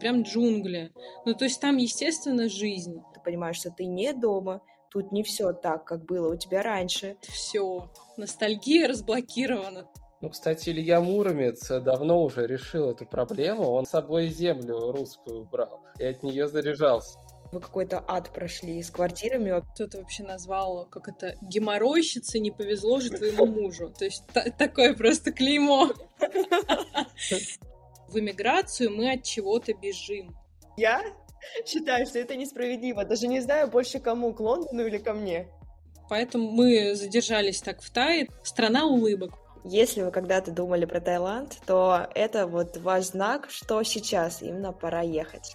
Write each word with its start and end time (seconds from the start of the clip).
прям 0.00 0.22
джунгли. 0.22 0.92
Ну, 1.24 1.34
то 1.34 1.44
есть 1.44 1.60
там, 1.60 1.76
естественно, 1.76 2.48
жизнь. 2.48 3.02
Ты 3.14 3.20
понимаешь, 3.20 3.56
что 3.56 3.70
ты 3.70 3.84
не 3.84 4.12
дома, 4.12 4.62
тут 4.90 5.12
не 5.12 5.22
все 5.22 5.52
так, 5.52 5.84
как 5.84 6.04
было 6.04 6.32
у 6.32 6.36
тебя 6.36 6.62
раньше. 6.62 7.16
Все, 7.22 7.90
ностальгия 8.16 8.88
разблокирована. 8.88 9.88
Ну, 10.20 10.28
кстати, 10.28 10.68
Илья 10.68 11.00
Муромец 11.00 11.66
давно 11.68 12.22
уже 12.22 12.46
решил 12.46 12.90
эту 12.90 13.06
проблему. 13.06 13.70
Он 13.70 13.86
с 13.86 13.90
собой 13.90 14.28
землю 14.28 14.92
русскую 14.92 15.44
брал 15.44 15.80
и 15.98 16.04
от 16.04 16.22
нее 16.22 16.46
заряжался. 16.46 17.18
Вы 17.52 17.60
какой-то 17.60 18.04
ад 18.06 18.30
прошли 18.30 18.80
с 18.82 18.90
квартирами. 18.90 19.60
Кто-то 19.74 19.98
вообще 19.98 20.22
назвал, 20.22 20.86
как 20.86 21.08
это, 21.08 21.34
геморройщица, 21.40 22.38
не 22.38 22.50
повезло 22.50 23.00
же 23.00 23.10
твоему 23.10 23.46
мужу. 23.46 23.92
То 23.98 24.04
есть 24.04 24.24
такое 24.58 24.94
просто 24.94 25.32
клеймо. 25.32 25.90
В 28.10 28.18
эмиграцию 28.18 28.90
мы 28.90 29.12
от 29.12 29.22
чего-то 29.22 29.72
бежим. 29.72 30.34
Я 30.76 31.00
считаю, 31.64 32.06
что 32.06 32.18
это 32.18 32.34
несправедливо. 32.34 33.04
Даже 33.04 33.28
не 33.28 33.38
знаю 33.38 33.68
больше 33.68 34.00
кому, 34.00 34.34
к 34.34 34.40
Лондону 34.40 34.84
или 34.84 34.98
ко 34.98 35.14
мне. 35.14 35.46
Поэтому 36.08 36.50
мы 36.50 36.96
задержались 36.96 37.62
так 37.62 37.80
в 37.80 37.90
Тае. 37.90 38.26
Страна 38.42 38.86
улыбок. 38.86 39.34
Если 39.62 40.02
вы 40.02 40.10
когда-то 40.10 40.50
думали 40.50 40.86
про 40.86 41.00
Таиланд, 41.00 41.58
то 41.66 42.08
это 42.16 42.48
вот 42.48 42.78
ваш 42.78 43.04
знак, 43.04 43.48
что 43.48 43.80
сейчас 43.84 44.42
именно 44.42 44.72
пора 44.72 45.02
ехать. 45.02 45.54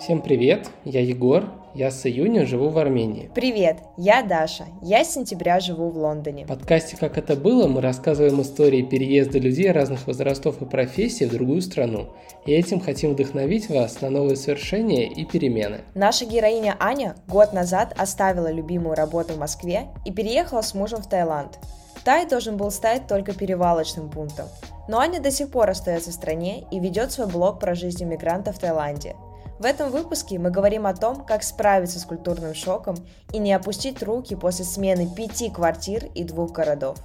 Всем 0.00 0.22
привет, 0.22 0.70
я 0.84 1.00
Егор, 1.00 1.63
я 1.74 1.90
с 1.90 2.06
июня 2.06 2.46
живу 2.46 2.68
в 2.68 2.78
Армении. 2.78 3.30
Привет, 3.34 3.78
я 3.96 4.22
Даша, 4.22 4.64
я 4.80 5.04
с 5.04 5.12
сентября 5.12 5.58
живу 5.58 5.90
в 5.90 5.98
Лондоне. 5.98 6.44
В 6.44 6.48
подкасте 6.48 6.96
«Как 6.96 7.18
это 7.18 7.34
было» 7.34 7.66
мы 7.66 7.80
рассказываем 7.80 8.40
истории 8.40 8.82
переезда 8.82 9.40
людей 9.40 9.72
разных 9.72 10.06
возрастов 10.06 10.62
и 10.62 10.66
профессий 10.66 11.26
в 11.26 11.32
другую 11.32 11.62
страну, 11.62 12.10
и 12.46 12.52
этим 12.52 12.78
хотим 12.78 13.14
вдохновить 13.14 13.68
вас 13.68 14.00
на 14.00 14.10
новые 14.10 14.36
свершения 14.36 15.10
и 15.10 15.24
перемены. 15.24 15.80
Наша 15.94 16.26
героиня 16.26 16.76
Аня 16.78 17.16
год 17.26 17.52
назад 17.52 17.92
оставила 17.98 18.50
любимую 18.52 18.94
работу 18.94 19.34
в 19.34 19.38
Москве 19.38 19.88
и 20.04 20.12
переехала 20.12 20.62
с 20.62 20.74
мужем 20.74 21.02
в 21.02 21.08
Таиланд. 21.08 21.58
Тай 22.04 22.28
должен 22.28 22.56
был 22.56 22.70
стать 22.70 23.08
только 23.08 23.32
перевалочным 23.32 24.10
пунктом. 24.10 24.46
Но 24.88 24.98
Аня 25.00 25.20
до 25.20 25.30
сих 25.30 25.50
пор 25.50 25.70
остается 25.70 26.10
в 26.10 26.14
стране 26.14 26.64
и 26.70 26.78
ведет 26.78 27.10
свой 27.10 27.26
блог 27.26 27.58
про 27.58 27.74
жизнь 27.74 28.04
мигранта 28.04 28.52
в 28.52 28.58
Таиланде– 28.58 29.16
в 29.58 29.64
этом 29.64 29.90
выпуске 29.90 30.38
мы 30.38 30.50
говорим 30.50 30.86
о 30.86 30.94
том, 30.94 31.24
как 31.24 31.42
справиться 31.42 32.00
с 32.00 32.04
культурным 32.04 32.54
шоком 32.54 32.96
и 33.32 33.38
не 33.38 33.52
опустить 33.52 34.02
руки 34.02 34.34
после 34.34 34.64
смены 34.64 35.08
пяти 35.14 35.50
квартир 35.50 36.06
и 36.14 36.24
двух 36.24 36.52
городов. 36.52 36.98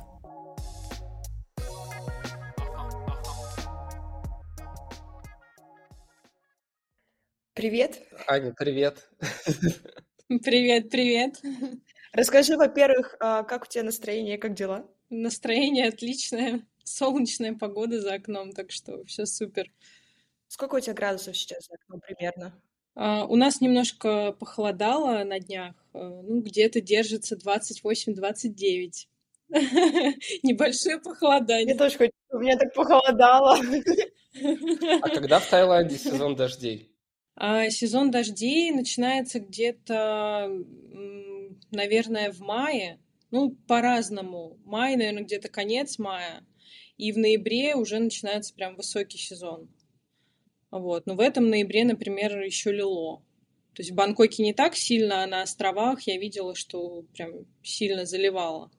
Привет. 7.53 8.02
Аня, 8.27 8.53
привет. 8.58 9.09
Привет, 10.44 10.89
привет. 10.89 11.42
Расскажи, 12.14 12.55
во-первых, 12.55 13.16
а, 13.20 13.44
как 13.44 13.64
у 13.64 13.66
тебя 13.67 13.83
настроение, 13.83 14.38
как 14.38 14.53
дела? 14.53 14.88
Настроение 15.09 15.89
отличное, 15.89 16.66
солнечная 16.83 17.53
погода 17.53 18.00
за 18.00 18.14
окном, 18.14 18.53
так 18.53 18.72
что 18.72 19.03
все 19.05 19.25
супер. 19.25 19.72
Сколько 20.50 20.75
у 20.75 20.80
тебя 20.80 20.95
градусов 20.95 21.38
сейчас 21.38 21.67
за 21.67 21.75
окном 21.75 22.02
примерно? 22.02 22.59
Uh, 22.97 23.25
у 23.28 23.36
нас 23.36 23.61
немножко 23.61 24.33
похолодало 24.33 25.23
на 25.23 25.39
днях, 25.39 25.75
uh, 25.94 26.22
ну, 26.23 26.42
где-то 26.42 26.81
держится 26.81 27.36
28-29. 27.38 28.92
Небольшое 30.44 31.00
похолодание. 31.00 31.73
Я 31.73 31.77
тоже 31.77 31.98
хочу, 31.98 32.11
у 32.32 32.39
меня 32.39 32.58
так 32.58 32.73
похолодало. 32.73 33.59
А 35.02 35.09
когда 35.09 35.39
в 35.39 35.49
Таиланде 35.49 35.98
сезон 35.98 36.36
дождей? 36.36 36.95
Uh, 37.39 37.70
сезон 37.70 38.09
дождей 38.09 38.71
начинается 38.71 39.39
где-то, 39.39 40.49
наверное, 41.71 42.32
в 42.32 42.39
мае. 42.39 42.99
Ну, 43.32 43.52
по-разному. 43.67 44.58
Май, 44.65 44.95
наверное, 44.95 45.23
где-то 45.23 45.48
конец 45.48 45.99
мая. 45.99 46.43
И 46.98 47.11
в 47.11 47.17
ноябре 47.17 47.76
уже 47.76 47.99
начинается 47.99 48.54
прям 48.54 48.76
высокий 48.76 49.20
сезон. 49.20 49.70
Вот. 50.72 51.06
Но 51.06 51.16
в 51.16 51.20
этом 51.20 51.50
ноябре, 51.50 51.84
например, 51.84 52.40
еще 52.42 52.72
лило. 52.72 53.24
То 53.74 53.82
есть 53.82 53.92
в 53.92 53.96
Бангкоке 53.96 54.44
не 54.44 54.54
так 54.54 54.76
сильно, 54.76 55.24
а 55.24 55.28
на 55.28 55.42
островах 55.42 56.02
я 56.02 56.18
видела, 56.18 56.56
что 56.56 57.04
прям 57.14 57.46
сильно 57.64 58.06
заливало. 58.06 58.72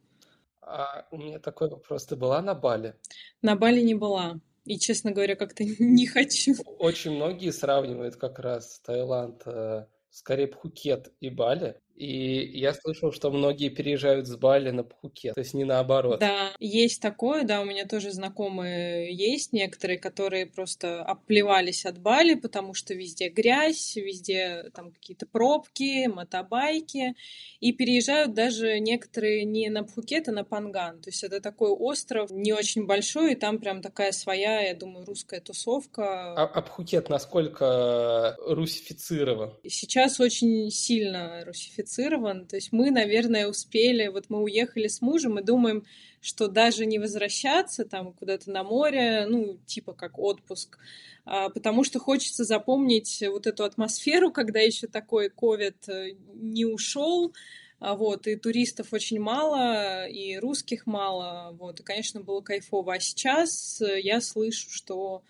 А 0.61 1.06
у 1.11 1.17
меня 1.17 1.39
такой 1.39 1.71
вопрос. 1.71 2.06
Ты 2.06 2.17
была 2.17 2.43
на 2.43 2.55
Бали? 2.55 2.95
На 3.43 3.56
Бали 3.56 3.81
не 3.81 3.95
была. 3.95 4.41
И, 4.65 4.78
честно 4.78 5.11
говоря, 5.11 5.37
как-то 5.37 5.65
не 5.78 6.06
хочу. 6.06 6.55
Очень 6.78 7.12
многие 7.12 7.51
сравнивают 7.51 8.17
как 8.17 8.39
раз 8.39 8.81
Таиланд, 8.81 9.43
э, 9.47 9.87
скорее 10.11 10.49
Пхукет 10.49 11.12
и 11.21 11.31
Бали. 11.31 11.81
И 12.00 12.59
я 12.59 12.72
слышал, 12.72 13.12
что 13.12 13.31
многие 13.31 13.69
переезжают 13.69 14.27
с 14.27 14.34
Бали 14.34 14.71
на 14.71 14.84
Пхукет, 14.84 15.34
то 15.34 15.41
есть 15.41 15.53
не 15.53 15.65
наоборот. 15.65 16.19
Да, 16.19 16.53
есть 16.59 17.03
такое, 17.03 17.43
да, 17.44 17.61
у 17.61 17.66
меня 17.66 17.87
тоже 17.87 18.11
знакомые 18.11 19.15
есть 19.15 19.53
некоторые, 19.53 19.99
которые 19.99 20.47
просто 20.47 21.03
обплевались 21.03 21.84
от 21.84 21.99
Бали, 21.99 22.37
потому 22.37 22.72
что 22.72 22.94
везде 22.94 23.28
грязь, 23.28 23.97
везде 23.97 24.71
там 24.75 24.93
какие-то 24.93 25.27
пробки, 25.27 26.06
мотобайки, 26.06 27.16
и 27.60 27.72
переезжают 27.72 28.33
даже 28.33 28.78
некоторые 28.81 29.44
не 29.44 29.69
на 29.69 29.84
Пхукет, 29.84 30.27
а 30.28 30.33
на 30.33 30.43
Панган. 30.43 31.03
То 31.03 31.10
есть 31.10 31.22
это 31.22 31.43
такой 31.43 31.69
остров 31.69 32.31
не 32.31 32.55
очень 32.55 32.87
большой, 32.87 33.33
и 33.33 33.37
там 33.37 33.59
прям 33.59 33.83
такая 33.83 34.12
своя, 34.12 34.62
я 34.62 34.75
думаю, 34.75 35.05
русская 35.05 35.43
тусовка. 35.43 36.33
А, 36.33 36.44
а 36.44 36.62
Пхукет 36.62 37.10
насколько 37.10 38.39
русифицирован? 38.47 39.53
Сейчас 39.69 40.19
очень 40.19 40.71
сильно 40.71 41.44
русифицирован 41.44 41.90
модифицирован. 41.91 42.47
То 42.47 42.56
есть 42.56 42.73
мы, 42.73 42.91
наверное, 42.91 43.49
успели, 43.49 44.09
вот 44.09 44.27
мы 44.28 44.43
уехали 44.43 44.89
с 44.89 45.01
мужем 45.01 45.39
и 45.39 45.43
думаем, 45.43 45.84
что 46.21 46.49
даже 46.49 46.87
не 46.87 46.99
возвращаться 46.99 47.84
там 47.84 48.12
куда-то 48.12 48.51
на 48.51 48.62
море, 48.62 49.27
ну, 49.28 49.59
типа 49.67 49.93
как 49.93 50.19
отпуск, 50.19 50.78
а, 51.25 51.49
потому 51.49 51.84
что 51.84 51.99
хочется 51.99 52.45
запомнить 52.45 53.23
вот 53.27 53.47
эту 53.47 53.65
атмосферу, 53.65 54.31
когда 54.31 54.61
еще 54.61 54.87
такой 54.87 55.31
ковид 55.31 55.89
э, 55.89 56.12
не 56.34 56.65
ушел, 56.65 57.33
а 57.78 57.95
вот, 57.95 58.27
и 58.27 58.37
туристов 58.37 58.93
очень 58.93 59.19
мало, 59.19 60.07
и 60.07 60.37
русских 60.37 60.87
мало, 60.87 61.57
вот, 61.59 61.81
и, 61.81 61.83
конечно, 61.83 62.21
было 62.21 62.43
кайфово. 62.43 62.95
А 62.95 63.01
сейчас 63.01 63.81
э, 63.81 64.01
я 64.01 64.21
слышу, 64.21 64.69
что 64.71 65.22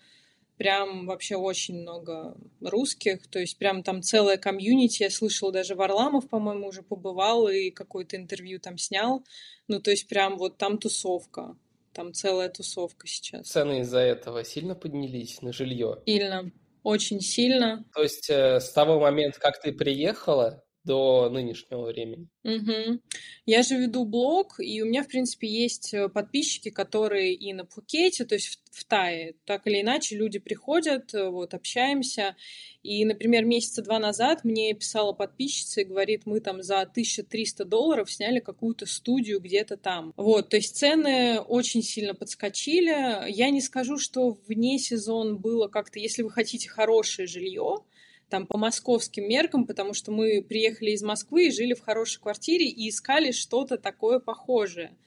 прям 0.61 1.07
вообще 1.07 1.37
очень 1.37 1.81
много 1.81 2.37
русских, 2.61 3.25
то 3.25 3.39
есть 3.39 3.57
прям 3.57 3.81
там 3.81 4.03
целая 4.03 4.37
комьюнити, 4.37 5.01
я 5.01 5.09
слышала, 5.09 5.51
даже 5.51 5.73
Варламов, 5.73 6.29
по-моему, 6.29 6.67
уже 6.67 6.83
побывал 6.83 7.47
и 7.47 7.71
какое-то 7.71 8.15
интервью 8.15 8.59
там 8.59 8.77
снял, 8.77 9.23
ну 9.67 9.79
то 9.79 9.89
есть 9.89 10.07
прям 10.07 10.37
вот 10.37 10.59
там 10.59 10.77
тусовка, 10.77 11.57
там 11.93 12.13
целая 12.13 12.47
тусовка 12.47 13.07
сейчас. 13.07 13.47
Цены 13.47 13.79
из-за 13.79 14.01
этого 14.01 14.43
сильно 14.43 14.75
поднялись 14.75 15.41
на 15.41 15.51
жилье? 15.51 16.03
Сильно, 16.05 16.51
очень 16.83 17.21
сильно. 17.21 17.83
То 17.95 18.03
есть 18.03 18.29
э, 18.29 18.59
с 18.59 18.71
того 18.71 18.99
момента, 18.99 19.39
как 19.39 19.59
ты 19.59 19.71
приехала, 19.71 20.63
до 20.83 21.29
нынешнего 21.29 21.85
времени. 21.85 22.27
Угу. 22.43 23.01
Я 23.45 23.61
же 23.61 23.75
веду 23.75 24.03
блог, 24.05 24.59
и 24.59 24.81
у 24.81 24.85
меня, 24.85 25.03
в 25.03 25.07
принципе, 25.07 25.47
есть 25.47 25.93
э, 25.93 26.09
подписчики, 26.09 26.69
которые 26.69 27.35
и 27.35 27.53
на 27.53 27.65
Пхукете, 27.65 28.25
то 28.25 28.33
есть 28.33 28.47
в, 28.47 28.79
в 28.79 28.85
Тае. 28.85 29.35
Так 29.45 29.67
или 29.67 29.81
иначе, 29.81 30.15
люди 30.15 30.39
приходят, 30.39 31.13
э, 31.13 31.29
вот, 31.29 31.53
общаемся. 31.53 32.35
И, 32.81 33.05
например, 33.05 33.45
месяца 33.45 33.83
два 33.83 33.99
назад 33.99 34.43
мне 34.43 34.73
писала 34.73 35.13
подписчица 35.13 35.81
и 35.81 35.85
говорит, 35.85 36.25
мы 36.25 36.39
там 36.39 36.63
за 36.63 36.81
1300 36.81 37.63
долларов 37.65 38.11
сняли 38.11 38.39
какую-то 38.39 38.87
студию 38.87 39.39
где-то 39.39 39.77
там. 39.77 40.13
Вот, 40.17 40.49
то 40.49 40.57
есть 40.57 40.75
цены 40.75 41.39
очень 41.41 41.83
сильно 41.83 42.15
подскочили. 42.15 43.29
Я 43.29 43.51
не 43.51 43.61
скажу, 43.61 43.99
что 43.99 44.31
вне 44.47 44.79
сезон 44.79 45.37
было 45.37 45.67
как-то, 45.67 45.99
если 45.99 46.23
вы 46.23 46.31
хотите 46.31 46.69
хорошее 46.69 47.27
жилье, 47.27 47.83
там 48.31 48.47
по 48.47 48.57
московским 48.57 49.27
меркам, 49.27 49.67
потому 49.67 49.93
что 49.93 50.11
мы 50.11 50.41
приехали 50.41 50.91
из 50.91 51.03
Москвы 51.03 51.47
и 51.47 51.51
жили 51.51 51.75
в 51.75 51.81
хорошей 51.81 52.19
квартире 52.19 52.65
и 52.65 52.89
искали 52.89 53.31
что-то 53.31 53.77
такое 53.77 54.19
похожее. 54.19 54.97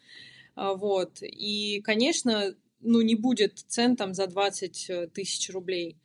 А, 0.55 0.75
вот. 0.75 1.19
И, 1.23 1.81
конечно, 1.83 2.55
ну, 2.81 3.01
не 3.01 3.17
будет 3.17 3.59
цен 3.67 3.97
там 3.97 4.15
за 4.15 4.29
20 4.29 4.91
э, 4.91 5.07
тысяч 5.09 5.51
рублей. 5.51 5.97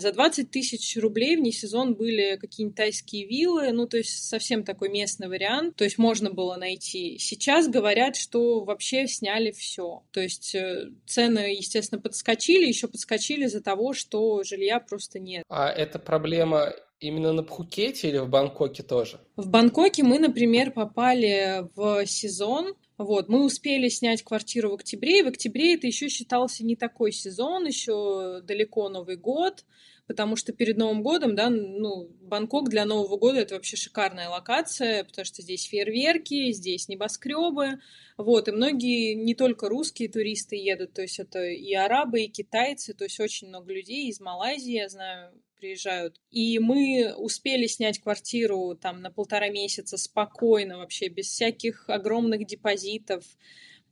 За 0.00 0.12
20 0.12 0.50
тысяч 0.50 0.96
рублей 0.96 1.36
вне 1.36 1.52
сезон 1.52 1.94
были 1.94 2.36
какие-нибудь 2.36 2.76
тайские 2.76 3.26
виллы, 3.26 3.72
ну, 3.72 3.86
то 3.86 3.96
есть 3.96 4.28
совсем 4.28 4.64
такой 4.64 4.88
местный 4.88 5.28
вариант, 5.28 5.76
то 5.76 5.84
есть 5.84 5.98
можно 5.98 6.30
было 6.30 6.56
найти. 6.56 7.18
Сейчас 7.18 7.68
говорят, 7.68 8.16
что 8.16 8.64
вообще 8.64 9.06
сняли 9.06 9.50
все. 9.50 10.02
То 10.12 10.20
есть 10.20 10.54
э, 10.54 10.90
цены, 11.06 11.54
естественно, 11.54 12.00
подскочили, 12.00 12.66
еще 12.66 12.88
подскочили 12.88 13.44
из-за 13.44 13.62
того, 13.62 13.92
что 13.92 14.42
жилья 14.42 14.80
просто 14.80 15.18
нет. 15.18 15.44
А 15.48 15.68
это 15.70 15.98
проблема 15.98 16.72
Именно 17.00 17.32
на 17.32 17.44
Пхукете 17.44 18.08
или 18.08 18.18
в 18.18 18.28
Бангкоке 18.28 18.82
тоже? 18.82 19.20
В 19.36 19.48
Бангкоке 19.48 20.02
мы, 20.02 20.18
например, 20.18 20.72
попали 20.72 21.64
в 21.76 22.04
сезон, 22.06 22.74
вот, 22.98 23.28
мы 23.28 23.44
успели 23.44 23.88
снять 23.88 24.24
квартиру 24.24 24.70
в 24.70 24.74
октябре, 24.74 25.20
и 25.20 25.22
в 25.22 25.28
октябре 25.28 25.74
это 25.74 25.86
еще 25.86 26.08
считался 26.08 26.64
не 26.64 26.74
такой 26.74 27.12
сезон, 27.12 27.64
еще 27.64 28.40
далеко 28.42 28.88
Новый 28.88 29.16
год, 29.16 29.64
потому 30.08 30.34
что 30.34 30.52
перед 30.52 30.76
Новым 30.78 31.04
годом, 31.04 31.36
да, 31.36 31.48
ну, 31.48 32.08
Бангкок 32.22 32.68
для 32.68 32.84
Нового 32.84 33.16
года 33.16 33.38
это 33.38 33.54
вообще 33.54 33.76
шикарная 33.76 34.28
локация, 34.28 35.04
потому 35.04 35.24
что 35.24 35.42
здесь 35.42 35.64
фейерверки, 35.64 36.50
здесь 36.50 36.88
небоскребы, 36.88 37.78
вот, 38.16 38.48
и 38.48 38.52
многие, 38.52 39.14
не 39.14 39.36
только 39.36 39.68
русские 39.68 40.08
туристы 40.08 40.56
едут, 40.56 40.94
то 40.94 41.02
есть 41.02 41.20
это 41.20 41.44
и 41.44 41.72
арабы, 41.74 42.22
и 42.22 42.28
китайцы, 42.28 42.94
то 42.94 43.04
есть 43.04 43.20
очень 43.20 43.48
много 43.48 43.72
людей 43.72 44.08
из 44.08 44.18
Малайзии, 44.18 44.72
я 44.72 44.88
знаю, 44.88 45.32
приезжают. 45.58 46.20
И 46.30 46.58
мы 46.58 47.14
успели 47.16 47.66
снять 47.66 48.00
квартиру 48.00 48.78
там 48.80 49.02
на 49.02 49.10
полтора 49.10 49.48
месяца 49.48 49.96
спокойно, 49.96 50.78
вообще 50.78 51.08
без 51.08 51.26
всяких 51.26 51.88
огромных 51.88 52.46
депозитов. 52.46 53.24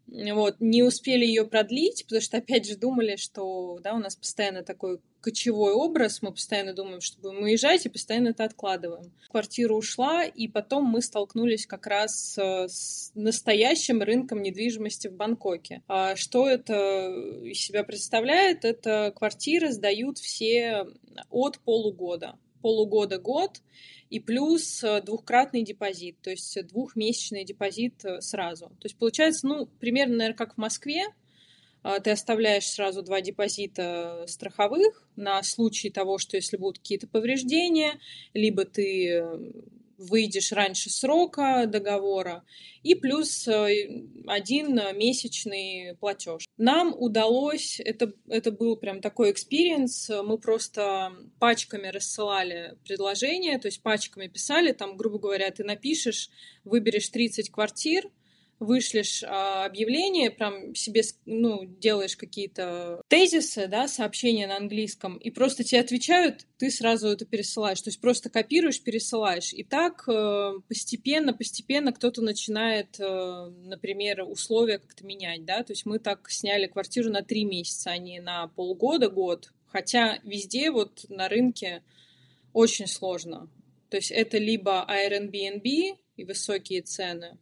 Вот, 0.09 0.57
не 0.61 0.83
успели 0.83 1.25
ее 1.25 1.45
продлить, 1.45 2.05
потому 2.05 2.23
что, 2.23 2.37
опять 2.37 2.67
же, 2.67 2.77
думали, 2.77 3.17
что, 3.17 3.79
да, 3.83 3.95
у 3.95 3.99
нас 3.99 4.15
постоянно 4.15 4.63
такой 4.63 5.01
кочевой 5.21 5.73
образ, 5.73 6.23
мы 6.23 6.31
постоянно 6.31 6.73
думаем, 6.73 7.01
что 7.01 7.21
будем 7.21 7.43
уезжать, 7.43 7.85
и 7.85 7.89
постоянно 7.89 8.29
это 8.29 8.45
откладываем. 8.45 9.13
Квартира 9.29 9.75
ушла, 9.75 10.25
и 10.25 10.47
потом 10.47 10.85
мы 10.85 11.03
столкнулись 11.03 11.67
как 11.67 11.89
раз 11.89 12.39
с 12.39 13.11
настоящим 13.17 14.03
рынком 14.03 14.43
недвижимости 14.43 15.09
в 15.09 15.15
Бангкоке. 15.15 15.83
А 15.89 16.15
что 16.15 16.49
это 16.49 17.09
из 17.43 17.59
себя 17.59 17.83
представляет? 17.83 18.65
Это 18.65 19.13
квартиры 19.17 19.73
сдают 19.73 20.19
все 20.19 20.87
от 21.31 21.59
полугода. 21.59 22.39
Полугода-год, 22.63 23.61
и 24.11 24.21
плюс 24.21 24.83
э, 24.85 25.01
двухкратный 25.03 25.63
депозит, 25.63 26.17
то 26.23 26.31
есть 26.31 26.57
двухмесячный 26.69 27.45
депозит 27.45 28.05
э, 28.05 28.21
сразу. 28.21 28.67
То 28.67 28.85
есть 28.85 28.97
получается, 28.97 29.47
ну, 29.47 29.67
примерно, 29.81 30.17
наверное, 30.17 30.37
как 30.37 30.55
в 30.55 30.59
Москве, 30.59 31.05
а, 31.83 32.01
ты 32.01 32.11
оставляешь 32.11 32.67
сразу 32.67 33.03
два 33.03 33.21
депозита 33.21 34.25
страховых 34.27 35.09
на 35.15 35.41
случай 35.45 35.89
того, 35.89 36.19
что 36.19 36.37
если 36.37 36.57
будут 36.57 36.79
какие-то 36.79 37.07
повреждения, 37.07 38.01
либо 38.35 38.65
ты 38.65 39.09
э, 39.09 39.53
выйдешь 39.99 40.53
раньше 40.53 40.91
срока 40.91 41.67
договора, 41.67 42.45
и 42.83 42.95
плюс 42.95 43.49
э, 43.49 44.05
один 44.27 44.75
месячный 44.97 45.97
платеж. 45.99 46.45
Нам 46.57 46.95
удалось, 46.97 47.81
это, 47.81 48.13
это 48.29 48.53
был 48.53 48.77
прям 48.77 49.01
такой 49.01 49.31
experience, 49.31 50.11
мы 50.25 50.39
просто 50.39 51.13
пачками 51.39 51.89
рассылали 51.89 52.77
предложения, 52.85 53.59
то 53.59 53.69
есть 53.69 53.83
пачками 53.83 54.27
писали, 54.29 54.73
там, 54.73 54.97
грубо 54.97 55.19
говоря, 55.19 55.51
ты 55.51 55.65
напишешь, 55.65 56.31
выберешь 56.65 57.09
30 57.09 57.51
квартир, 57.51 58.11
вышлешь 58.59 59.23
а, 59.23 59.67
объявление, 59.67 60.31
прям 60.31 60.75
себе, 60.75 61.03
ну, 61.27 61.65
делаешь 61.65 62.17
какие-то 62.17 63.03
тезисы, 63.09 63.67
да, 63.67 63.87
сообщения 63.89 64.47
на 64.47 64.57
английском, 64.57 65.17
и 65.19 65.31
просто 65.31 65.63
тебе 65.65 65.81
отвечают, 65.81 66.47
ты 66.57 66.71
сразу 66.71 67.09
это 67.09 67.27
пересылаешь. 67.27 67.81
То 67.81 67.91
есть 67.91 68.01
просто 68.01 68.31
копируешь, 68.31 68.83
пересылаешь. 68.83 69.53
И 69.53 69.63
так 69.63 70.09
э, 70.09 70.53
постепенно, 70.69 71.35
постепенно 71.35 71.93
кто-то 71.93 72.23
начинает, 72.23 72.99
э, 72.99 73.53
например, 73.65 74.23
условия 74.23 74.79
как-то 74.79 75.05
менять, 75.05 75.45
да. 75.45 75.63
То 75.63 75.73
есть 75.73 75.85
мы 75.85 75.99
так 75.99 76.31
сняли 76.31 76.67
квартиру 76.67 77.11
на 77.11 77.23
три 77.23 77.45
месяца, 77.45 77.91
а 77.91 77.99
не 77.99 78.21
на 78.21 78.49
полгода, 78.49 79.11
год. 79.11 79.53
Хотя 79.67 80.19
везде 80.25 80.71
вот 80.71 81.05
на 81.11 81.29
рынке 81.29 81.83
очень 82.53 82.87
сложно. 82.87 83.51
То 83.91 83.99
есть 83.99 84.11
это 84.11 84.39
либо 84.39 84.87
Airbnb 84.89 85.99
и 86.17 86.25
высокие 86.25 86.83
цены, 86.83 87.39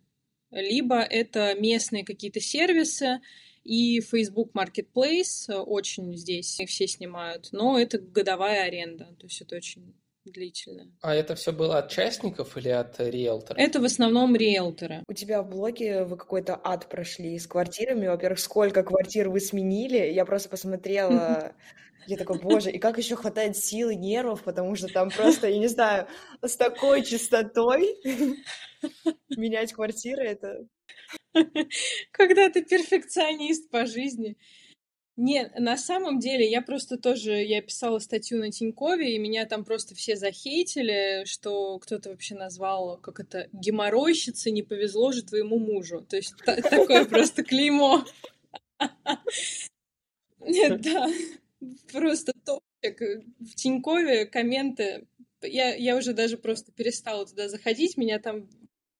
либо 0.55 1.01
это 1.01 1.55
местные 1.59 2.05
какие-то 2.05 2.41
сервисы, 2.41 3.21
и 3.65 4.01
Facebook 4.01 4.53
Marketplace 4.55 5.53
очень 5.53 6.17
здесь 6.17 6.61
все 6.67 6.87
снимают, 6.87 7.49
но 7.53 7.79
это 7.79 7.99
годовая 7.99 8.65
аренда, 8.65 9.07
то 9.19 9.27
есть 9.27 9.41
это 9.41 9.57
очень 9.57 9.95
длительная. 10.25 10.91
А 11.03 11.15
это 11.15 11.35
все 11.35 11.53
было 11.53 11.79
от 11.79 11.91
частников 11.91 12.57
или 12.57 12.69
от 12.69 12.99
риэлторов? 12.99 13.59
Это 13.59 13.81
в 13.81 13.85
основном 13.85 14.35
риэлторы. 14.37 15.03
У 15.07 15.13
тебя 15.13 15.43
в 15.43 15.51
блоге 15.51 16.05
вы 16.05 16.17
какой-то 16.17 16.59
ад 16.63 16.89
прошли 16.89 17.39
с 17.39 17.47
квартирами. 17.47 18.07
Во-первых, 18.07 18.39
сколько 18.39 18.83
квартир 18.83 19.29
вы 19.29 19.41
сменили? 19.41 20.13
Я 20.13 20.25
просто 20.25 20.49
посмотрела 20.49 21.53
я 22.07 22.17
такой, 22.17 22.39
боже, 22.39 22.71
и 22.71 22.79
как 22.79 22.99
еще 22.99 23.17
хватает 23.17 23.57
сил 23.57 23.91
и 23.91 23.97
нервов, 23.97 24.43
потому 24.43 24.75
что 24.77 24.89
там 24.89 25.11
просто, 25.11 25.49
я 25.49 25.59
не 25.59 25.69
знаю, 25.69 26.07
с 26.43 26.57
такой 26.57 27.03
частотой 27.03 27.97
менять 29.37 29.73
квартиры, 29.73 30.25
это... 30.25 30.67
Когда 32.11 32.49
ты 32.51 32.63
перфекционист 32.63 33.71
по 33.71 33.87
жизни. 33.87 34.37
Нет, 35.17 35.53
на 35.59 35.77
самом 35.77 36.19
деле 36.19 36.51
я 36.51 36.61
просто 36.61 36.99
тоже, 36.99 37.35
я 37.45 37.63
писала 37.63 38.01
статью 38.01 38.39
на 38.39 38.51
Тинькове, 38.51 39.15
и 39.15 39.19
меня 39.19 39.47
там 39.47 39.65
просто 39.65 39.95
все 39.95 40.17
захейтили, 40.17 41.25
что 41.25 41.79
кто-то 41.79 42.11
вообще 42.11 42.35
назвал, 42.35 42.99
как 42.99 43.21
это, 43.21 43.49
геморройщица, 43.53 44.51
не 44.51 44.63
повезло 44.63 45.13
же 45.13 45.23
твоему 45.23 45.59
мужу. 45.59 46.01
То 46.01 46.17
есть 46.17 46.35
такое 46.45 47.05
просто 47.05 47.45
клеймо. 47.45 48.05
Да 50.47 51.09
просто 51.93 52.33
топчик. 52.45 53.25
В 53.41 53.55
Тинькове 53.55 54.27
комменты. 54.27 55.07
Я, 55.43 55.75
я 55.75 55.97
уже 55.97 56.13
даже 56.13 56.37
просто 56.39 56.73
перестала 56.73 57.27
туда 57.27 57.49
заходить. 57.49 57.97
Меня 57.97 58.19
там, 58.19 58.49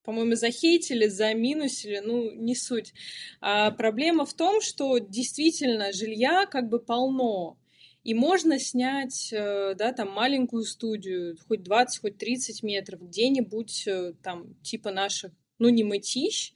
по-моему, 0.03 0.35
захейтили, 0.35 1.07
заминусили. 1.07 2.01
Ну, 2.05 2.31
не 2.33 2.55
суть. 2.55 2.93
А 3.41 3.71
проблема 3.71 4.27
в 4.27 4.35
том, 4.35 4.61
что 4.61 4.99
действительно 4.99 5.93
жилья 5.93 6.47
как 6.47 6.69
бы 6.69 6.79
полно. 6.79 7.59
И 8.03 8.13
можно 8.13 8.59
снять, 8.59 9.33
э, 9.33 9.75
да, 9.79 9.93
там 9.93 10.11
маленькую 10.11 10.65
студию, 10.65 11.39
хоть 11.49 11.63
20, 11.63 12.01
хоть 12.01 12.19
30 12.19 12.63
метров, 12.63 13.01
где-нибудь 13.01 13.87
э, 13.87 14.13
там 14.23 14.55
типа 14.63 14.91
наших, 14.91 15.33
ну, 15.59 15.71
не 15.71 15.85
мытищ, 15.85 16.53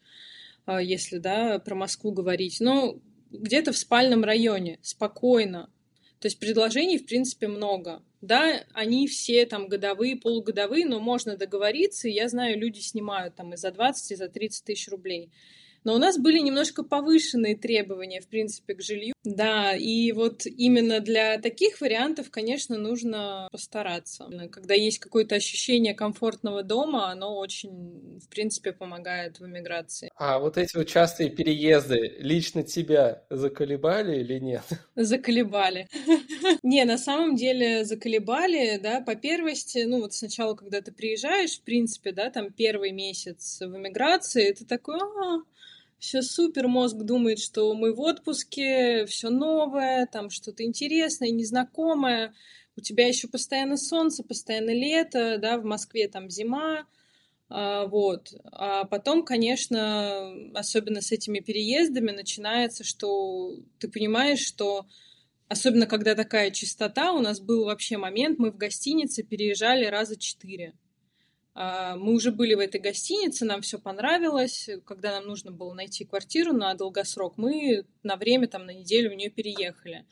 если, 0.66 1.16
да, 1.16 1.58
про 1.58 1.74
Москву 1.74 2.12
говорить, 2.12 2.60
но 2.60 3.00
где-то 3.30 3.72
в 3.72 3.78
спальном 3.78 4.24
районе, 4.24 4.78
спокойно, 4.82 5.70
то 6.20 6.26
есть 6.26 6.38
предложений, 6.38 6.98
в 6.98 7.06
принципе, 7.06 7.46
много. 7.46 8.02
Да, 8.20 8.64
они 8.72 9.06
все 9.06 9.46
там 9.46 9.68
годовые, 9.68 10.16
полугодовые, 10.16 10.84
но 10.86 10.98
можно 10.98 11.36
договориться, 11.36 12.08
я 12.08 12.28
знаю, 12.28 12.58
люди 12.58 12.80
снимают 12.80 13.36
там 13.36 13.54
и 13.54 13.56
за 13.56 13.70
20, 13.70 14.10
и 14.10 14.16
за 14.16 14.28
30 14.28 14.64
тысяч 14.64 14.88
рублей. 14.88 15.30
Но 15.88 15.94
у 15.94 15.98
нас 15.98 16.18
были 16.18 16.38
немножко 16.40 16.82
повышенные 16.82 17.56
требования, 17.56 18.20
в 18.20 18.26
принципе, 18.26 18.74
к 18.74 18.82
жилью. 18.82 19.14
Да, 19.24 19.74
и 19.74 20.12
вот 20.12 20.44
именно 20.44 21.00
для 21.00 21.38
таких 21.38 21.80
вариантов, 21.80 22.30
конечно, 22.30 22.76
нужно 22.76 23.48
постараться. 23.50 24.28
Когда 24.52 24.74
есть 24.74 24.98
какое-то 24.98 25.36
ощущение 25.36 25.94
комфортного 25.94 26.62
дома, 26.62 27.10
оно 27.10 27.38
очень, 27.38 28.20
в 28.22 28.28
принципе, 28.28 28.72
помогает 28.72 29.40
в 29.40 29.46
эмиграции. 29.46 30.10
А 30.16 30.38
вот 30.38 30.58
эти 30.58 30.76
вот 30.76 30.88
частые 30.88 31.30
переезды 31.30 32.16
лично 32.18 32.62
тебя 32.62 33.22
заколебали 33.30 34.20
или 34.20 34.38
нет? 34.38 34.64
Заколебали. 34.94 35.88
Не, 36.62 36.84
на 36.84 36.98
самом 36.98 37.34
деле 37.34 37.86
заколебали, 37.86 38.76
да, 38.76 39.00
по 39.00 39.14
первости, 39.14 39.84
ну 39.86 40.02
вот 40.02 40.12
сначала, 40.12 40.54
когда 40.54 40.82
ты 40.82 40.92
приезжаешь, 40.92 41.58
в 41.58 41.62
принципе, 41.62 42.12
да, 42.12 42.28
там 42.28 42.52
первый 42.52 42.92
месяц 42.92 43.62
в 43.62 43.74
эмиграции, 43.74 44.52
ты 44.52 44.66
такой, 44.66 44.98
а, 44.98 45.38
все 45.98 46.22
супер, 46.22 46.68
мозг 46.68 46.96
думает, 46.96 47.38
что 47.38 47.74
мы 47.74 47.92
в 47.92 48.00
отпуске, 48.00 49.04
все 49.06 49.30
новое, 49.30 50.06
там 50.06 50.30
что-то 50.30 50.62
интересное, 50.64 51.30
незнакомое. 51.30 52.34
У 52.76 52.80
тебя 52.80 53.08
еще 53.08 53.26
постоянно 53.26 53.76
солнце, 53.76 54.22
постоянно 54.22 54.70
лето, 54.70 55.38
да, 55.38 55.58
в 55.58 55.64
Москве 55.64 56.06
там 56.08 56.30
зима, 56.30 56.86
а, 57.48 57.86
вот. 57.86 58.32
А 58.52 58.84
потом, 58.84 59.24
конечно, 59.24 60.32
особенно 60.54 61.00
с 61.00 61.10
этими 61.10 61.40
переездами 61.40 62.12
начинается, 62.12 62.84
что 62.84 63.58
ты 63.78 63.88
понимаешь, 63.88 64.40
что 64.40 64.86
особенно 65.48 65.86
когда 65.86 66.14
такая 66.14 66.50
чистота, 66.50 67.12
у 67.12 67.20
нас 67.20 67.40
был 67.40 67.64
вообще 67.64 67.96
момент, 67.96 68.38
мы 68.38 68.52
в 68.52 68.56
гостинице 68.56 69.22
переезжали 69.22 69.86
раза 69.86 70.16
четыре. 70.16 70.74
А, 71.60 71.96
мы 71.96 72.14
уже 72.14 72.30
были 72.30 72.54
в 72.54 72.60
этой 72.60 72.80
гостинице, 72.80 73.44
нам 73.44 73.62
все 73.62 73.80
понравилось. 73.80 74.70
Когда 74.84 75.10
нам 75.10 75.26
нужно 75.26 75.50
было 75.50 75.74
найти 75.74 76.04
квартиру 76.04 76.52
на 76.52 76.72
долгосрок, 76.74 77.36
мы 77.36 77.84
на 78.04 78.14
время, 78.14 78.46
там, 78.46 78.64
на 78.64 78.70
неделю 78.70 79.10
в 79.10 79.14
нее 79.14 79.28
переехали. 79.28 80.06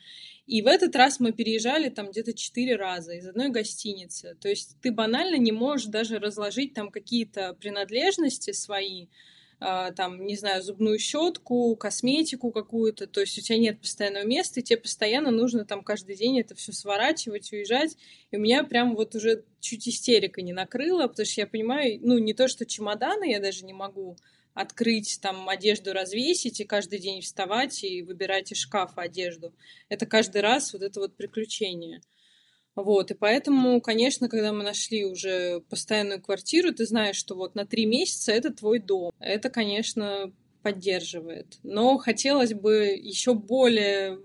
И 0.46 0.60
в 0.60 0.66
этот 0.66 0.96
раз 0.96 1.20
мы 1.20 1.30
переезжали 1.30 1.88
там 1.88 2.10
где-то 2.10 2.32
четыре 2.32 2.74
раза 2.74 3.12
из 3.12 3.28
одной 3.28 3.50
гостиницы. 3.50 4.36
То 4.40 4.48
есть 4.48 4.76
ты 4.82 4.90
банально 4.90 5.36
не 5.36 5.52
можешь 5.52 5.86
даже 5.86 6.18
разложить 6.18 6.74
там 6.74 6.90
какие-то 6.90 7.54
принадлежности 7.54 8.50
свои, 8.50 9.06
там, 9.58 10.26
не 10.26 10.36
знаю, 10.36 10.62
зубную 10.62 10.98
щетку, 10.98 11.74
косметику 11.76 12.50
какую-то, 12.50 13.06
то 13.06 13.20
есть 13.20 13.38
у 13.38 13.40
тебя 13.40 13.58
нет 13.58 13.80
постоянного 13.80 14.24
места, 14.24 14.60
и 14.60 14.62
тебе 14.62 14.78
постоянно 14.78 15.30
нужно 15.30 15.64
там 15.64 15.82
каждый 15.82 16.14
день 16.16 16.40
это 16.40 16.54
все 16.54 16.72
сворачивать, 16.72 17.52
уезжать. 17.52 17.96
И 18.30 18.36
у 18.36 18.40
меня 18.40 18.64
прям 18.64 18.94
вот 18.94 19.14
уже 19.14 19.44
чуть 19.60 19.88
истерика 19.88 20.42
не 20.42 20.52
накрыла, 20.52 21.06
потому 21.06 21.26
что 21.26 21.40
я 21.40 21.46
понимаю, 21.46 21.98
ну, 22.02 22.18
не 22.18 22.34
то, 22.34 22.48
что 22.48 22.66
чемоданы 22.66 23.30
я 23.30 23.40
даже 23.40 23.64
не 23.64 23.72
могу 23.72 24.16
открыть, 24.52 25.18
там, 25.20 25.48
одежду 25.48 25.92
развесить 25.92 26.60
и 26.60 26.64
каждый 26.64 26.98
день 26.98 27.20
вставать 27.20 27.84
и 27.84 28.02
выбирать 28.02 28.52
из 28.52 28.58
шкафа 28.58 29.02
одежду. 29.02 29.54
Это 29.88 30.06
каждый 30.06 30.40
раз 30.40 30.72
вот 30.72 30.82
это 30.82 31.00
вот 31.00 31.14
приключение. 31.14 32.00
Вот, 32.76 33.10
и 33.10 33.14
поэтому, 33.14 33.80
конечно, 33.80 34.28
когда 34.28 34.52
мы 34.52 34.62
нашли 34.62 35.04
уже 35.06 35.60
постоянную 35.70 36.20
квартиру, 36.20 36.72
ты 36.74 36.84
знаешь, 36.84 37.16
что 37.16 37.34
вот 37.34 37.54
на 37.54 37.66
три 37.66 37.86
месяца 37.86 38.32
это 38.32 38.52
твой 38.52 38.78
дом. 38.78 39.12
Это, 39.18 39.48
конечно, 39.48 40.30
поддерживает. 40.62 41.58
Но 41.62 41.96
хотелось 41.96 42.52
бы 42.52 42.86
еще 43.00 43.34
более 43.34 44.18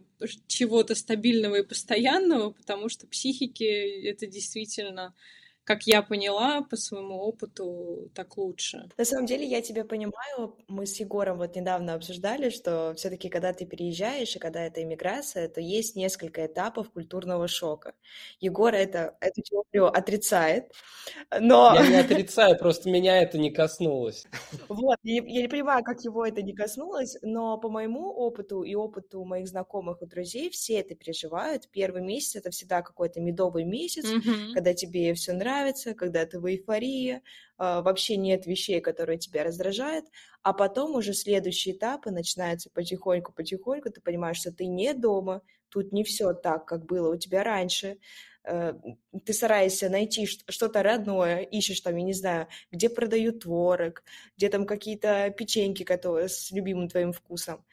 чего-то 0.48 0.96
стабильного 0.96 1.56
и 1.56 1.64
постоянного, 1.64 2.52
потому 2.52 2.90
что 2.90 3.08
психике 3.08 4.02
это 4.10 4.28
действительно 4.28 5.14
как 5.64 5.84
я 5.84 6.02
поняла 6.02 6.62
по 6.62 6.76
своему 6.76 7.16
опыту, 7.16 8.10
так 8.16 8.38
лучше. 8.38 8.90
На 8.98 9.06
самом 9.06 9.26
деле 9.26 9.46
я 9.46 9.62
тебя 9.62 9.86
понимаю. 9.86 10.56
Мы 10.68 10.86
с 10.86 11.00
Егором 11.00 11.38
вот 11.38 11.56
недавно 11.56 11.94
обсуждали, 11.94 12.50
что 12.50 12.94
все-таки, 12.96 13.30
когда 13.30 13.54
ты 13.54 13.66
переезжаешь 13.66 14.36
и 14.36 14.40
когда 14.40 14.66
это 14.66 14.82
иммиграция, 14.82 15.48
то 15.48 15.62
есть 15.62 15.96
несколько 15.96 16.46
этапов 16.46 16.90
культурного 16.90 17.48
шока. 17.48 17.94
Егор 18.40 18.74
это, 18.74 19.16
эту 19.22 19.42
теорию 19.42 19.88
отрицает, 19.88 20.72
но... 21.40 21.74
Я 21.76 21.88
не 21.88 21.96
отрицаю, 22.00 22.58
просто 22.58 22.90
меня 22.90 23.22
это 23.22 23.38
не 23.38 23.52
коснулось. 23.52 24.26
Вот, 24.68 24.98
я, 25.04 25.22
я 25.24 25.42
не 25.42 25.48
понимаю, 25.48 25.84
как 25.84 26.04
его 26.04 26.26
это 26.26 26.42
не 26.42 26.54
коснулось, 26.54 27.18
но 27.22 27.58
по 27.58 27.70
моему 27.70 28.10
опыту 28.10 28.64
и 28.64 28.74
опыту 28.74 29.24
моих 29.24 29.48
знакомых 29.48 30.02
и 30.02 30.08
друзей 30.08 30.50
все 30.50 30.80
это 30.80 30.96
переживают. 30.96 31.70
Первый 31.72 32.02
месяц— 32.02 32.36
это 32.38 32.50
всегда 32.50 32.82
какой-то 32.82 33.22
медовый 33.22 33.64
месяц, 33.64 34.06
mm-hmm. 34.06 34.54
когда 34.54 34.74
тебе 34.74 35.14
все 35.14 35.34
нравится, 35.34 35.51
нравится, 35.52 35.94
когда 35.94 36.26
ты 36.26 36.40
в 36.40 36.46
эйфории, 36.50 37.22
а, 37.58 37.82
вообще 37.82 38.18
нет 38.18 38.46
вещей, 38.46 38.80
которые 38.80 39.18
тебя 39.18 39.44
раздражают, 39.44 40.06
а 40.44 40.54
потом 40.54 40.96
уже 40.96 41.14
следующие 41.14 41.76
этапы 41.76 42.12
начинаются 42.12 42.70
потихоньку-потихоньку, 42.70 43.90
ты 43.92 44.02
понимаешь, 44.02 44.38
что 44.38 44.52
ты 44.52 44.66
не 44.66 44.94
дома, 44.94 45.42
тут 45.70 45.92
не 45.92 46.04
все 46.04 46.34
так, 46.34 46.66
как 46.66 46.86
было 46.86 47.14
у 47.14 47.18
тебя 47.18 47.44
раньше, 47.44 47.98
э, 48.44 48.74
ты 49.26 49.34
стараешься 49.34 49.90
найти 49.90 50.26
что-то 50.26 50.84
родное, 50.84 51.42
ищешь 51.42 51.82
там, 51.82 51.96
я 51.98 52.04
не 52.04 52.14
знаю, 52.14 52.48
где 52.72 52.90
продают 52.90 53.42
творог, 53.42 54.04
где 54.38 54.50
там 54.50 54.66
какие-то 54.66 55.30
печеньки 55.38 55.84
которые 55.84 56.30
с 56.30 56.52
любимым 56.52 56.88
твоим 56.88 57.12
вкусом. 57.12 57.64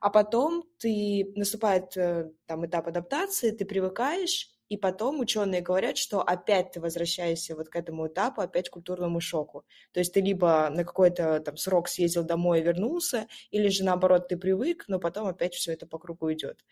А 0.00 0.10
потом 0.10 0.64
ты 0.78 1.32
наступает 1.36 1.96
э, 1.96 2.30
там 2.46 2.66
этап 2.66 2.88
адаптации, 2.88 3.52
ты 3.52 3.64
привыкаешь, 3.64 4.57
и 4.68 4.76
потом 4.76 5.20
ученые 5.20 5.60
говорят, 5.60 5.96
что 5.96 6.20
опять 6.22 6.72
ты 6.72 6.80
возвращаешься 6.80 7.54
вот 7.56 7.68
к 7.68 7.76
этому 7.76 8.08
этапу, 8.08 8.40
опять 8.40 8.68
к 8.68 8.72
культурному 8.72 9.20
шоку. 9.20 9.64
То 9.92 10.00
есть 10.00 10.12
ты 10.12 10.20
либо 10.20 10.68
на 10.70 10.84
какой-то 10.84 11.40
там 11.40 11.56
срок 11.56 11.88
съездил 11.88 12.24
домой 12.24 12.60
и 12.60 12.62
вернулся, 12.62 13.26
или 13.50 13.68
же 13.68 13.84
наоборот 13.84 14.28
ты 14.28 14.36
привык, 14.36 14.84
но 14.88 14.98
потом 14.98 15.26
опять 15.26 15.54
все 15.54 15.72
это 15.72 15.86
по 15.86 15.98
кругу 15.98 16.32
идет. 16.32 16.64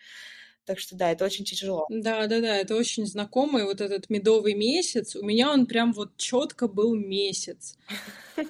Так 0.66 0.80
что 0.80 0.96
да, 0.96 1.12
это 1.12 1.24
очень 1.24 1.44
тяжело. 1.44 1.86
Да, 1.88 2.26
да, 2.26 2.40
да, 2.40 2.56
это 2.56 2.74
очень 2.74 3.06
знакомый 3.06 3.64
вот 3.64 3.80
этот 3.80 4.10
медовый 4.10 4.54
месяц. 4.54 5.14
У 5.14 5.24
меня 5.24 5.52
он 5.52 5.66
прям 5.66 5.92
вот 5.92 6.16
четко 6.16 6.66
был 6.66 6.96
месяц. 6.96 7.78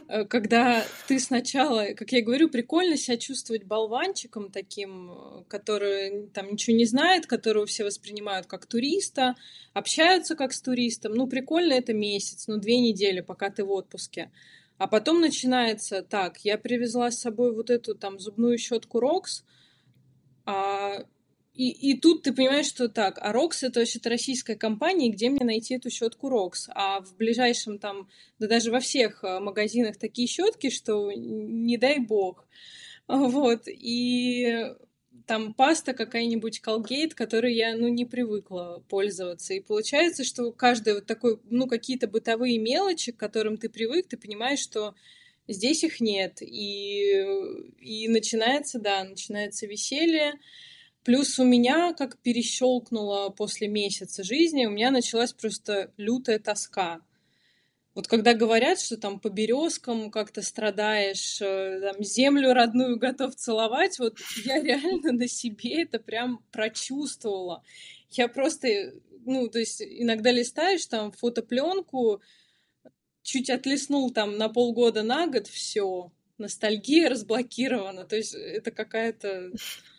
Э, 0.08 0.25
когда 0.25 0.82
ты 1.06 1.20
сначала, 1.20 1.92
как 1.94 2.12
я 2.12 2.23
говорю, 2.23 2.49
прикольно 2.49 2.96
себя 2.96 3.18
чувствовать 3.18 3.64
болванчиком 3.64 4.50
таким, 4.50 5.11
э, 5.11 5.44
который 5.46 6.28
там 6.28 6.52
ничего 6.52 6.75
не 6.75 6.87
знает, 6.87 7.26
которого 7.26 7.66
все 7.66 7.85
воспринимают 7.85 8.46
как 8.46 8.64
туриста, 8.64 9.37
общаются 9.75 10.35
как 10.35 10.54
с 10.54 10.62
туристом. 10.62 11.12
Ну, 11.12 11.26
прикольно 11.26 11.75
это 11.75 11.92
месяц, 11.92 12.46
ну, 12.49 12.56
две 12.56 12.80
недели, 12.80 13.20
пока 13.20 13.50
ты 13.50 13.62
в 13.62 13.70
отпуске. 13.70 14.30
А 14.78 14.87
потом 14.87 15.20
начинается 15.20 16.02
так, 16.02 16.38
я 16.44 16.56
привезла 16.56 17.11
с 17.11 17.20
собой 17.20 17.54
вот 17.54 17.68
эту 17.70 17.94
там 17.94 18.18
зубную 18.18 18.56
щетку 18.58 19.00
Рокс, 19.00 19.44
а 20.46 21.04
и, 21.56 21.90
и 21.90 21.98
тут 21.98 22.22
ты 22.22 22.34
понимаешь, 22.34 22.66
что 22.66 22.88
так, 22.88 23.18
а 23.20 23.32
Рокс 23.32 23.62
это 23.62 23.80
вообще-то 23.80 24.10
российская 24.10 24.56
компания, 24.56 25.10
где 25.10 25.30
мне 25.30 25.44
найти 25.44 25.75
эту 25.75 25.88
щетку 25.88 26.28
Рокс? 26.28 26.68
А 26.75 27.00
в 27.00 27.16
ближайшем 27.16 27.78
там, 27.78 28.08
да 28.38 28.46
даже 28.46 28.70
во 28.70 28.80
всех 28.80 29.25
э, 29.25 29.40
магазинах 29.40 29.96
такие 29.96 30.28
щетки, 30.28 30.68
что 30.68 31.10
не 31.12 31.78
дай 31.78 31.98
бог. 31.98 32.46
Вот, 33.08 33.62
и 33.68 34.75
там 35.26 35.54
паста 35.54 35.92
какая-нибудь 35.92 36.60
Colgate, 36.64 37.14
которой 37.14 37.54
я, 37.54 37.76
ну, 37.76 37.88
не 37.88 38.04
привыкла 38.04 38.82
пользоваться. 38.88 39.54
И 39.54 39.60
получается, 39.60 40.25
что 40.25 40.52
каждый 40.52 40.94
вот 40.94 41.06
такой, 41.06 41.40
ну, 41.50 41.66
какие-то 41.66 42.06
бытовые 42.06 42.58
мелочи, 42.58 43.12
к 43.12 43.16
которым 43.16 43.56
ты 43.56 43.68
привык, 43.68 44.08
ты 44.08 44.16
понимаешь, 44.16 44.60
что 44.60 44.94
здесь 45.48 45.84
их 45.84 46.00
нет. 46.00 46.42
И, 46.42 47.25
и 47.80 48.08
начинается, 48.08 48.78
да, 48.78 49.04
начинается 49.04 49.66
веселье. 49.66 50.34
Плюс 51.06 51.38
у 51.38 51.44
меня, 51.44 51.92
как 51.92 52.18
перещелкнуло 52.18 53.28
после 53.30 53.68
месяца 53.68 54.25
жизни, 54.25 54.66
у 54.66 54.70
меня 54.70 54.90
началась 54.90 55.32
просто 55.32 55.92
лютая 55.96 56.40
тоска. 56.40 57.00
Вот 57.94 58.08
когда 58.08 58.34
говорят, 58.34 58.80
что 58.80 58.96
там 58.96 59.20
по 59.20 59.30
березкам 59.30 60.10
как-то 60.10 60.42
страдаешь, 60.42 61.40
э, 61.40 61.78
там, 61.80 62.02
землю 62.02 62.54
родную 62.54 62.98
готов 62.98 63.36
целовать, 63.36 64.00
вот 64.00 64.18
я 64.44 64.60
реально 64.60 65.12
на 65.12 65.28
себе 65.28 65.84
это 65.84 66.00
прям 66.00 66.42
прочувствовала. 66.50 67.62
Я 68.10 68.26
просто, 68.26 68.66
ну, 69.25 69.46
то 69.46 69.60
есть 69.60 69.80
иногда 69.80 70.32
листаешь 70.32 70.86
там 70.86 71.12
фотопленку, 71.12 72.20
чуть 73.22 73.48
отлеснул 73.48 74.10
там 74.10 74.38
на 74.38 74.48
полгода 74.48 75.04
на 75.04 75.28
год, 75.28 75.46
все, 75.46 76.10
ностальгия 76.36 77.08
разблокирована. 77.08 78.06
То 78.06 78.16
есть 78.16 78.34
это 78.34 78.72
какая-то 78.72 79.52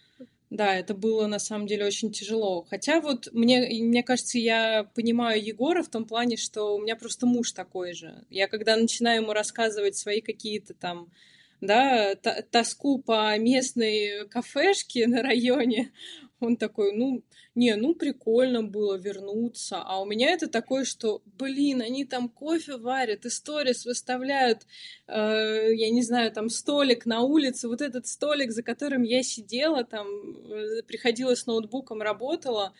да, 0.49 0.75
это 0.75 0.93
было 0.93 1.27
на 1.27 1.39
самом 1.39 1.67
деле 1.67 1.85
очень 1.85 2.11
тяжело. 2.11 2.65
Хотя 2.69 3.01
вот 3.01 3.27
мне, 3.33 3.67
мне 3.83 4.03
кажется, 4.03 4.39
я 4.39 4.85
понимаю 4.95 5.43
Егора 5.43 5.83
в 5.83 5.89
том 5.89 6.05
плане, 6.05 6.37
что 6.37 6.75
у 6.75 6.81
меня 6.81 6.95
просто 6.95 7.25
муж 7.25 7.51
такой 7.51 7.93
же. 7.93 8.23
Я 8.29 8.47
когда 8.47 8.75
начинаю 8.77 9.23
ему 9.23 9.33
рассказывать 9.33 9.97
свои 9.97 10.21
какие-то 10.21 10.73
там 10.73 11.11
да, 11.59 12.15
тоску 12.51 12.99
по 12.99 13.37
местной 13.37 14.27
кафешке 14.29 15.07
на 15.07 15.21
районе, 15.21 15.91
он 16.39 16.57
такой, 16.57 16.95
ну, 16.95 17.23
не, 17.55 17.75
ну, 17.75 17.95
прикольно 17.95 18.63
было 18.63 18.95
вернуться. 18.95 19.81
А 19.83 19.99
у 20.01 20.05
меня 20.05 20.31
это 20.31 20.47
такое, 20.47 20.85
что, 20.85 21.21
блин, 21.25 21.81
они 21.81 22.05
там 22.05 22.29
кофе 22.29 22.77
варят, 22.77 23.25
историс 23.25 23.85
выставляют, 23.85 24.67
э, 25.07 25.73
я 25.73 25.89
не 25.89 26.03
знаю, 26.03 26.31
там 26.31 26.49
столик 26.49 27.05
на 27.05 27.21
улице, 27.21 27.67
вот 27.67 27.81
этот 27.81 28.07
столик, 28.07 28.51
за 28.51 28.61
которым 28.63 29.03
я 29.03 29.23
сидела, 29.23 29.83
там, 29.83 30.07
э, 30.07 30.83
приходила 30.83 31.35
с 31.35 31.47
ноутбуком, 31.47 32.01
работала, 32.01 32.73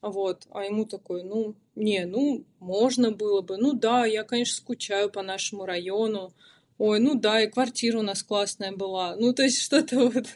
вот, 0.00 0.46
а 0.50 0.64
ему 0.64 0.84
такой, 0.84 1.22
ну, 1.22 1.54
не, 1.74 2.04
ну, 2.06 2.44
можно 2.60 3.10
было 3.10 3.40
бы, 3.42 3.56
ну 3.56 3.72
да, 3.72 4.06
я, 4.06 4.24
конечно, 4.24 4.56
скучаю 4.56 5.10
по 5.10 5.22
нашему 5.22 5.66
району, 5.66 6.32
ой, 6.78 7.00
ну 7.00 7.14
да, 7.14 7.42
и 7.42 7.48
квартира 7.48 7.98
у 7.98 8.02
нас 8.02 8.22
классная 8.22 8.72
была, 8.72 9.16
ну, 9.16 9.32
то 9.32 9.42
есть 9.42 9.60
что-то 9.60 10.08
вот 10.08 10.26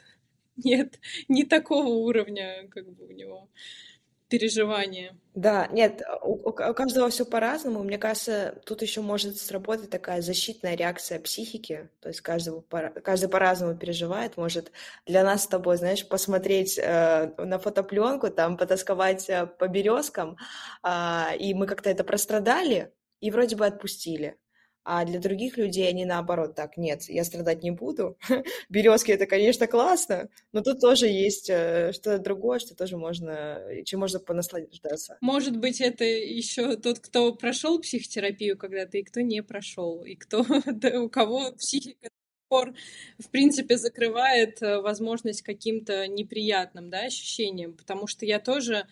нет, 0.65 0.99
не 1.29 1.45
такого 1.45 1.89
уровня 1.89 2.69
как 2.71 2.89
бы 2.91 3.07
у 3.07 3.13
него 3.13 3.49
переживания. 4.29 5.17
Да, 5.35 5.69
нет, 5.69 6.03
у, 6.23 6.35
у 6.49 6.53
каждого 6.53 7.09
все 7.09 7.25
по-разному. 7.25 7.83
Мне 7.83 7.99
кажется, 7.99 8.61
тут 8.67 8.83
еще 8.83 9.01
может 9.01 9.39
сработать 9.39 9.91
такая 9.91 10.21
защитная 10.21 10.75
реакция 10.75 11.19
психики. 11.19 11.89
То 12.01 12.09
есть 12.09 12.21
каждого, 12.21 12.63
каждый 13.03 13.29
по-разному 13.29 13.77
переживает. 13.77 14.37
Может 14.37 14.71
для 15.07 15.25
нас 15.25 15.45
с 15.45 15.47
тобой, 15.47 15.77
знаешь, 15.77 16.07
посмотреть 16.07 16.79
э, 16.79 17.33
на 17.39 17.59
фотопленку, 17.59 18.31
там 18.31 18.57
потасковать 18.57 19.29
э, 19.31 19.47
по 19.47 19.67
березкам, 19.69 20.37
э, 20.83 21.37
и 21.39 21.55
мы 21.55 21.67
как-то 21.67 21.89
это 21.89 22.05
прострадали 22.05 22.93
и 23.21 23.31
вроде 23.31 23.57
бы 23.57 23.67
отпустили 23.67 24.37
а 24.85 25.05
для 25.05 25.19
других 25.21 25.57
людей 25.57 25.89
они 25.89 26.05
наоборот 26.05 26.55
так, 26.55 26.77
нет, 26.77 27.03
я 27.09 27.25
страдать 27.25 27.63
не 27.63 27.71
буду. 27.71 28.17
Березки 28.69 29.13
это, 29.13 29.27
конечно, 29.27 29.67
классно, 29.67 30.29
но 30.53 30.63
тут 30.63 30.81
тоже 30.81 31.07
есть 31.07 31.51
э, 31.51 31.93
что-то 31.93 32.19
другое, 32.19 32.59
что 32.59 32.75
тоже 32.75 32.97
можно, 32.97 33.61
чем 33.85 34.01
можно 34.01 34.19
понаслаждаться. 34.19 35.19
Может 35.21 35.59
быть, 35.59 35.81
это 35.81 36.05
еще 36.05 36.77
тот, 36.77 37.01
кто 37.01 37.35
прошел 37.35 37.81
психотерапию 37.81 38.57
когда-то, 38.57 38.99
и 38.99 39.03
кто 39.03 39.21
не 39.21 39.43
прошел, 39.43 40.05
и 40.05 40.15
кто, 40.15 40.41
у 41.03 41.09
кого 41.09 41.53
психика 41.53 42.09
пор, 42.49 42.75
в 43.19 43.29
принципе, 43.31 43.77
закрывает 43.77 44.63
э, 44.63 44.81
возможность 44.81 45.43
каким-то 45.43 46.09
неприятным 46.09 46.91
да, 46.91 47.01
ощущениям, 47.01 47.75
потому 47.75 48.07
что 48.07 48.27
я 48.27 48.41
тоже 48.41 48.87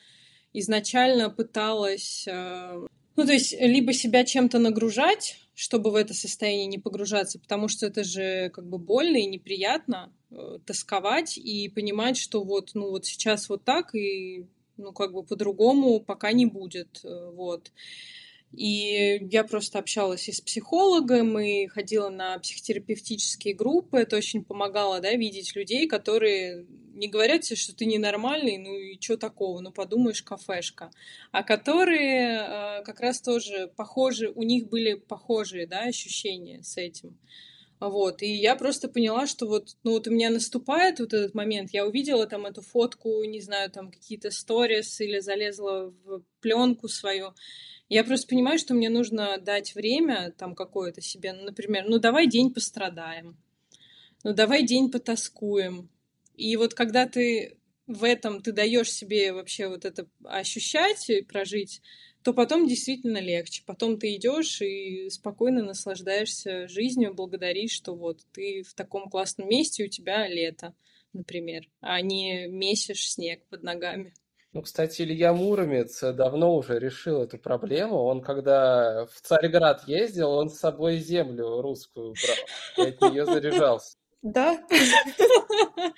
изначально 0.53 1.31
пыталась, 1.31 2.27
э, 2.29 2.87
ну, 3.17 3.27
то 3.27 3.33
есть, 3.33 3.59
либо 3.59 3.93
себя 3.93 4.25
чем-то 4.25 4.59
нагружать, 4.59 5.39
чтобы 5.57 5.91
в 5.91 5.95
это 5.95 6.13
состояние 6.13 6.67
не 6.67 6.79
погружаться, 6.79 7.39
потому 7.41 7.67
что 7.69 7.87
это 7.87 8.05
же 8.05 8.51
как 8.51 8.69
бы 8.69 8.77
больно 8.77 9.17
и 9.17 9.27
неприятно 9.27 10.13
э, 10.31 10.59
тосковать 10.67 11.39
и 11.39 11.71
понимать, 11.71 12.19
что 12.19 12.45
вот, 12.45 12.73
ну 12.75 12.91
вот 12.91 13.07
сейчас 13.07 13.49
вот 13.49 13.65
так 13.65 13.95
и 13.95 14.45
ну 14.77 14.93
как 14.93 15.15
бы 15.15 15.23
по-другому 15.23 15.99
пока 16.01 16.33
не 16.33 16.45
будет, 16.45 17.01
э, 17.05 17.31
вот. 17.33 17.73
И 18.53 19.27
я 19.31 19.45
просто 19.45 19.79
общалась 19.79 20.29
и 20.29 20.33
с 20.33 20.41
психологом, 20.41 21.39
и 21.39 21.67
ходила 21.67 22.09
на 22.09 22.39
психотерапевтические 22.39 23.55
группы. 23.55 23.99
Это 23.99 24.17
очень 24.17 24.45
помогало, 24.45 25.01
да, 25.01 25.13
видеть 25.13 25.55
людей, 25.55 25.87
которые 25.87 26.67
не 26.97 27.09
говорят 27.09 27.43
тебе, 27.43 27.57
что 27.57 27.77
ты 27.77 27.85
ненормальный, 27.85 28.57
ну 28.59 28.75
и 28.75 28.99
что 29.01 29.17
такого, 29.17 29.61
ну 29.61 29.71
подумаешь, 29.71 30.23
кафешка. 30.23 30.91
А 31.31 31.43
которые 31.43 32.39
э, 32.39 32.83
как 32.85 33.01
раз 33.01 33.21
тоже 33.21 33.71
похожи, 33.77 34.33
у 34.35 34.43
них 34.43 34.69
были 34.69 34.95
похожие, 34.95 35.67
да, 35.67 35.83
ощущения 35.83 36.63
с 36.63 36.77
этим. 36.79 37.19
Вот, 37.79 38.23
и 38.23 38.33
я 38.33 38.57
просто 38.57 38.89
поняла, 38.89 39.27
что 39.27 39.47
вот, 39.47 39.77
ну 39.85 39.93
вот 39.93 40.09
у 40.09 40.11
меня 40.11 40.31
наступает 40.31 40.99
вот 40.99 41.13
этот 41.13 41.35
момент, 41.35 41.75
я 41.75 41.87
увидела 41.87 42.27
там 42.27 42.47
эту 42.47 42.63
фотку, 42.63 43.23
не 43.25 43.43
знаю, 43.43 43.71
там 43.71 43.91
какие-то 43.91 44.31
сторис 44.31 44.99
или 45.03 45.19
залезла 45.19 45.93
в 46.05 46.23
пленку 46.41 46.89
свою, 46.89 47.35
я 47.89 48.05
просто 48.05 48.29
понимаю, 48.29 48.59
что 48.59 48.75
мне 48.75 48.91
нужно 48.91 49.39
дать 49.39 49.75
время 49.75 50.33
там 50.37 50.55
какое-то 50.55 51.01
себе, 51.01 51.33
ну, 51.33 51.45
например, 51.45 51.85
ну 51.89 51.99
давай 51.99 52.27
день 52.27 52.53
пострадаем, 52.53 53.37
ну 54.25 54.35
давай 54.35 54.65
день 54.65 54.91
потаскуем. 54.91 55.89
И 56.35 56.57
вот 56.57 56.75
когда 56.75 57.07
ты 57.07 57.59
в 57.87 58.05
этом, 58.05 58.43
ты 58.43 58.53
даешь 58.53 58.91
себе 58.91 59.33
вообще 59.33 59.69
вот 59.69 59.85
это 59.85 60.09
ощущать 60.25 61.09
и 61.09 61.23
прожить, 61.23 61.81
то 62.23 62.35
потом 62.35 62.67
действительно 62.67 63.19
легче. 63.19 63.63
Потом 63.65 63.99
ты 64.01 64.17
идешь 64.17 64.61
и 64.61 65.09
спокойно 65.11 65.63
наслаждаешься 65.63 66.67
жизнью, 66.67 67.15
благодаришь, 67.15 67.71
что 67.71 67.95
вот 67.95 68.21
ты 68.33 68.65
в 68.65 68.75
таком 68.75 69.09
классном 69.09 69.49
месте, 69.49 69.85
у 69.85 69.89
тебя 69.89 70.27
лето, 70.27 70.75
например, 71.13 71.69
а 71.81 72.01
не 72.01 72.49
месишь 72.49 73.13
снег 73.13 73.47
под 73.49 73.63
ногами. 73.63 74.13
Ну, 74.57 74.63
кстати, 74.63 75.03
Илья 75.03 75.35
Муромец 75.35 76.01
давно 76.01 76.57
уже 76.57 76.79
решил 76.79 77.23
эту 77.23 77.37
проблему. 77.37 78.05
Он, 78.05 78.23
когда 78.23 79.05
в 79.05 79.21
Царьград 79.21 79.87
ездил, 79.87 80.31
он 80.31 80.49
с 80.49 80.59
собой 80.59 80.97
землю 80.97 81.61
русскую 81.61 82.15
брал 82.15 82.87
и 82.87 82.89
от 82.89 83.01
нее 83.03 83.27
заряжался. 83.27 83.99
Да? 84.23 84.53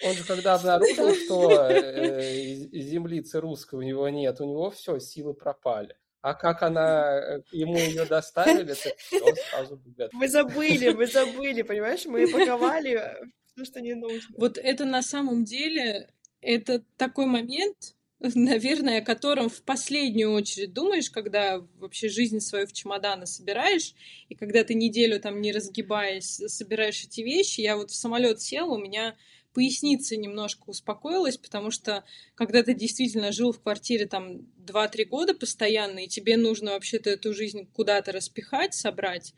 Он 0.05 0.13
же 0.13 0.25
когда 0.27 0.55
обнаружил, 0.55 1.15
что 1.15 1.69
э, 1.71 2.67
землицы 2.73 3.41
русской 3.41 3.77
у 3.77 3.83
него 3.83 4.09
нет, 4.09 4.41
у 4.41 4.45
него 4.45 4.73
все, 4.73 4.99
силы 4.99 5.35
пропали. 5.35 5.97
А 6.21 6.35
как 6.35 6.65
она, 6.65 7.17
э, 7.17 7.43
ему 7.53 7.79
ее 7.79 8.07
доставили, 8.07 8.75
так 8.75 8.97
все, 8.97 9.35
сразу 9.53 9.81
Вы 10.15 10.29
забыли, 10.29 10.89
вы 10.89 11.07
забыли, 11.07 11.63
понимаешь? 11.63 12.07
Мы 12.07 12.27
паковали 12.27 13.19
все, 13.55 13.65
что 13.65 13.81
не 13.81 13.95
нужно. 13.95 14.35
Вот 14.37 14.59
это 14.59 14.85
на 14.85 15.03
самом 15.03 15.45
деле, 15.45 16.11
это 16.41 16.83
такой 16.97 17.27
момент, 17.27 17.95
наверное, 18.35 18.99
о 18.99 19.05
котором 19.05 19.49
в 19.49 19.63
последнюю 19.63 20.33
очередь 20.33 20.73
думаешь, 20.73 21.11
когда 21.11 21.65
вообще 21.79 22.09
жизнь 22.09 22.41
свою 22.41 22.67
в 22.67 22.73
чемоданы 22.73 23.27
собираешь, 23.27 23.95
и 24.29 24.35
когда 24.35 24.65
ты 24.65 24.75
неделю 24.75 25.21
там 25.21 25.41
не 25.41 25.53
разгибаясь 25.53 26.41
собираешь 26.47 27.05
эти 27.05 27.21
вещи. 27.21 27.61
Я 27.61 27.77
вот 27.77 27.91
в 27.91 27.95
самолет 27.95 28.41
села, 28.41 28.75
у 28.75 28.79
меня 28.79 29.17
поясница 29.55 30.17
немножко 30.17 30.65
успокоилась, 30.67 31.37
потому 31.37 31.71
что 31.71 32.05
когда 32.35 32.63
ты 32.63 32.75
действительно 32.75 33.33
жил 33.33 33.53
в 33.53 33.61
квартире 33.61 34.07
там 34.07 34.41
2-3 34.67 35.05
года 35.05 35.35
постоянно, 35.35 36.01
и 36.01 36.09
тебе 36.09 36.37
нужно 36.37 36.73
вообще-то 36.73 37.11
эту 37.11 37.33
жизнь 37.33 37.69
куда-то 37.73 38.13
распихать, 38.13 38.75
собрать, 38.75 39.33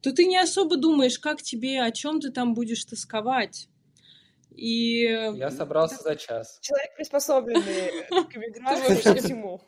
то 0.00 0.12
ты 0.12 0.24
не 0.24 0.38
особо 0.38 0.76
думаешь, 0.76 1.18
как 1.18 1.42
тебе, 1.42 1.82
о 1.82 1.90
чем 1.90 2.20
ты 2.20 2.30
там 2.30 2.54
будешь 2.54 2.84
тосковать. 2.84 3.68
И... 4.56 5.02
Я 5.02 5.50
собрался 5.50 6.02
за 6.02 6.16
час. 6.16 6.58
Человек 6.62 6.96
приспособленный 6.96 8.06
к 8.08 8.36
эмиграции 8.36 9.02
ко 9.02 9.14
всему. 9.14 9.60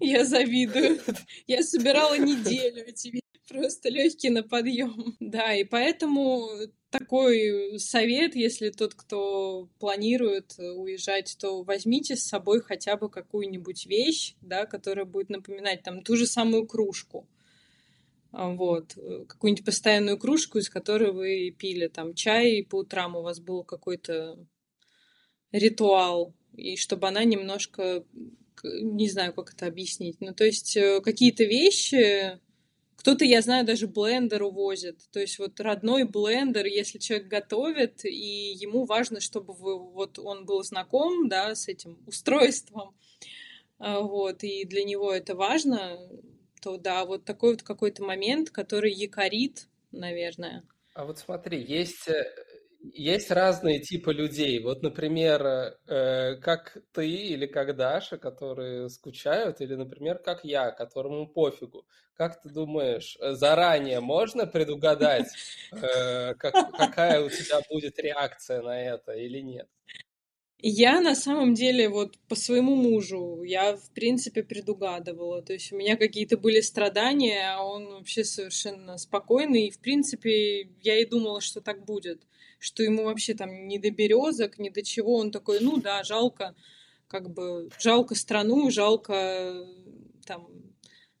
Я 0.00 0.24
завидую. 0.24 1.00
Я 1.46 1.62
собирала 1.62 2.18
неделю 2.18 2.84
эти 2.84 3.20
просто 3.48 3.88
легкий 3.88 4.30
на 4.30 4.42
подъем. 4.42 5.16
Да, 5.20 5.54
и 5.54 5.64
поэтому 5.64 6.48
такой 6.90 7.78
совет, 7.78 8.34
если 8.34 8.70
тот, 8.70 8.94
кто 8.94 9.68
планирует 9.78 10.58
уезжать, 10.58 11.36
то 11.40 11.62
возьмите 11.62 12.16
с 12.16 12.26
собой 12.26 12.60
хотя 12.60 12.96
бы 12.96 13.08
какую-нибудь 13.08 13.86
вещь, 13.86 14.34
да, 14.40 14.66
которая 14.66 15.04
будет 15.04 15.30
напоминать 15.30 15.82
там 15.82 16.02
ту 16.02 16.16
же 16.16 16.26
самую 16.26 16.66
кружку 16.66 17.26
вот, 18.32 18.96
э, 18.96 19.24
какую-нибудь 19.26 19.64
постоянную 19.64 20.18
кружку, 20.18 20.58
из 20.58 20.68
которой 20.68 21.12
вы 21.12 21.50
пили 21.50 21.88
там 21.88 22.14
чай, 22.14 22.56
и 22.56 22.62
по 22.62 22.76
утрам 22.76 23.16
у 23.16 23.22
вас 23.22 23.40
был 23.40 23.64
какой-то 23.64 24.38
ритуал, 25.52 26.34
и 26.54 26.76
чтобы 26.76 27.08
она 27.08 27.24
немножко, 27.24 28.04
не 28.62 29.08
знаю, 29.08 29.32
как 29.32 29.54
это 29.54 29.66
объяснить, 29.66 30.20
ну, 30.20 30.34
то 30.34 30.44
есть 30.44 30.76
э, 30.76 31.00
какие-то 31.00 31.44
вещи, 31.44 32.38
кто-то, 32.98 33.24
я 33.24 33.42
знаю, 33.42 33.64
даже 33.64 33.86
блендер 33.86 34.42
увозит. 34.42 34.98
То 35.12 35.20
есть 35.20 35.38
вот 35.38 35.60
родной 35.60 36.02
блендер, 36.02 36.66
если 36.66 36.98
человек 36.98 37.28
готовит, 37.28 38.04
и 38.04 38.52
ему 38.58 38.86
важно, 38.86 39.20
чтобы 39.20 39.54
вы, 39.54 39.78
вот 39.78 40.18
он 40.18 40.44
был 40.44 40.64
знаком, 40.64 41.28
да, 41.28 41.54
с 41.54 41.68
этим 41.68 42.02
устройством, 42.06 42.96
а, 43.78 44.00
вот, 44.00 44.42
и 44.42 44.64
для 44.64 44.82
него 44.82 45.12
это 45.12 45.36
важно, 45.36 45.96
то 46.60 46.76
да, 46.76 47.04
вот 47.04 47.24
такой 47.24 47.52
вот 47.52 47.62
какой-то 47.62 48.02
момент, 48.02 48.50
который 48.50 48.92
якорит, 48.92 49.68
наверное. 49.92 50.64
А 50.94 51.04
вот 51.04 51.18
смотри, 51.18 51.62
есть, 51.62 52.08
э, 52.08 52.24
есть 52.80 53.30
разные 53.30 53.80
типы 53.80 54.12
людей. 54.12 54.60
Вот, 54.62 54.82
например, 54.82 55.76
э, 55.86 56.36
как 56.36 56.78
ты 56.92 57.08
или 57.08 57.46
как 57.46 57.76
Даша, 57.76 58.18
которые 58.18 58.88
скучают, 58.88 59.60
или, 59.60 59.74
например, 59.74 60.18
как 60.18 60.44
я, 60.44 60.70
которому 60.70 61.28
пофигу. 61.28 61.86
Как 62.14 62.40
ты 62.42 62.48
думаешь, 62.50 63.16
э, 63.20 63.32
заранее 63.34 64.00
можно 64.00 64.46
предугадать, 64.46 65.28
э, 65.72 66.34
как, 66.34 66.54
какая 66.76 67.20
у 67.22 67.28
тебя 67.30 67.60
будет 67.70 67.98
реакция 67.98 68.62
на 68.62 68.80
это 68.80 69.12
или 69.12 69.40
нет? 69.40 69.68
Я 70.60 71.00
на 71.00 71.14
самом 71.14 71.54
деле 71.54 71.88
вот 71.88 72.18
по 72.26 72.34
своему 72.34 72.74
мужу, 72.74 73.44
я 73.44 73.76
в 73.76 73.90
принципе 73.90 74.42
предугадывала. 74.42 75.40
То 75.40 75.52
есть 75.52 75.72
у 75.72 75.76
меня 75.76 75.96
какие-то 75.96 76.36
были 76.36 76.60
страдания, 76.60 77.54
а 77.54 77.62
он 77.64 77.86
вообще 77.86 78.24
совершенно 78.24 78.98
спокойный. 78.98 79.68
И 79.68 79.70
в 79.70 79.78
принципе 79.78 80.68
я 80.82 80.98
и 80.98 81.04
думала, 81.04 81.40
что 81.40 81.60
так 81.60 81.84
будет. 81.84 82.26
Что 82.58 82.82
ему 82.82 83.04
вообще 83.04 83.34
там 83.34 83.68
не 83.68 83.78
до 83.78 83.90
березок, 83.92 84.58
ни 84.58 84.68
до 84.68 84.82
чего. 84.82 85.14
Он 85.14 85.30
такой, 85.30 85.60
ну 85.60 85.76
да, 85.76 86.02
жалко, 86.02 86.56
как 87.06 87.30
бы 87.30 87.70
жалко 87.78 88.16
страну, 88.16 88.68
жалко 88.72 89.64
там, 90.26 90.48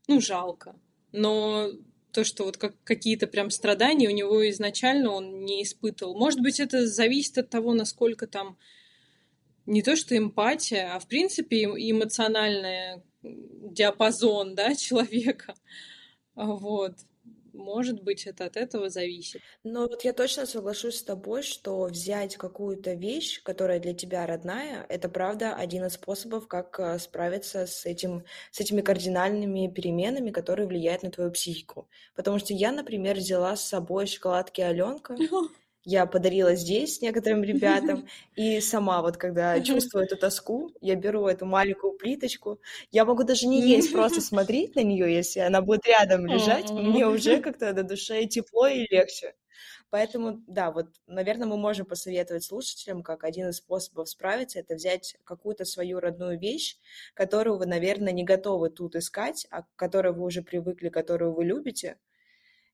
ну 0.08 0.20
жалко. 0.20 0.74
Но 1.12 1.70
то, 2.10 2.24
что 2.24 2.44
вот 2.44 2.56
как, 2.56 2.74
какие-то 2.82 3.28
прям 3.28 3.50
страдания 3.50 4.08
у 4.08 4.12
него 4.12 4.48
изначально 4.50 5.12
он 5.12 5.44
не 5.44 5.62
испытывал. 5.62 6.18
Может 6.18 6.40
быть, 6.40 6.58
это 6.58 6.88
зависит 6.88 7.38
от 7.38 7.50
того, 7.50 7.72
насколько 7.72 8.26
там 8.26 8.58
не 9.68 9.82
то 9.82 9.96
что 9.96 10.16
эмпатия, 10.16 10.94
а 10.94 10.98
в 10.98 11.06
принципе 11.06 11.64
эмоциональный 11.64 13.02
диапазон 13.22 14.54
да, 14.54 14.74
человека. 14.74 15.54
Вот. 16.34 16.94
Может 17.52 18.02
быть, 18.04 18.26
это 18.26 18.44
от 18.44 18.56
этого 18.56 18.88
зависит. 18.88 19.42
Но 19.64 19.88
вот 19.88 20.04
я 20.04 20.12
точно 20.12 20.46
соглашусь 20.46 20.98
с 20.98 21.02
тобой, 21.02 21.42
что 21.42 21.84
взять 21.86 22.36
какую-то 22.36 22.94
вещь, 22.94 23.42
которая 23.42 23.80
для 23.80 23.94
тебя 23.94 24.24
родная, 24.26 24.86
это 24.88 25.08
правда 25.08 25.54
один 25.54 25.84
из 25.84 25.94
способов, 25.94 26.46
как 26.46 26.78
э, 26.78 26.98
справиться 27.00 27.66
с, 27.66 27.84
этим, 27.84 28.24
с 28.52 28.60
этими 28.60 28.80
кардинальными 28.80 29.66
переменами, 29.74 30.30
которые 30.30 30.68
влияют 30.68 31.02
на 31.02 31.10
твою 31.10 31.32
психику. 31.32 31.88
Потому 32.14 32.38
что 32.38 32.54
я, 32.54 32.70
например, 32.70 33.16
взяла 33.16 33.56
с 33.56 33.64
собой 33.64 34.06
шоколадки 34.06 34.60
Аленка, 34.60 35.16
я 35.88 36.04
подарила 36.04 36.54
здесь 36.54 37.00
некоторым 37.00 37.42
ребятам. 37.42 38.06
И 38.36 38.60
сама 38.60 39.00
вот, 39.00 39.16
когда 39.16 39.58
чувствую 39.60 40.04
эту 40.04 40.18
тоску, 40.18 40.70
я 40.82 40.94
беру 40.96 41.26
эту 41.26 41.46
маленькую 41.46 41.94
плиточку. 41.94 42.60
Я 42.90 43.06
могу 43.06 43.24
даже 43.24 43.46
не 43.46 43.62
есть, 43.62 43.90
просто 43.90 44.20
смотреть 44.20 44.76
на 44.76 44.82
нее, 44.82 45.10
если 45.10 45.40
она 45.40 45.62
будет 45.62 45.86
рядом 45.86 46.26
лежать. 46.26 46.70
Мне 46.70 47.06
уже 47.06 47.40
как-то 47.40 47.72
на 47.72 47.84
душе 47.84 48.26
тепло 48.26 48.66
и 48.66 48.86
легче. 48.90 49.34
Поэтому, 49.88 50.42
да, 50.46 50.70
вот, 50.70 50.88
наверное, 51.06 51.48
мы 51.48 51.56
можем 51.56 51.86
посоветовать 51.86 52.44
слушателям, 52.44 53.02
как 53.02 53.24
один 53.24 53.48
из 53.48 53.56
способов 53.56 54.10
справиться, 54.10 54.58
это 54.58 54.74
взять 54.74 55.16
какую-то 55.24 55.64
свою 55.64 56.00
родную 56.00 56.38
вещь, 56.38 56.76
которую 57.14 57.56
вы, 57.56 57.64
наверное, 57.64 58.12
не 58.12 58.24
готовы 58.24 58.68
тут 58.68 58.94
искать, 58.94 59.46
а 59.50 59.62
к 59.62 59.66
которой 59.74 60.12
вы 60.12 60.24
уже 60.24 60.42
привыкли, 60.42 60.90
которую 60.90 61.32
вы 61.32 61.46
любите, 61.46 61.96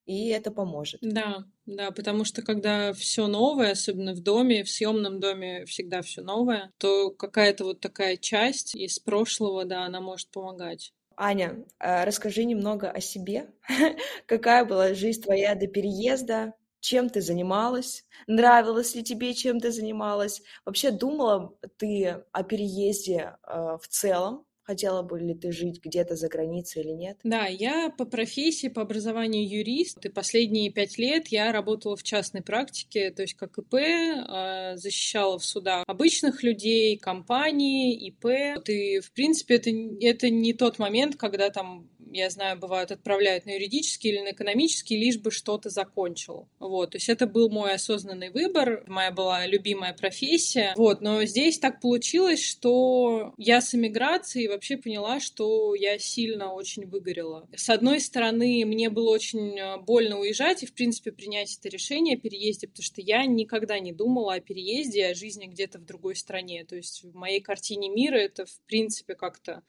и 0.07 0.29
это 0.29 0.51
поможет. 0.51 1.01
Да, 1.03 1.45
да, 1.67 1.91
потому 1.91 2.25
что 2.25 2.43
когда 2.43 2.93
все 2.93 3.27
новое, 3.27 3.73
особенно 3.73 4.13
в 4.13 4.21
доме, 4.21 4.65
в 4.65 4.71
съемном 4.71 5.21
доме 5.21 5.65
всегда 5.67 6.03
все 6.03 6.23
новое, 6.23 6.73
то 6.79 7.11
какая-то 7.11 7.65
вот 7.65 7.81
такая 7.81 8.17
часть 8.17 8.75
из 8.75 8.99
прошлого, 8.99 9.65
да, 9.65 9.85
она 9.85 10.01
может 10.01 10.31
помогать. 10.31 10.93
Аня, 11.17 11.65
а 11.79 12.05
расскажи 12.05 12.45
немного 12.45 12.91
о 12.91 13.01
себе. 13.01 13.51
Какая 14.27 14.65
была 14.65 14.95
жизнь 14.95 15.23
твоя 15.23 15.55
до 15.55 15.67
переезда? 15.67 16.55
Чем 16.81 17.09
ты 17.09 17.23
занималась? 17.23 18.05
Нравилось 18.27 18.95
ли 18.95 19.03
тебе, 19.03 19.33
чем 19.33 19.59
ты 19.59 19.71
занималась? 19.71 20.43
Вообще 20.67 20.91
думала 20.91 21.57
ты 21.79 22.25
о 22.33 22.43
переезде 22.43 23.37
э, 23.47 23.79
в 23.81 23.89
целом? 23.89 24.45
Хотела 24.65 25.03
бы 25.03 25.21
ли 25.21 25.35
ты 25.35 25.53
жить 25.53 25.81
где-то 25.85 26.17
за 26.17 26.29
границей 26.29 26.83
или 26.83 26.93
нет? 26.93 27.19
Да, 27.23 27.47
я 27.47 27.91
по 27.91 28.07
профессии, 28.07 28.69
по 28.69 28.81
образованию 28.83 29.47
юрист. 29.47 30.05
И 30.07 30.09
последние 30.09 30.71
пять 30.71 30.97
лет 30.97 31.29
я 31.29 31.53
работала 31.53 31.97
в 31.97 32.03
частной 32.03 32.43
практике, 32.43 33.11
то 33.11 33.23
есть 33.23 33.35
как 33.35 33.59
ИП, 33.59 33.75
а, 33.75 34.77
защищала 34.77 35.39
в 35.39 35.45
судах 35.45 35.85
обычных 35.87 36.43
людей, 36.43 36.97
компании, 36.97 38.09
ИП. 38.09 38.67
И, 38.69 39.01
в 39.01 39.13
принципе, 39.13 39.57
это, 39.57 39.71
это 40.01 40.31
не 40.31 40.55
тот 40.55 40.79
момент, 40.79 41.17
когда 41.17 41.51
там 41.51 41.91
я 42.15 42.31
знаю, 42.31 42.59
бывают 42.59 42.93
отправляют 42.93 43.45
на 43.45 43.51
юридический 43.51 44.11
или 44.11 44.21
на 44.21 44.31
экономический, 44.31 44.97
лишь 44.97 45.19
бы 45.19 45.33
что-то 45.33 45.69
закончил. 45.69 46.49
Вот, 46.61 46.93
то 46.93 46.97
есть 46.97 47.09
это 47.09 47.27
был 47.27 47.51
мой 47.51 47.75
осознанный 47.75 48.31
выбор, 48.31 48.85
моя 48.87 49.11
была 49.11 49.47
любимая 49.47 49.93
профессия. 49.95 50.73
Вот, 50.77 51.01
но 51.01 51.25
здесь 51.25 51.59
так 51.59 51.81
получилось, 51.81 52.43
что 52.43 53.35
я 53.37 53.61
с 53.61 53.75
эмиграцией 53.75 54.47
вообще 54.47 54.77
поняла, 54.77 55.19
что 55.19 55.75
я 55.75 55.99
сильно 55.99 56.53
очень 56.53 56.87
выгорела. 56.87 57.49
С 57.55 57.69
одной 57.69 58.01
стороны, 58.01 58.65
мне 58.65 58.91
было 58.91 59.11
очень 59.11 59.59
э, 59.59 59.79
больно 59.79 60.21
уезжать 60.21 60.63
и, 60.63 60.67
в 60.67 60.75
принципе, 60.75 61.11
принять 61.11 61.59
это 61.59 61.69
решение 61.69 62.17
о 62.17 62.21
переезде, 62.21 62.69
потому 62.69 62.85
что 62.85 63.01
я 63.01 63.27
никогда 63.27 63.81
не 63.81 63.93
думала 63.93 64.35
о 64.35 64.41
переезде, 64.41 65.07
о 65.07 65.15
жизни 65.15 65.47
где-то 65.47 65.81
в 65.81 65.85
другой 65.85 66.15
стране. 66.15 66.65
То 66.65 66.77
есть 66.77 67.03
в 67.03 67.15
моей 67.15 67.41
картине 67.41 67.89
мира 67.89 68.17
это, 68.17 68.47
в 68.47 68.61
принципе, 68.67 69.17
как-то 69.17 69.63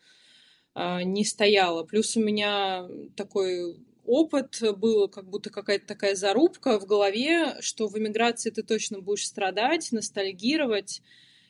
не 0.75 1.23
стояла. 1.23 1.83
Плюс 1.83 2.17
у 2.17 2.21
меня 2.21 2.87
такой 3.15 3.77
опыт 4.05 4.61
был, 4.77 5.07
как 5.07 5.29
будто 5.29 5.49
какая-то 5.49 5.87
такая 5.87 6.15
зарубка 6.15 6.79
в 6.79 6.85
голове, 6.85 7.57
что 7.61 7.87
в 7.87 7.97
эмиграции 7.97 8.49
ты 8.49 8.61
точно 8.61 9.01
будешь 9.01 9.25
страдать, 9.25 9.91
ностальгировать, 9.91 11.01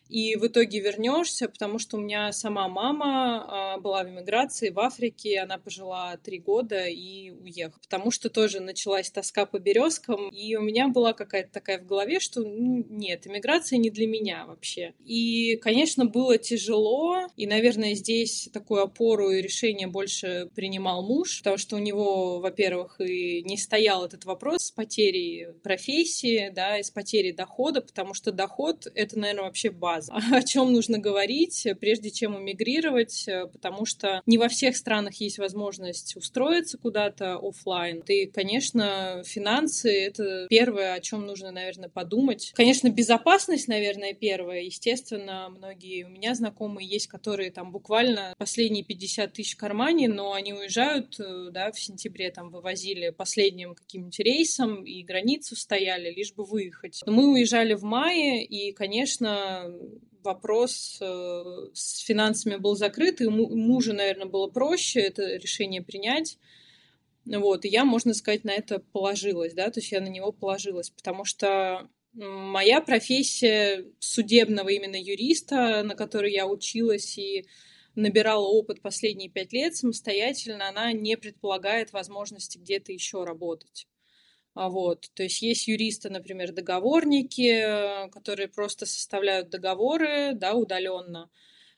и 0.09 0.35
в 0.35 0.45
итоге 0.47 0.79
вернешься, 0.79 1.49
потому 1.49 1.79
что 1.79 1.97
у 1.97 1.99
меня 1.99 2.31
сама 2.31 2.67
мама 2.67 3.45
а, 3.47 3.77
была 3.79 4.03
в 4.03 4.09
эмиграции 4.09 4.69
в 4.69 4.79
Африке, 4.79 5.39
она 5.39 5.57
пожила 5.57 6.17
три 6.17 6.39
года 6.39 6.85
и 6.85 7.31
уехала, 7.31 7.79
потому 7.81 8.11
что 8.11 8.29
тоже 8.29 8.59
началась 8.59 9.09
тоска 9.09 9.45
по 9.45 9.59
березкам, 9.59 10.29
и 10.29 10.55
у 10.55 10.61
меня 10.61 10.87
была 10.87 11.13
какая-то 11.13 11.51
такая 11.51 11.79
в 11.79 11.85
голове, 11.85 12.19
что 12.19 12.41
ну, 12.41 12.85
нет, 12.89 13.25
эмиграция 13.25 13.77
не 13.77 13.89
для 13.89 14.07
меня 14.07 14.45
вообще. 14.45 14.93
И, 15.03 15.57
конечно, 15.57 16.05
было 16.05 16.37
тяжело, 16.37 17.27
и, 17.35 17.47
наверное, 17.47 17.95
здесь 17.95 18.49
такую 18.53 18.83
опору 18.83 19.31
и 19.31 19.41
решение 19.41 19.87
больше 19.87 20.49
принимал 20.55 21.03
муж, 21.03 21.39
потому 21.39 21.57
что 21.57 21.75
у 21.75 21.79
него, 21.79 22.39
во-первых, 22.39 23.01
и 23.01 23.41
не 23.43 23.57
стоял 23.57 24.05
этот 24.05 24.25
вопрос 24.25 24.65
с 24.65 24.71
потерей 24.71 25.47
профессии, 25.63 26.51
да, 26.53 26.77
и 26.77 26.83
с 26.83 26.91
потерей 26.91 27.31
дохода, 27.31 27.81
потому 27.81 28.13
что 28.13 28.31
доход— 28.31 28.87
это, 28.95 29.17
наверное, 29.17 29.45
вообще 29.45 29.71
база 29.71 29.94
база, 29.95 30.13
о 30.31 30.43
чем 30.43 30.73
нужно 30.73 30.97
говорить, 30.97 31.67
прежде 31.79 32.11
чем 32.11 32.37
эмигрировать, 32.39 33.27
потому 33.51 33.85
что 33.85 34.21
не 34.25 34.37
во 34.37 34.47
всех 34.47 34.75
странах 34.75 35.15
есть 35.15 35.37
возможность 35.37 36.15
устроиться 36.15 36.77
куда-то 36.77 37.37
офлайн. 37.37 38.03
И, 38.07 38.25
конечно, 38.25 39.23
финансы— 39.25 39.89
это 40.05 40.47
первое, 40.49 40.93
о 40.93 40.99
чем 40.99 41.25
нужно, 41.25 41.51
наверное, 41.51 41.89
подумать. 41.89 42.51
Конечно, 42.55 42.89
безопасность, 42.89 43.67
наверное, 43.67 44.13
первое. 44.13 44.61
Естественно, 44.61 45.49
многие 45.49 46.03
у 46.03 46.09
меня 46.09 46.35
знакомые 46.35 46.87
есть, 46.87 47.07
которые 47.07 47.51
там 47.51 47.71
буквально 47.71 48.33
последние 48.37 48.83
50 48.83 49.33
тысяч 49.33 49.55
в 49.55 49.57
кармане, 49.57 50.07
но 50.07 50.33
они 50.33 50.53
уезжают, 50.53 51.19
э, 51.19 51.49
да, 51.51 51.71
в 51.71 51.79
сентябре 51.79 52.31
там 52.31 52.49
вывозили 52.49 53.09
последним 53.09 53.75
каким-нибудь 53.75 54.19
рейсом 54.19 54.83
и 54.83 55.03
границу 55.03 55.55
стояли, 55.55 56.11
лишь 56.11 56.33
бы 56.33 56.43
выехать. 56.43 57.01
Но 57.05 57.11
мы 57.11 57.31
уезжали 57.31 57.73
в 57.73 57.83
мае, 57.83 58.43
и, 58.43 58.71
конечно, 58.71 59.71
вопрос 60.25 60.97
э, 60.99 61.43
с 61.73 61.99
финансами 61.99 62.57
был 62.57 62.75
закрыт, 62.75 63.21
и 63.21 63.27
мужу, 63.27 63.93
наверное, 63.93 64.25
было 64.25 64.47
проще 64.47 64.99
это 64.99 65.37
решение 65.37 65.81
принять. 65.81 66.37
Вот, 67.25 67.65
и 67.65 67.69
я, 67.69 67.85
можно 67.85 68.13
сказать, 68.13 68.43
на 68.43 68.51
это 68.51 68.79
положилась, 68.79 69.53
да, 69.53 69.71
то 69.71 69.79
есть 69.79 69.91
я 69.91 70.01
на 70.01 70.09
него 70.09 70.31
положилась, 70.31 70.91
потому 70.91 71.25
что 71.25 71.89
моя 72.13 72.81
профессия 72.81 73.85
судебного 73.99 74.69
именно 74.69 74.95
юриста, 74.95 75.83
на 75.83 75.95
которой 75.95 76.31
я 76.31 76.45
училась 76.45 77.17
и 77.17 77.45
набирала 77.95 78.45
опыт 78.45 78.81
последние 78.81 79.29
пять 79.29 79.53
лет 79.53 79.75
самостоятельно, 79.75 80.69
она 80.69 80.91
не 80.91 81.17
предполагает 81.17 81.93
возможности 81.93 82.57
где-то 82.57 82.91
еще 82.91 83.23
работать. 83.23 83.87
А 84.55 84.69
вот. 84.69 85.11
То 85.13 85.23
есть 85.23 85.41
есть 85.41 85.67
юристы, 85.67 86.09
например, 86.09 86.53
договорники, 86.53 88.09
которые 88.09 88.47
просто 88.47 88.85
составляют 88.85 89.49
договоры 89.49 90.33
да, 90.33 90.53
удаленно, 90.53 91.29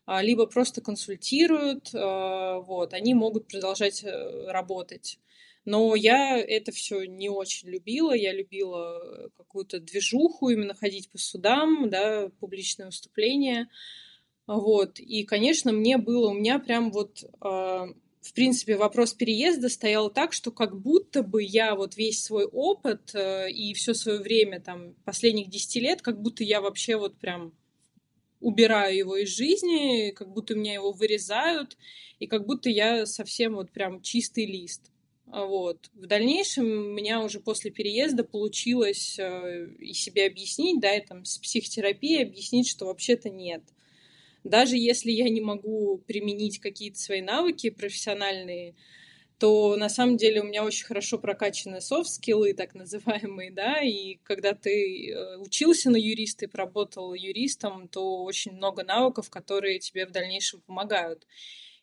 а, 0.05 0.21
либо 0.21 0.45
просто 0.45 0.79
консультируют, 0.81 1.89
а, 1.93 2.59
вот, 2.59 2.93
они 2.93 3.15
могут 3.15 3.47
продолжать 3.47 4.03
э, 4.03 4.45
работать. 4.51 5.19
Но 5.65 5.95
я 5.95 6.37
это 6.37 6.71
все 6.71 7.03
не 7.05 7.29
очень 7.29 7.67
любила. 7.67 8.13
Я 8.13 8.31
любила 8.31 9.29
какую-то 9.35 9.79
движуху, 9.79 10.49
именно 10.49 10.75
ходить 10.75 11.09
по 11.09 11.17
судам, 11.17 11.89
да, 11.89 12.29
публичные 12.39 12.85
выступления. 12.85 13.69
Вот. 14.45 14.99
И, 14.99 15.23
конечно, 15.25 15.73
мне 15.73 15.97
было, 15.97 16.29
у 16.29 16.33
меня 16.33 16.59
прям 16.59 16.91
вот 16.91 17.25
в 18.21 18.33
принципе, 18.33 18.75
вопрос 18.75 19.13
переезда 19.13 19.69
стоял 19.69 20.09
так, 20.09 20.33
что 20.33 20.51
как 20.51 20.79
будто 20.79 21.23
бы 21.23 21.43
я 21.43 21.75
вот 21.75 21.95
весь 21.95 22.23
свой 22.23 22.45
опыт 22.45 23.13
э, 23.13 23.49
и 23.51 23.73
все 23.73 23.93
свое 23.93 24.19
время, 24.19 24.59
там, 24.59 24.95
последних 25.05 25.49
10 25.49 25.75
лет, 25.81 26.01
как 26.01 26.21
будто 26.21 26.43
я 26.43 26.61
вообще 26.61 26.97
вот 26.97 27.17
прям 27.17 27.53
убираю 28.39 28.95
его 28.95 29.17
из 29.17 29.29
жизни, 29.29 30.11
как 30.11 30.31
будто 30.31 30.55
меня 30.55 30.73
его 30.73 30.91
вырезают, 30.91 31.77
и 32.19 32.27
как 32.27 32.45
будто 32.45 32.69
я 32.69 33.05
совсем 33.05 33.55
вот 33.55 33.71
прям 33.71 34.01
чистый 34.01 34.45
лист. 34.45 34.91
Вот. 35.25 35.89
В 35.93 36.05
дальнейшем 36.07 36.65
у 36.65 36.93
меня 36.93 37.21
уже 37.21 37.39
после 37.39 37.69
переезда 37.71 38.23
получилось 38.23 39.17
э, 39.19 39.67
и 39.79 39.93
себе 39.93 40.25
объяснить, 40.25 40.79
да, 40.79 40.95
и 40.95 41.05
там 41.05 41.23
с 41.23 41.37
психотерапией 41.37 42.23
объяснить, 42.23 42.67
что 42.67 42.85
вообще-то 42.85 43.29
нет– 43.29 43.63
даже 44.47 44.77
если 44.77 45.11
я 45.11 45.29
не 45.29 45.41
могу 45.41 45.99
применить 46.07 46.59
какие-то 46.59 46.99
свои 46.99 47.21
навыки 47.21 47.69
профессиональные, 47.69 48.75
то 49.39 49.75
на 49.75 49.87
самом 49.87 50.17
деле 50.17 50.41
у 50.41 50.45
меня 50.45 50.63
очень 50.63 50.85
хорошо 50.85 51.19
прокачаны 51.19 51.79
софт-скиллы, 51.79 52.53
так 52.53 52.73
называемые, 52.73 53.51
да, 53.51 53.81
и 53.81 54.15
когда 54.23 54.53
ты 54.53 55.11
э, 55.11 55.37
учился 55.37 55.91
на 55.91 55.97
юриста 55.97 56.45
и 56.45 56.47
проработал 56.47 57.13
юристом, 57.13 57.87
то 57.87 58.23
очень 58.23 58.53
много 58.53 58.83
навыков, 58.83 59.29
которые 59.29 59.79
тебе 59.79 60.07
в 60.07 60.11
дальнейшем 60.11 60.61
помогают. 60.61 61.27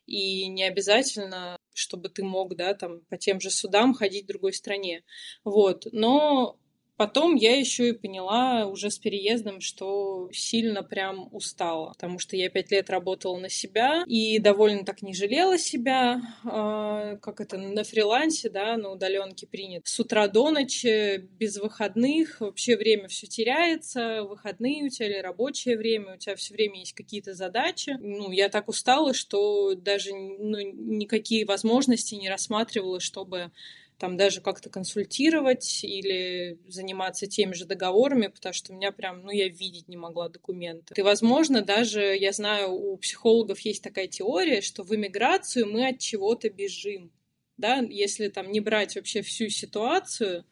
И 0.05 0.47
не 0.47 0.63
обязательно, 0.63 1.57
чтобы 1.73 2.09
ты 2.09 2.23
мог, 2.23 2.55
да, 2.55 2.73
там, 2.73 3.01
по 3.09 3.17
тем 3.17 3.39
же 3.39 3.49
судам 3.49 3.93
ходить 3.93 4.25
в 4.25 4.27
другой 4.27 4.53
стране. 4.53 5.03
Вот. 5.43 5.87
Но 5.91 6.59
Потом 6.97 7.35
я 7.35 7.57
еще 7.57 7.89
и 7.89 7.93
поняла 7.93 8.67
уже 8.67 8.89
с 8.89 8.97
переездом, 8.97 9.59
что 9.59 10.29
сильно 10.31 10.81
прям 10.81 11.27
устала, 11.33 11.89
потому 11.89 12.19
что 12.19 12.37
я 12.37 12.49
пять 12.49 12.71
лет 12.71 12.89
работала 12.89 13.37
на 13.37 13.49
себя 13.49 14.03
и 14.07 14.39
довольно 14.39 14.85
так 14.85 15.01
не 15.01 15.13
жалела 15.13 15.57
себя, 15.57 16.21
э, 16.45 17.17
как 17.21 17.41
это 17.41 17.57
на 17.57 17.83
фрилансе, 17.83 18.49
да, 18.49 18.77
на 18.77 18.91
удаленке 18.91 19.45
принято. 19.45 19.89
С 19.89 19.99
утра 19.99 20.27
до 20.29 20.51
ночи, 20.51 21.17
без 21.37 21.57
выходных, 21.57 22.39
вообще 22.39 22.77
время 22.77 23.09
все 23.09 23.27
теряется, 23.27 24.23
выходные 24.23 24.85
у 24.85 24.89
тебя 24.89 25.07
или 25.07 25.17
рабочее 25.17 25.77
время, 25.77 26.15
у 26.15 26.17
тебя 26.17 26.37
все 26.37 26.53
время 26.53 26.79
есть 26.79 26.93
какие-то 26.93 27.33
задачи. 27.33 27.97
Ну, 27.99 28.31
я 28.31 28.47
так 28.47 28.69
устала, 28.69 29.13
что 29.13 29.75
даже 29.75 30.13
ну, 30.13 30.59
никакие 30.59 31.45
возможности 31.45 32.15
не 32.15 32.29
рассматривала, 32.29 33.01
чтобы 33.01 33.51
там 33.97 34.17
даже 34.17 34.41
как-то 34.41 34.69
консультировать 34.69 35.83
или 35.83 36.59
заниматься 36.67 37.27
теми 37.27 37.53
же 37.53 37.65
договорами, 37.65 38.27
потому 38.27 38.53
что 38.53 38.73
у 38.73 38.75
меня 38.75 38.91
прям, 38.91 39.21
ну, 39.21 39.31
я 39.31 39.47
видеть 39.47 39.87
не 39.87 39.97
могла 39.97 40.29
документы. 40.29 40.93
И, 40.97 41.01
возможно, 41.01 41.61
даже, 41.61 42.15
я 42.15 42.31
знаю, 42.31 42.71
у 42.71 42.97
психологов 42.97 43.59
есть 43.61 43.83
такая 43.83 44.07
теория, 44.07 44.61
что 44.61 44.83
в 44.83 44.93
эмиграцию 44.95 45.71
мы 45.71 45.87
от 45.87 45.99
чего-то 45.99 46.49
бежим, 46.49 47.11
да, 47.57 47.77
если 47.77 48.27
там 48.27 48.51
не 48.51 48.59
брать 48.59 48.95
вообще 48.95 49.21
всю 49.21 49.49
ситуацию, 49.49 50.45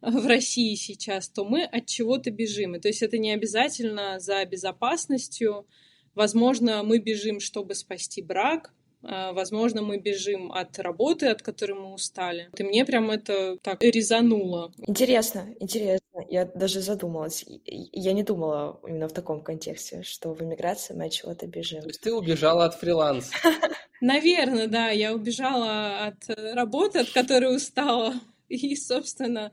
в 0.00 0.26
России 0.26 0.74
сейчас, 0.74 1.28
то 1.28 1.44
мы 1.44 1.64
от 1.64 1.86
чего-то 1.86 2.30
бежим. 2.30 2.74
И 2.74 2.80
то 2.80 2.88
есть 2.88 3.02
это 3.02 3.18
не 3.18 3.32
обязательно 3.32 4.18
за 4.18 4.44
безопасностью. 4.44 5.66
Возможно, 6.14 6.82
мы 6.82 6.98
бежим, 6.98 7.40
чтобы 7.40 7.74
спасти 7.74 8.22
брак, 8.22 8.72
возможно, 9.02 9.82
мы 9.82 9.98
бежим 9.98 10.52
от 10.52 10.78
работы, 10.78 11.26
от 11.26 11.42
которой 11.42 11.72
мы 11.72 11.92
устали. 11.92 12.50
И 12.56 12.62
мне 12.62 12.84
прям 12.84 13.10
это 13.10 13.56
так 13.58 13.82
резануло. 13.82 14.72
Интересно, 14.86 15.54
интересно. 15.58 16.24
я 16.28 16.44
даже 16.44 16.80
задумалась. 16.80 17.44
Я 17.46 18.12
не 18.12 18.22
думала 18.22 18.80
именно 18.86 19.08
в 19.08 19.12
таком 19.12 19.42
контексте, 19.42 20.02
что 20.02 20.34
в 20.34 20.42
эмиграции 20.42 20.94
мы 20.94 21.06
от 21.06 21.12
чего-то 21.12 21.46
бежим. 21.46 21.82
То 21.82 21.88
есть 21.88 22.00
ты 22.00 22.12
убежала 22.12 22.66
от 22.66 22.74
фриланса? 22.74 23.32
Наверное, 24.00 24.66
да. 24.66 24.90
Я 24.90 25.14
убежала 25.14 26.06
от 26.06 26.28
работы, 26.54 27.00
от 27.00 27.10
которой 27.10 27.54
устала. 27.54 28.14
И, 28.48 28.74
собственно, 28.76 29.52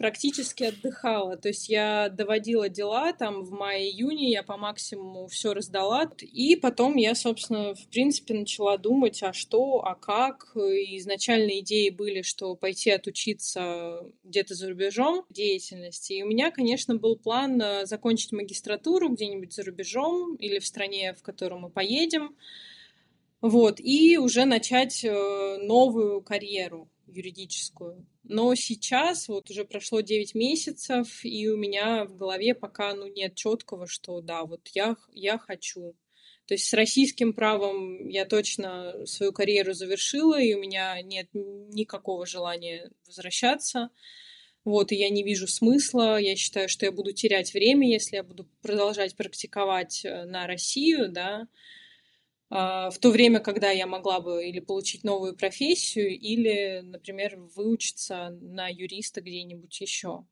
практически 0.00 0.64
отдыхала. 0.64 1.36
То 1.36 1.48
есть 1.48 1.68
я 1.68 2.08
доводила 2.08 2.70
дела 2.70 3.12
там 3.12 3.42
в 3.42 3.50
мае-июне, 3.50 4.30
я 4.30 4.42
по 4.42 4.56
максимуму 4.56 5.26
все 5.26 5.52
раздала. 5.52 6.10
И 6.22 6.56
потом 6.56 6.96
я, 6.96 7.14
собственно, 7.14 7.74
в 7.74 7.86
принципе, 7.88 8.32
начала 8.32 8.78
думать, 8.78 9.22
а 9.22 9.34
что, 9.34 9.84
а 9.84 9.94
как. 9.94 10.56
И 10.56 10.96
изначально 10.96 11.60
идеи 11.60 11.90
были, 11.90 12.22
что 12.22 12.54
пойти 12.56 12.90
отучиться 12.90 14.10
где-то 14.24 14.54
за 14.54 14.70
рубежом 14.70 15.26
деятельности. 15.28 16.14
И 16.14 16.22
у 16.22 16.28
меня, 16.28 16.50
конечно, 16.50 16.96
был 16.96 17.16
план 17.16 17.60
э, 17.60 17.84
закончить 17.84 18.32
магистратуру 18.32 19.10
где-нибудь 19.10 19.52
за 19.52 19.64
рубежом 19.64 20.34
или 20.36 20.60
в 20.60 20.66
стране, 20.66 21.12
в 21.12 21.22
которую 21.22 21.60
мы 21.60 21.68
поедем. 21.68 22.34
Вот, 23.42 23.80
и 23.80 24.16
уже 24.16 24.46
начать 24.46 25.04
э, 25.04 25.58
новую 25.60 26.22
карьеру 26.22 26.89
юридическую. 27.10 28.06
Но 28.22 28.54
сейчас 28.54 29.28
вот 29.28 29.50
уже 29.50 29.64
прошло 29.64 30.00
9 30.00 30.34
месяцев, 30.34 31.24
и 31.24 31.48
у 31.48 31.56
меня 31.56 32.04
в 32.04 32.16
голове 32.16 32.54
пока 32.54 32.94
ну, 32.94 33.06
нет 33.06 33.34
четкого, 33.34 33.86
что 33.86 34.20
да, 34.20 34.44
вот 34.44 34.68
я, 34.68 34.96
я 35.12 35.38
хочу. 35.38 35.94
То 36.46 36.54
есть 36.54 36.68
с 36.68 36.74
российским 36.74 37.32
правом 37.32 38.08
я 38.08 38.24
точно 38.24 39.06
свою 39.06 39.32
карьеру 39.32 39.72
завершила, 39.72 40.40
и 40.40 40.54
у 40.54 40.60
меня 40.60 41.00
нет 41.00 41.28
никакого 41.32 42.26
желания 42.26 42.90
возвращаться. 43.06 43.90
Вот, 44.64 44.92
и 44.92 44.96
я 44.96 45.10
не 45.10 45.22
вижу 45.22 45.46
смысла. 45.46 46.18
Я 46.18 46.36
считаю, 46.36 46.68
что 46.68 46.86
я 46.86 46.92
буду 46.92 47.12
терять 47.12 47.54
время, 47.54 47.88
если 47.88 48.16
я 48.16 48.22
буду 48.22 48.48
продолжать 48.62 49.16
практиковать 49.16 50.04
э, 50.04 50.24
на 50.24 50.46
Россию, 50.46 51.10
да, 51.10 51.46
в 52.50 52.94
то 53.00 53.10
время, 53.10 53.38
когда 53.38 53.70
я 53.70 53.86
могла 53.86 54.20
бы 54.20 54.44
или 54.44 54.58
получить 54.58 55.04
новую 55.04 55.36
профессию, 55.36 56.18
или, 56.18 56.80
например, 56.82 57.38
выучиться 57.54 58.36
на 58.40 58.66
юриста 58.68 59.20
где-нибудь 59.20 59.80
еще. 59.80 60.24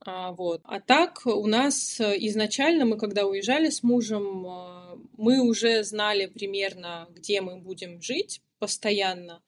А, 0.00 0.32
вот. 0.32 0.60
А 0.64 0.80
так 0.80 1.26
у 1.26 1.46
нас 1.46 2.00
изначально, 2.00 2.84
мы 2.84 2.98
когда 2.98 3.26
уезжали 3.26 3.70
с 3.70 3.82
мужем, 3.82 4.46
а, 4.46 4.98
мы 5.16 5.40
уже 5.40 5.84
знали 5.84 6.26
примерно, 6.26 7.08
где 7.10 7.40
мы 7.40 7.58
будем 7.58 8.00
жить 8.00 8.40
постоянно. 8.58 9.42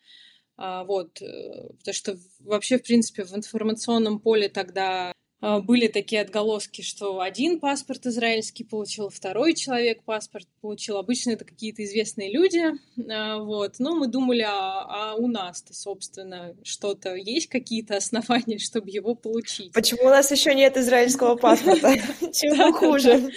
Вот, 0.57 1.23
э, 1.23 1.69
потому 1.79 1.95
что 1.95 2.19
вообще, 2.41 2.79
в 2.79 2.83
принципе, 2.83 3.23
в 3.23 3.33
информационном 3.33 4.19
поле 4.19 4.49
тогда 4.49 5.13
а, 5.13 5.13
были 5.41 5.87
такие 5.87 6.23
отголоски, 6.23 6.83
что 6.83 7.21
один 7.21 7.61
паспорт 7.61 8.07
израильский 8.07 8.65
получил, 8.65 9.09
второй 9.09 9.55
человек 9.55 10.03
паспорт 10.03 10.47
получил. 10.61 10.97
Обычно 10.97 11.31
это 11.31 11.45
какие-то 11.45 11.85
известные 11.85 12.33
люди. 12.33 12.65
А, 13.11 13.39
вот. 13.39 13.77
Но 13.79 13.95
мы 13.95 14.09
думали, 14.09 14.43
а, 14.43 15.13
а 15.13 15.15
у 15.15 15.29
нас-то, 15.29 15.75
собственно, 15.75 16.57
что-то 16.65 17.15
есть 17.15 17.49
какие-то 17.49 17.97
основания, 17.97 18.59
чтобы 18.59 18.91
его 18.91 19.15
получить. 19.15 19.73
Почему 19.73 20.07
у 20.07 20.11
нас 20.11 20.31
еще 20.31 20.55
нет 20.55 20.77
израильского 20.77 21.37
паспорта? 21.37 21.95
Чего 22.33 22.73
хуже? 22.73 23.31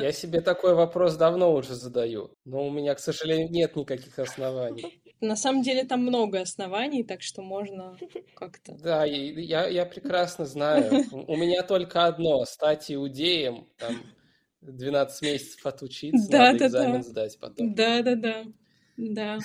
Я 0.00 0.12
себе 0.12 0.40
такой 0.40 0.74
вопрос 0.74 1.16
давно 1.16 1.54
уже 1.54 1.74
задаю, 1.74 2.30
но 2.44 2.66
у 2.66 2.70
меня, 2.70 2.94
к 2.94 3.00
сожалению, 3.00 3.50
нет 3.50 3.74
никаких 3.76 4.18
оснований. 4.18 5.01
На 5.22 5.36
самом 5.36 5.62
деле 5.62 5.84
там 5.84 6.02
много 6.02 6.40
оснований, 6.40 7.04
так 7.04 7.22
что 7.22 7.42
можно 7.42 7.96
как-то... 8.34 8.72
Да, 8.72 9.04
я, 9.04 9.68
я 9.68 9.86
прекрасно 9.86 10.44
знаю. 10.46 11.04
У 11.12 11.36
меня 11.36 11.62
только 11.62 12.06
одно— 12.06 12.44
стать 12.46 12.90
иудеем, 12.90 13.68
там 13.78 14.02
12 14.62 15.22
месяцев 15.22 15.64
отучиться, 15.64 16.28
да, 16.28 16.52
надо 16.52 16.58
да, 16.58 16.66
экзамен 16.66 16.96
да. 16.96 17.02
сдать 17.02 17.38
потом. 17.38 17.74
Да-да-да, 17.74 18.44
да. 18.96 19.38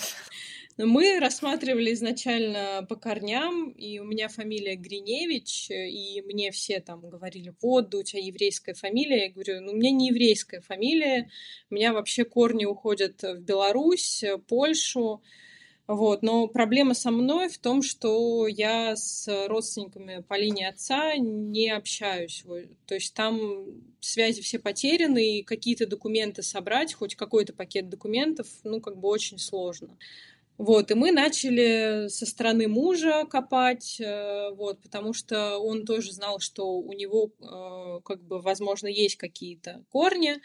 Но 0.77 0.87
мы 0.87 1.19
рассматривали 1.19 1.93
изначально 1.93 2.83
по 2.89 2.95
корням, 2.95 3.69
и 3.69 3.99
у 3.99 4.03
меня 4.03 4.29
фамилия 4.29 4.75
Гриневич, 4.75 5.69
и 5.69 6.23
мне 6.25 6.51
все 6.51 6.79
там 6.79 7.07
говорили, 7.07 7.53
вот, 7.61 7.89
да, 7.89 7.99
у 7.99 8.03
тебя 8.03 8.23
еврейская 8.23 8.73
фамилия. 8.73 9.25
Я 9.25 9.31
говорю, 9.31 9.61
ну, 9.61 9.71
у 9.73 9.75
меня 9.75 9.91
не 9.91 10.07
еврейская 10.09 10.61
фамилия, 10.61 11.29
у 11.69 11.75
меня 11.75 11.93
вообще 11.93 12.25
корни 12.25 12.65
уходят 12.65 13.21
в 13.21 13.39
Беларусь, 13.41 14.23
Польшу, 14.47 15.21
вот. 15.87 16.21
Но 16.21 16.47
проблема 16.47 16.93
со 16.93 17.11
мной 17.11 17.47
в 17.47 17.57
том, 17.57 17.81
что 17.81 18.47
я 18.47 18.95
с 18.95 19.27
родственниками 19.47 20.21
по 20.27 20.37
линии 20.37 20.65
отца 20.65 21.15
не 21.15 21.69
общаюсь. 21.69 22.43
То 22.85 22.95
есть 22.95 23.13
там 23.13 23.65
связи 24.01 24.41
все 24.41 24.59
потеряны, 24.59 25.39
и 25.39 25.43
какие-то 25.43 25.87
документы 25.87 26.43
собрать, 26.43 26.93
хоть 26.93 27.15
какой-то 27.15 27.53
пакет 27.53 27.89
документов, 27.89 28.47
ну, 28.63 28.81
как 28.81 28.97
бы 28.97 29.07
очень 29.07 29.37
сложно. 29.37 29.97
Вот, 30.57 30.89
и 30.89 30.95
мы 30.95 31.11
начали 31.11 32.07
со 32.09 32.25
стороны 32.25 32.67
мужа 32.67 33.25
копать, 33.29 33.99
э, 33.99 34.49
вот, 34.55 34.81
потому 34.81 35.13
что 35.13 35.59
он 35.59 35.85
тоже 35.85 36.11
знал, 36.11 36.39
что 36.39 36.79
у 36.79 36.93
него, 36.93 37.31
э, 37.39 38.01
как 38.03 38.23
бы, 38.23 38.41
возможно, 38.41 38.87
есть 38.87 39.17
какие-то 39.17 39.83
корни, 39.91 40.37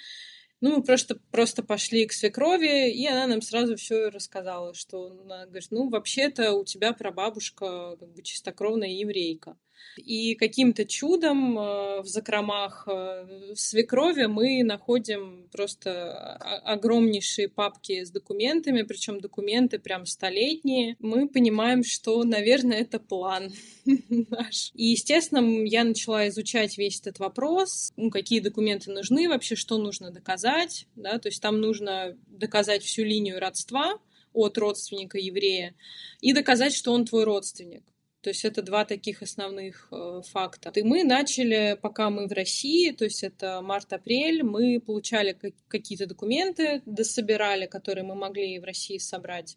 ну, 0.63 0.77
мы 0.77 0.83
просто, 0.85 1.17
просто 1.33 1.63
пошли 1.65 2.07
к 2.07 2.13
свекрови, 2.13 2.91
и 2.91 3.05
она 3.07 3.27
нам 3.27 3.43
сразу 3.43 3.77
все 3.77 4.11
рассказала, 4.11 4.75
что 4.75 5.11
она 5.25 5.45
говорит, 5.47 5.69
ну, 5.73 5.91
вообще-то 5.91 6.53
у 6.53 6.65
тебя 6.65 6.93
прабабушка 6.93 7.97
как 7.99 8.09
бы 8.13 8.23
чистокровная 8.23 8.89
еврейка. 8.89 9.59
И 9.97 10.35
каким-то 10.35 10.85
чудом 10.85 11.59
э, 11.59 12.01
в 12.03 12.07
закромах 12.07 12.89
э, 12.91 13.55
свекрови 13.55 14.25
мы 14.25 14.63
находим 14.63 15.49
просто 15.53 16.37
огромнейшие 16.65 17.49
папки 17.49 18.05
с 18.05 18.11
документами, 18.11 18.83
причем 18.83 19.21
документы 19.21 19.79
прям 19.79 20.07
столетние. 20.07 20.97
Мы 20.99 21.29
понимаем, 21.29 21.85
что, 21.85 22.25
наверное, 22.25 22.81
это 22.81 22.99
план 22.99 23.53
наш. 23.85 24.71
И, 24.75 24.87
естественно, 24.87 25.41
я 25.65 25.85
начала 25.85 26.29
изучать 26.29 26.79
весь 26.79 27.01
этот 27.01 27.19
вопрос, 27.19 27.93
какие 28.11 28.41
документы 28.41 28.91
нужны, 28.91 29.29
вообще 29.29 29.57
что 29.57 29.79
нужно 29.79 30.11
доказать, 30.11 30.87
да, 30.97 31.19
то 31.19 31.29
есть 31.29 31.43
там 31.43 31.61
нужно 31.61 32.17
доказать 32.29 32.83
всю 32.83 33.05
линию 33.05 33.39
родства 33.39 33.99
от 34.33 34.57
родственника 34.59 35.19
еврея 35.19 35.75
и 36.21 36.33
доказать, 36.33 36.75
что 36.75 36.93
он 36.93 37.05
твой 37.05 37.25
родственник. 37.25 37.92
То 38.23 38.31
есть 38.31 38.45
это 38.45 38.63
два 38.63 38.85
таких 38.85 39.21
основных 39.21 39.89
э, 39.91 40.23
факта. 40.31 40.71
И 40.77 40.83
мы 40.83 41.03
начали, 41.03 41.77
пока 41.81 42.09
мы 42.09 42.29
в 42.29 42.33
России, 42.33 42.93
то 42.93 43.05
есть 43.05 43.25
это 43.25 43.61
март-апрель, 43.61 44.45
мы 44.45 44.81
получали 44.81 45.37
какие-то 45.67 46.07
документы, 46.07 46.83
дособирали, 46.87 47.67
которые 47.67 48.05
мы 48.05 48.15
могли 48.15 48.61
в 48.61 48.65
России 48.65 48.99
собрать. 48.99 49.57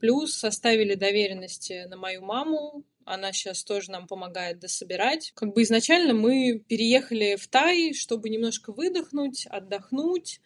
Плюс 0.00 0.32
составили 0.32 0.94
доверенности 0.94 1.86
на 1.86 1.96
мою 1.98 2.22
маму, 2.22 2.82
она 3.04 3.32
сейчас 3.32 3.62
тоже 3.62 3.90
нам 3.90 4.06
помогает 4.06 4.58
дособирать. 4.58 5.32
Как 5.34 5.52
бы 5.52 5.62
изначально 5.62 6.14
мы 6.14 6.62
переехали 6.66 7.36
в 7.36 7.46
Тай, 7.48 7.92
чтобы 7.92 8.30
немножко 8.30 8.72
выдохнуть, 8.72 9.46
отдохнуть, 9.46 10.40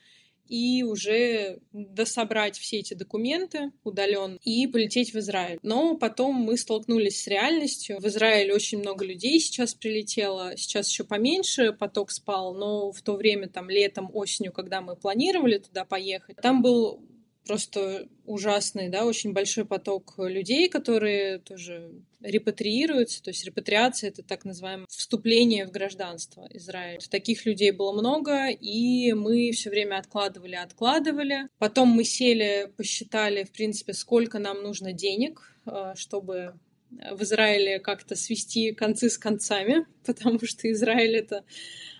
и 0.53 0.83
уже 0.83 1.61
дособрать 1.73 2.59
все 2.59 2.81
эти 2.81 2.93
документы 2.93 3.73
удален 3.85 4.39
и 4.45 4.67
полететь 4.67 5.15
в 5.15 5.19
Израиль. 5.19 5.59
Но 5.63 5.97
потом 5.97 6.35
мы 6.35 6.59
столкнулись 6.59 7.23
с 7.23 7.27
реальностью. 7.27 7.99
В 7.99 8.07
Израиль 8.09 8.53
очень 8.53 8.81
много 8.81 9.03
людей 9.03 9.41
сейчас 9.41 9.73
прилетело, 9.73 10.53
сейчас 10.59 10.91
еще 10.91 11.05
поменьше 11.05 11.73
поток 11.73 12.11
спал, 12.11 12.55
но 12.55 12.93
в 12.93 13.01
то 13.01 13.15
время, 13.15 13.49
там, 13.49 13.71
летом, 13.71 14.11
осенью, 14.13 14.53
когда 14.53 14.83
мы 14.83 14.95
планировали 14.95 15.57
туда 15.57 15.87
поехать, 15.87 16.37
там 16.37 16.61
был 16.61 17.01
просто 17.47 18.09
ужасный, 18.25 18.89
да, 18.89 19.05
очень 19.05 19.33
большой 19.33 19.65
поток 19.65 20.15
людей, 20.19 20.69
которые 20.69 21.39
тоже 21.39 21.93
репатриируются. 22.21 23.23
То 23.23 23.31
есть 23.31 23.45
репатриация— 23.45 24.09
это 24.11 24.23
так 24.23 24.45
называемое 24.45 24.87
вступление 24.89 25.67
в 25.67 25.71
гражданство 25.71 26.47
Израиля. 26.51 27.01
Таких 27.11 27.45
людей 27.47 27.73
было 27.73 27.93
много, 27.93 28.49
и 28.49 29.13
мы 29.13 29.51
все 29.53 29.71
время 29.71 29.99
откладывали, 29.99 30.55
откладывали. 30.55 31.49
Потом 31.59 31.89
мы 31.89 32.05
сели, 32.05 32.73
посчитали, 32.77 33.45
в 33.45 33.51
принципе, 33.53 33.93
сколько 33.93 34.39
нам 34.39 34.63
нужно 34.63 34.93
денег, 34.93 35.43
э, 35.67 35.95
чтобы 35.97 36.55
в 36.91 37.23
Израиле 37.23 37.79
как-то 37.81 38.15
свести 38.15 38.73
концы 38.73 39.09
с 39.11 39.19
концами, 39.19 39.87
потому 40.07 40.45
что 40.45 40.71
Израиль— 40.71 41.17
это 41.19 41.45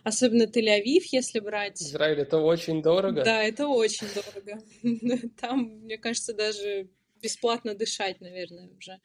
Особенно 0.05 0.45
Тель-Авив, 0.45 1.03
если 1.13 1.39
брать. 1.39 1.81
Израиль 1.81 2.21
это 2.21 2.39
очень 2.39 2.83
дорого. 2.83 3.23
Да, 3.23 3.43
это 3.43 3.69
очень 3.69 4.09
дорого. 4.15 4.61
Там, 5.41 5.81
мне 5.83 5.97
кажется, 5.99 6.35
даже 6.35 6.89
бесплатно 7.23 7.75
дышать, 7.75 8.21
наверное, 8.21 8.69
уже. 8.77 9.01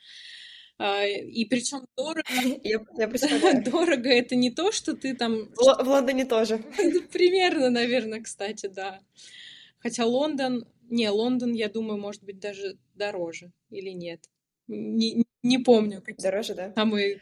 А, 0.79 1.05
и 1.05 1.45
причем 1.45 1.87
дорого. 1.95 2.23
Я, 2.63 2.79
я 2.97 3.61
дорого 3.61 4.09
это 4.09 4.35
не 4.35 4.51
то, 4.51 4.71
что 4.71 4.95
ты 4.95 5.15
там. 5.15 5.49
В, 5.55 5.83
в 5.83 5.87
Лондоне 5.87 6.25
тоже. 6.25 6.57
Примерно, 7.11 7.69
наверное, 7.69 8.21
кстати, 8.21 8.67
да. 8.67 8.99
Хотя 9.79 10.05
Лондон, 10.05 10.67
не, 10.89 11.09
Лондон, 11.09 11.53
я 11.53 11.69
думаю, 11.69 11.99
может 11.99 12.23
быть 12.23 12.39
даже 12.39 12.77
дороже 12.93 13.51
или 13.69 13.89
нет. 13.89 14.29
Не, 14.67 15.25
не 15.41 15.57
помню. 15.57 16.01
Какие 16.01 16.23
дороже, 16.23 16.53
да? 16.53 16.73
Самые 16.75 17.21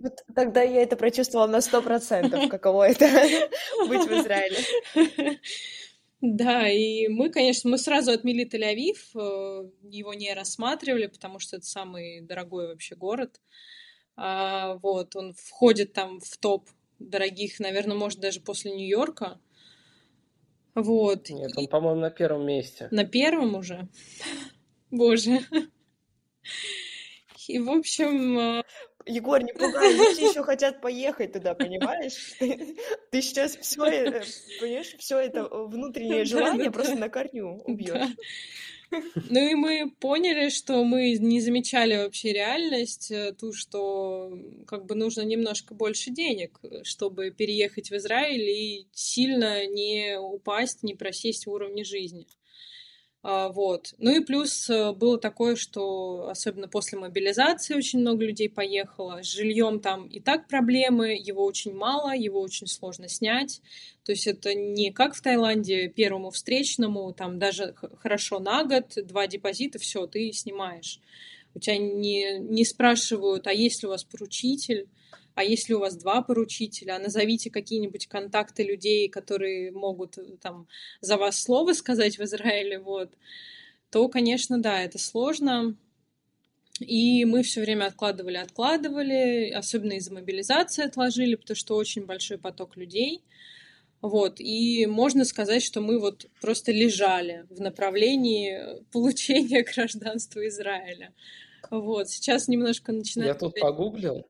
Вот 0.00 0.24
тогда 0.34 0.62
я 0.62 0.82
это 0.82 0.96
прочувствовала 0.96 1.46
на 1.46 1.60
сто 1.60 1.82
процентов, 1.82 2.48
каково 2.48 2.88
это 2.88 3.06
быть 3.88 4.06
в 4.06 4.12
Израиле. 4.12 5.38
Да, 6.22 6.68
и 6.68 7.08
мы, 7.08 7.30
конечно, 7.30 7.70
мы 7.70 7.78
сразу 7.78 8.10
отмели 8.10 8.46
Тель-Авив, 8.46 8.98
э, 9.14 9.70
его 9.82 10.12
не 10.12 10.34
рассматривали, 10.34 11.06
потому 11.06 11.38
что 11.38 11.56
это 11.56 11.64
самый 11.64 12.20
дорогой 12.20 12.68
вообще 12.68 12.94
город. 12.94 13.40
А, 14.16 14.74
вот, 14.82 15.16
он 15.16 15.32
входит 15.32 15.94
там 15.94 16.20
в 16.20 16.36
топ 16.36 16.68
дорогих, 16.98 17.58
наверное, 17.58 17.96
может, 17.96 18.20
даже 18.20 18.40
после 18.40 18.72
Нью-Йорка. 18.72 19.40
Вот. 20.74 21.30
Нет, 21.30 21.52
он, 21.56 21.68
по-моему, 21.68 22.00
на 22.00 22.10
первом 22.10 22.46
месте. 22.46 22.88
На 22.90 23.04
первом 23.04 23.54
уже? 23.54 23.88
Боже. 24.90 25.40
И, 27.48 27.58
в 27.58 27.70
общем... 27.70 28.62
Егор, 29.06 29.42
не 29.42 29.52
пугай, 29.52 29.92
люди 29.94 30.28
еще 30.28 30.42
хотят 30.42 30.80
поехать 30.80 31.32
туда, 31.32 31.54
понимаешь? 31.54 32.34
Ты 33.10 33.22
сейчас 33.22 33.56
все, 33.56 33.84
э, 33.84 34.22
понимаешь, 34.60 34.94
все 34.98 35.18
это 35.18 35.44
внутреннее 35.44 36.24
желание 36.24 36.70
просто 36.70 36.96
на 36.96 37.08
корню 37.08 37.62
убьешь. 37.64 38.16
Ну 39.28 39.48
и 39.48 39.54
мы 39.54 39.90
поняли, 40.00 40.48
что 40.48 40.82
мы 40.82 41.12
не 41.12 41.40
замечали 41.40 41.96
вообще 41.96 42.32
реальность, 42.32 43.12
э, 43.12 43.32
ту, 43.32 43.52
что 43.52 44.36
как 44.66 44.86
бы 44.86 44.96
нужно 44.96 45.22
немножко 45.22 45.74
больше 45.74 46.10
денег, 46.10 46.60
чтобы 46.82 47.30
переехать 47.30 47.90
в 47.90 47.96
Израиль 47.96 48.48
и 48.50 48.88
сильно 48.92 49.64
не 49.66 50.18
упасть, 50.18 50.82
не 50.82 50.94
просесть 50.94 51.46
в 51.46 51.50
уровне 51.50 51.84
жизни. 51.84 52.26
А, 53.22 53.50
вот. 53.50 53.94
Ну 53.98 54.16
и 54.16 54.24
плюс 54.24 54.70
э, 54.70 54.92
было 54.92 55.18
такое, 55.18 55.54
что 55.54 56.28
особенно 56.30 56.68
после 56.68 56.98
мобилизации 56.98 57.74
очень 57.74 58.00
много 58.00 58.24
людей 58.24 58.48
поехало. 58.48 59.22
С 59.22 59.26
жильем 59.26 59.80
там 59.80 60.06
и 60.06 60.20
так 60.20 60.48
проблемы, 60.48 61.18
его 61.20 61.44
очень 61.44 61.74
мало, 61.74 62.14
его 62.16 62.40
очень 62.40 62.66
сложно 62.66 63.08
снять. 63.08 63.60
То 64.04 64.12
есть 64.12 64.26
это 64.26 64.54
не 64.54 64.90
как 64.90 65.14
в 65.14 65.20
Таиланде 65.20 65.88
первому 65.88 66.30
встречному, 66.30 67.12
там 67.12 67.38
даже 67.38 67.74
хорошо 67.98 68.38
на 68.38 68.64
год, 68.64 68.94
два 69.04 69.26
депозита, 69.26 69.78
все, 69.78 70.06
ты 70.06 70.32
снимаешь. 70.32 70.98
У 71.54 71.58
тебя 71.58 71.76
не, 71.76 72.38
не 72.38 72.64
спрашивают, 72.64 73.46
а 73.46 73.52
есть 73.52 73.82
ли 73.82 73.88
у 73.88 73.90
вас 73.90 74.04
поручитель, 74.04 74.88
а 75.34 75.44
если 75.44 75.74
у 75.74 75.78
вас 75.78 75.96
два 75.96 76.22
поручителя, 76.22 76.98
назовите 76.98 77.50
какие-нибудь 77.50 78.06
контакты 78.06 78.62
людей, 78.62 79.08
которые 79.08 79.70
могут 79.72 80.18
э, 80.18 80.36
там 80.40 80.66
за 81.00 81.16
вас 81.16 81.40
слово 81.40 81.72
сказать 81.72 82.18
в 82.18 82.22
Израиле, 82.22 82.78
вот, 82.78 83.10
то, 83.90 84.08
конечно, 84.08 84.60
да, 84.60 84.82
это 84.82 84.98
сложно. 84.98 85.76
И 86.80 87.24
мы 87.26 87.42
все 87.42 87.60
время 87.60 87.86
откладывали, 87.86 88.36
откладывали, 88.36 89.50
особенно 89.50 89.92
из-за 89.94 90.14
мобилизации 90.14 90.84
отложили, 90.84 91.34
потому 91.34 91.56
что 91.56 91.76
очень 91.76 92.06
большой 92.06 92.38
поток 92.38 92.76
людей. 92.76 93.22
Вот, 94.00 94.40
и 94.40 94.86
можно 94.86 95.26
сказать, 95.26 95.62
что 95.62 95.82
мы 95.82 96.00
вот 96.00 96.26
просто 96.40 96.72
лежали 96.72 97.44
в 97.50 97.60
направлении 97.60 98.82
получения 98.92 99.62
гражданства 99.74 100.46
Израиля. 100.48 101.12
Вот, 101.70 102.08
сейчас 102.08 102.48
немножко 102.48 102.92
начинает... 102.92 103.34
Я 103.34 103.38
тут 103.38 103.60
погуглил, 103.60 104.26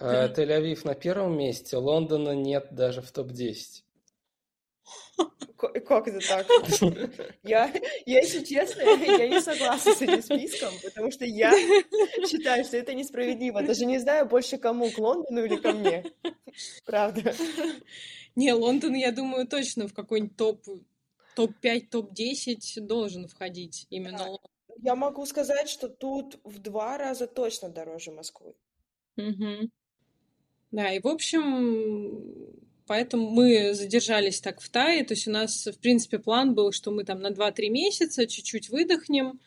а, 0.00 0.28
Тель-Авив 0.28 0.84
на 0.84 0.94
первом 0.94 1.36
месте, 1.36 1.76
Лондона 1.76 2.34
нет 2.34 2.68
даже 2.72 3.02
в 3.02 3.10
топ-10. 3.10 3.82
Как 5.56 6.06
это 6.06 6.20
так? 6.26 6.46
Я, 7.42 7.66
я, 8.06 8.20
если 8.20 8.44
честно, 8.44 8.82
я 8.82 9.28
не 9.28 9.40
согласна 9.40 9.92
с 9.92 10.00
этим 10.02 10.22
списком, 10.22 10.72
потому 10.84 11.10
что 11.10 11.24
я 11.24 11.50
считаю, 12.28 12.64
что 12.64 12.76
это 12.76 12.94
несправедливо. 12.94 13.62
Даже 13.62 13.84
не 13.84 13.98
знаю 13.98 14.26
больше 14.26 14.56
кому, 14.58 14.88
к 14.90 14.98
Лондону 14.98 15.44
или 15.44 15.56
ко 15.56 15.72
мне. 15.72 16.04
Правда. 16.86 17.34
Не, 18.36 18.52
Лондон, 18.52 18.94
я 18.94 19.10
думаю, 19.10 19.48
точно 19.48 19.88
в 19.88 19.94
какой-нибудь 19.94 20.36
топ, 20.36 20.64
топ-5, 21.34 21.88
топ-10 21.90 22.80
должен 22.80 23.26
входить 23.26 23.86
именно 23.90 24.28
Лондон. 24.28 24.50
Я 24.80 24.94
могу 24.94 25.26
сказать, 25.26 25.68
что 25.68 25.88
тут 25.88 26.38
в 26.44 26.60
два 26.60 26.98
раза 26.98 27.26
точно 27.26 27.68
дороже 27.68 28.12
Москвы. 28.12 28.54
Угу. 29.16 29.70
Да, 30.70 30.92
и 30.92 31.00
в 31.00 31.06
общем, 31.06 32.22
поэтому 32.86 33.30
мы 33.30 33.74
задержались 33.74 34.40
так 34.40 34.60
в 34.60 34.68
Тае. 34.68 35.04
То 35.04 35.14
есть 35.14 35.28
у 35.28 35.30
нас, 35.30 35.66
в 35.66 35.78
принципе, 35.78 36.18
план 36.18 36.54
был, 36.54 36.72
что 36.72 36.90
мы 36.90 37.04
там 37.04 37.20
на 37.20 37.28
2-3 37.28 37.68
месяца 37.70 38.26
чуть-чуть 38.26 38.68
выдохнем, 38.68 39.40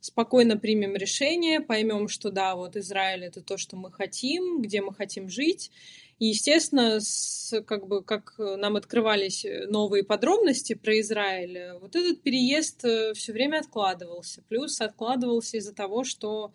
спокойно 0.00 0.56
примем 0.56 0.94
решение, 0.96 1.60
поймем, 1.60 2.08
что 2.08 2.30
да, 2.30 2.54
вот 2.54 2.76
Израиль 2.76 3.24
это 3.24 3.42
то, 3.42 3.56
что 3.56 3.76
мы 3.76 3.90
хотим, 3.92 4.62
где 4.62 4.80
мы 4.80 4.94
хотим 4.94 5.28
жить. 5.28 5.70
И, 6.18 6.26
естественно, 6.26 7.00
с, 7.00 7.62
как 7.62 7.86
бы, 7.86 8.04
как 8.04 8.34
нам 8.38 8.76
открывались 8.76 9.44
новые 9.68 10.04
подробности 10.04 10.74
про 10.74 11.00
Израиль, 11.00 11.78
вот 11.80 11.96
этот 11.96 12.22
переезд 12.22 12.84
э, 12.84 13.14
все 13.14 13.32
время 13.32 13.60
откладывался. 13.60 14.42
Плюс 14.48 14.80
откладывался 14.80 15.56
из-за 15.56 15.74
того, 15.74 16.04
что 16.04 16.52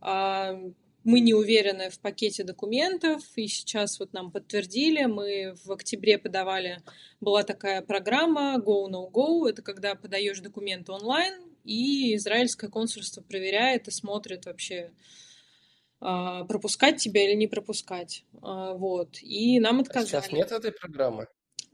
а, 0.00 0.58
мы 1.04 1.20
не 1.20 1.34
уверены 1.34 1.90
в 1.90 1.98
пакете 1.98 2.44
документов, 2.44 3.22
и 3.36 3.46
сейчас 3.46 3.98
вот 3.98 4.12
нам 4.12 4.30
подтвердили, 4.30 5.04
мы 5.04 5.54
в 5.64 5.72
октябре 5.72 6.18
подавали, 6.18 6.82
была 7.20 7.42
такая 7.42 7.82
программа 7.82 8.56
Go 8.58 8.88
No 8.88 9.10
Go, 9.10 9.48
это 9.48 9.62
когда 9.62 9.94
подаешь 9.94 10.40
документы 10.40 10.92
онлайн, 10.92 11.34
и 11.64 12.14
израильское 12.16 12.68
консульство 12.68 13.20
проверяет 13.22 13.88
и 13.88 13.90
смотрит 13.90 14.46
вообще, 14.46 14.92
а, 16.00 16.44
пропускать 16.44 16.96
тебя 16.96 17.24
или 17.24 17.36
не 17.36 17.46
пропускать. 17.46 18.24
А, 18.40 18.74
вот. 18.74 19.18
И 19.22 19.60
нам 19.60 19.78
а 19.78 19.82
отказали. 19.82 20.22
сейчас 20.22 20.32
нет 20.32 20.50
этой 20.50 20.72
программы? 20.72 21.28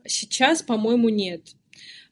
Сейчас, 0.05 0.63
по-моему, 0.63 1.09
нет. 1.09 1.55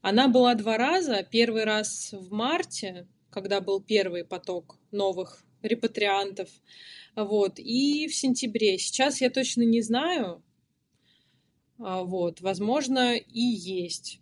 Она 0.01 0.29
была 0.29 0.55
два 0.55 0.79
раза. 0.79 1.27
Первый 1.31 1.65
раз 1.65 2.13
в 2.13 2.33
марте, 2.33 3.07
когда 3.31 3.61
был 3.61 3.81
первый 3.83 4.25
поток 4.25 4.79
новых 4.93 5.43
репатриантов. 5.63 6.49
Вот. 7.15 7.59
И 7.59 8.09
в 8.09 8.15
сентябре. 8.15 8.79
Сейчас 8.79 9.21
я 9.21 9.31
точно 9.31 9.63
не 9.63 9.83
знаю. 9.83 10.43
А, 11.79 12.03
вот. 12.03 12.41
Возможно, 12.41 13.17
и 13.17 13.41
есть. 13.41 14.21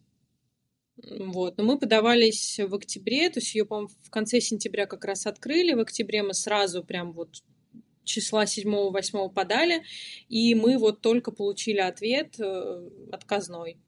Вот. 0.97 1.59
Но 1.59 1.65
мы 1.65 1.79
подавались 1.79 2.59
в 2.59 2.75
октябре, 2.75 3.29
то 3.29 3.41
есть 3.41 3.55
ее, 3.55 3.65
по-моему, 3.65 3.91
в 4.03 4.11
конце 4.11 4.41
сентября 4.41 4.87
как 4.87 5.05
раз 5.05 5.27
открыли. 5.27 5.75
В 5.75 5.81
октябре 5.81 6.23
мы 6.23 6.35
сразу 6.35 6.85
прям 6.85 7.13
вот 7.13 7.43
числа 8.05 8.45
7-8 8.45 9.33
подали, 9.33 9.83
и 10.29 10.55
мы 10.55 10.79
вот 10.79 11.01
только 11.01 11.33
получили 11.33 11.79
ответ 11.79 12.39
э, 12.39 12.89
отказной. 13.11 13.79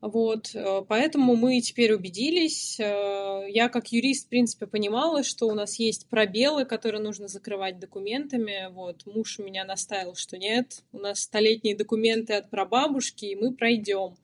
Вот, 0.00 0.54
э, 0.54 0.82
поэтому 0.86 1.36
мы 1.36 1.60
теперь 1.60 1.92
убедились. 1.94 2.78
Э, 2.78 3.46
я 3.48 3.68
как 3.68 3.88
юрист, 3.92 4.26
в 4.26 4.28
принципе, 4.28 4.66
понимала, 4.66 5.22
что 5.22 5.46
у 5.46 5.54
нас 5.54 5.78
есть 5.78 6.08
пробелы, 6.08 6.66
которые 6.66 7.02
нужно 7.02 7.28
закрывать 7.28 7.78
документами. 7.78 8.68
Вот, 8.72 9.06
муж 9.06 9.38
меня 9.38 9.64
настаивал, 9.64 10.14
что 10.14 10.36
нет, 10.36 10.82
у 10.92 10.98
нас 10.98 11.20
столетние 11.20 11.74
документы 11.74 12.34
от 12.34 12.50
прабабушки, 12.50 13.24
и 13.24 13.36
мы 13.36 13.54
пройдем. 13.54 14.16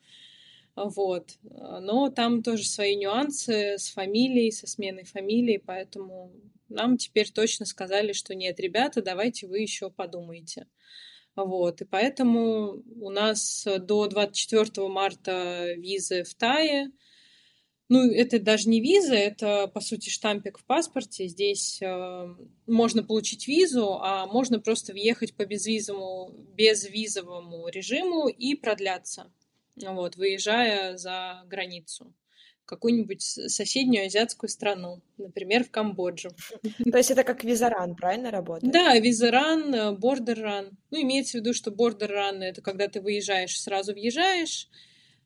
Вот. 0.74 1.38
Но 1.42 2.10
там 2.10 2.42
тоже 2.42 2.64
свои 2.64 2.96
нюансы 2.96 3.78
с 3.78 3.90
фамилией, 3.90 4.50
со 4.50 4.66
сменой 4.66 5.04
фамилии, 5.04 5.62
поэтому 5.64 6.32
нам 6.68 6.96
теперь 6.96 7.30
точно 7.30 7.66
сказали, 7.66 8.12
что 8.12 8.34
нет, 8.34 8.58
ребята, 8.60 9.02
давайте 9.02 9.46
вы 9.46 9.60
еще 9.60 9.90
подумайте. 9.90 10.66
Вот, 11.34 11.80
и 11.80 11.84
поэтому 11.84 12.82
у 13.00 13.10
нас 13.10 13.66
до 13.78 14.06
24 14.06 14.88
марта 14.88 15.72
визы 15.76 16.24
в 16.24 16.34
Тае. 16.34 16.92
Ну, 17.88 18.10
это 18.10 18.38
даже 18.38 18.68
не 18.68 18.80
виза, 18.80 19.14
это, 19.14 19.66
по 19.66 19.80
сути, 19.80 20.08
штампик 20.08 20.58
в 20.58 20.64
паспорте. 20.64 21.28
Здесь 21.28 21.80
э, 21.82 22.34
можно 22.66 23.02
получить 23.02 23.46
визу, 23.46 23.98
а 24.00 24.26
можно 24.26 24.60
просто 24.60 24.92
въехать 24.92 25.34
по 25.36 25.44
безвизовому, 25.44 26.32
безвизовому 26.54 27.68
режиму 27.68 28.28
и 28.28 28.54
продляться, 28.54 29.30
вот, 29.76 30.16
выезжая 30.16 30.96
за 30.96 31.42
границу 31.46 32.14
какую-нибудь 32.72 33.20
соседнюю 33.20 34.06
азиатскую 34.06 34.48
страну, 34.48 35.00
например, 35.18 35.62
в 35.64 35.70
Камбоджу. 35.70 36.30
То 36.90 36.96
есть 36.98 37.10
это 37.10 37.22
как 37.22 37.44
визаран, 37.44 37.94
правильно 37.94 38.30
работает? 38.30 38.72
Да, 38.72 38.98
визаран, 38.98 39.94
бордерран. 39.96 40.70
Ну, 40.90 41.02
имеется 41.02 41.32
в 41.32 41.40
виду, 41.40 41.52
что 41.52 41.70
бордерран— 41.70 42.42
это 42.42 42.62
когда 42.62 42.88
ты 42.88 43.02
выезжаешь, 43.02 43.60
сразу 43.60 43.92
въезжаешь, 43.92 44.68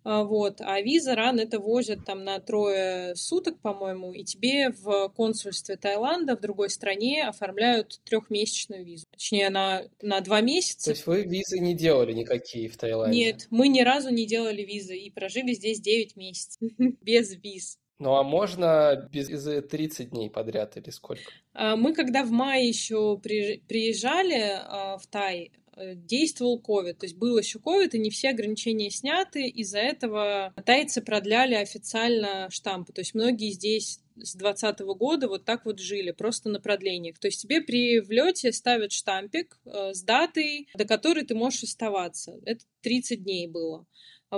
вот. 0.07 0.61
А 0.61 0.81
виза 0.81 1.15
ран 1.15 1.41
это 1.41 1.59
возят 1.59 2.05
там 2.05 2.23
на 2.23 2.39
трое 2.39 3.17
суток, 3.17 3.59
по-моему, 3.61 4.13
и 4.13 4.23
тебе 4.23 4.71
в 4.71 5.09
консульстве 5.09 5.77
Таиланда 5.77 6.37
в 6.37 6.41
другой 6.41 6.71
стране 6.71 7.27
оформляют 7.27 8.01
трехмесячную 8.05 8.85
визу. 8.85 9.07
Точнее, 9.11 9.51
на, 9.51 9.83
на 10.01 10.21
два 10.21 10.41
месяца. 10.41 10.85
То 10.85 10.91
есть 10.91 11.07
вы 11.07 11.23
визы 11.23 11.59
не 11.59 11.75
делали 11.75 12.13
никакие 12.13 12.69
в 12.69 12.77
Таиланде? 12.77 13.19
Нет, 13.19 13.47
мы 13.51 13.69
ни 13.69 13.81
разу 13.81 14.11
не 14.11 14.27
делали 14.27 14.63
визы 14.63 14.97
и 14.97 15.11
прожили 15.11 15.53
здесь 15.55 15.81
9 15.81 16.17
месяцев 16.17 16.71
без 17.01 17.35
виз. 17.43 17.79
Ну 17.99 18.15
а 18.15 18.23
можно 18.23 19.09
без 19.11 19.29
30 19.29 20.11
дней 20.11 20.31
подряд 20.31 20.77
или 20.77 20.91
сколько? 20.91 21.33
А, 21.55 21.77
мы 21.77 21.95
когда 21.95 22.25
в 22.25 22.31
мае 22.31 22.69
еще 22.69 23.19
приезжали 23.19 24.61
а, 24.61 24.99
в 24.99 25.07
Тай, 25.07 25.51
действовал 25.77 26.59
ковид, 26.59 26.99
то 26.99 27.07
есть 27.07 27.17
был 27.17 27.39
еще 27.39 27.59
ковид, 27.59 27.95
и 27.95 27.99
не 27.99 28.11
все 28.11 28.31
ограничения 28.31 28.91
сняты, 28.91 29.47
из-за 29.49 29.79
этого 29.79 30.55
тайцы 30.65 31.03
продляли 31.03 31.55
официально 31.55 32.49
штампы, 32.51 32.93
то 32.93 33.01
есть 33.01 33.15
многие 33.15 33.51
здесь 33.51 34.01
с 34.23 34.35
2020 34.35 34.81
года 34.99 35.29
вот 35.29 35.45
так 35.45 35.65
вот 35.65 35.79
жили, 35.79 36.11
просто 36.11 36.49
на 36.49 36.61
продлениях. 36.61 37.19
То 37.19 37.29
есть 37.29 37.43
тебе 37.43 37.61
при 37.61 38.01
влете 38.01 38.53
ставят 38.53 38.93
штампик 38.93 39.59
э, 39.65 39.93
с 39.93 40.03
датой, 40.03 40.69
до 40.75 40.85
которой 40.85 41.25
ты 41.25 41.35
можешь 41.35 41.65
оставаться. 41.65 42.41
Это 42.45 42.65
30 42.83 43.23
дней 43.23 43.47
было. 43.47 43.87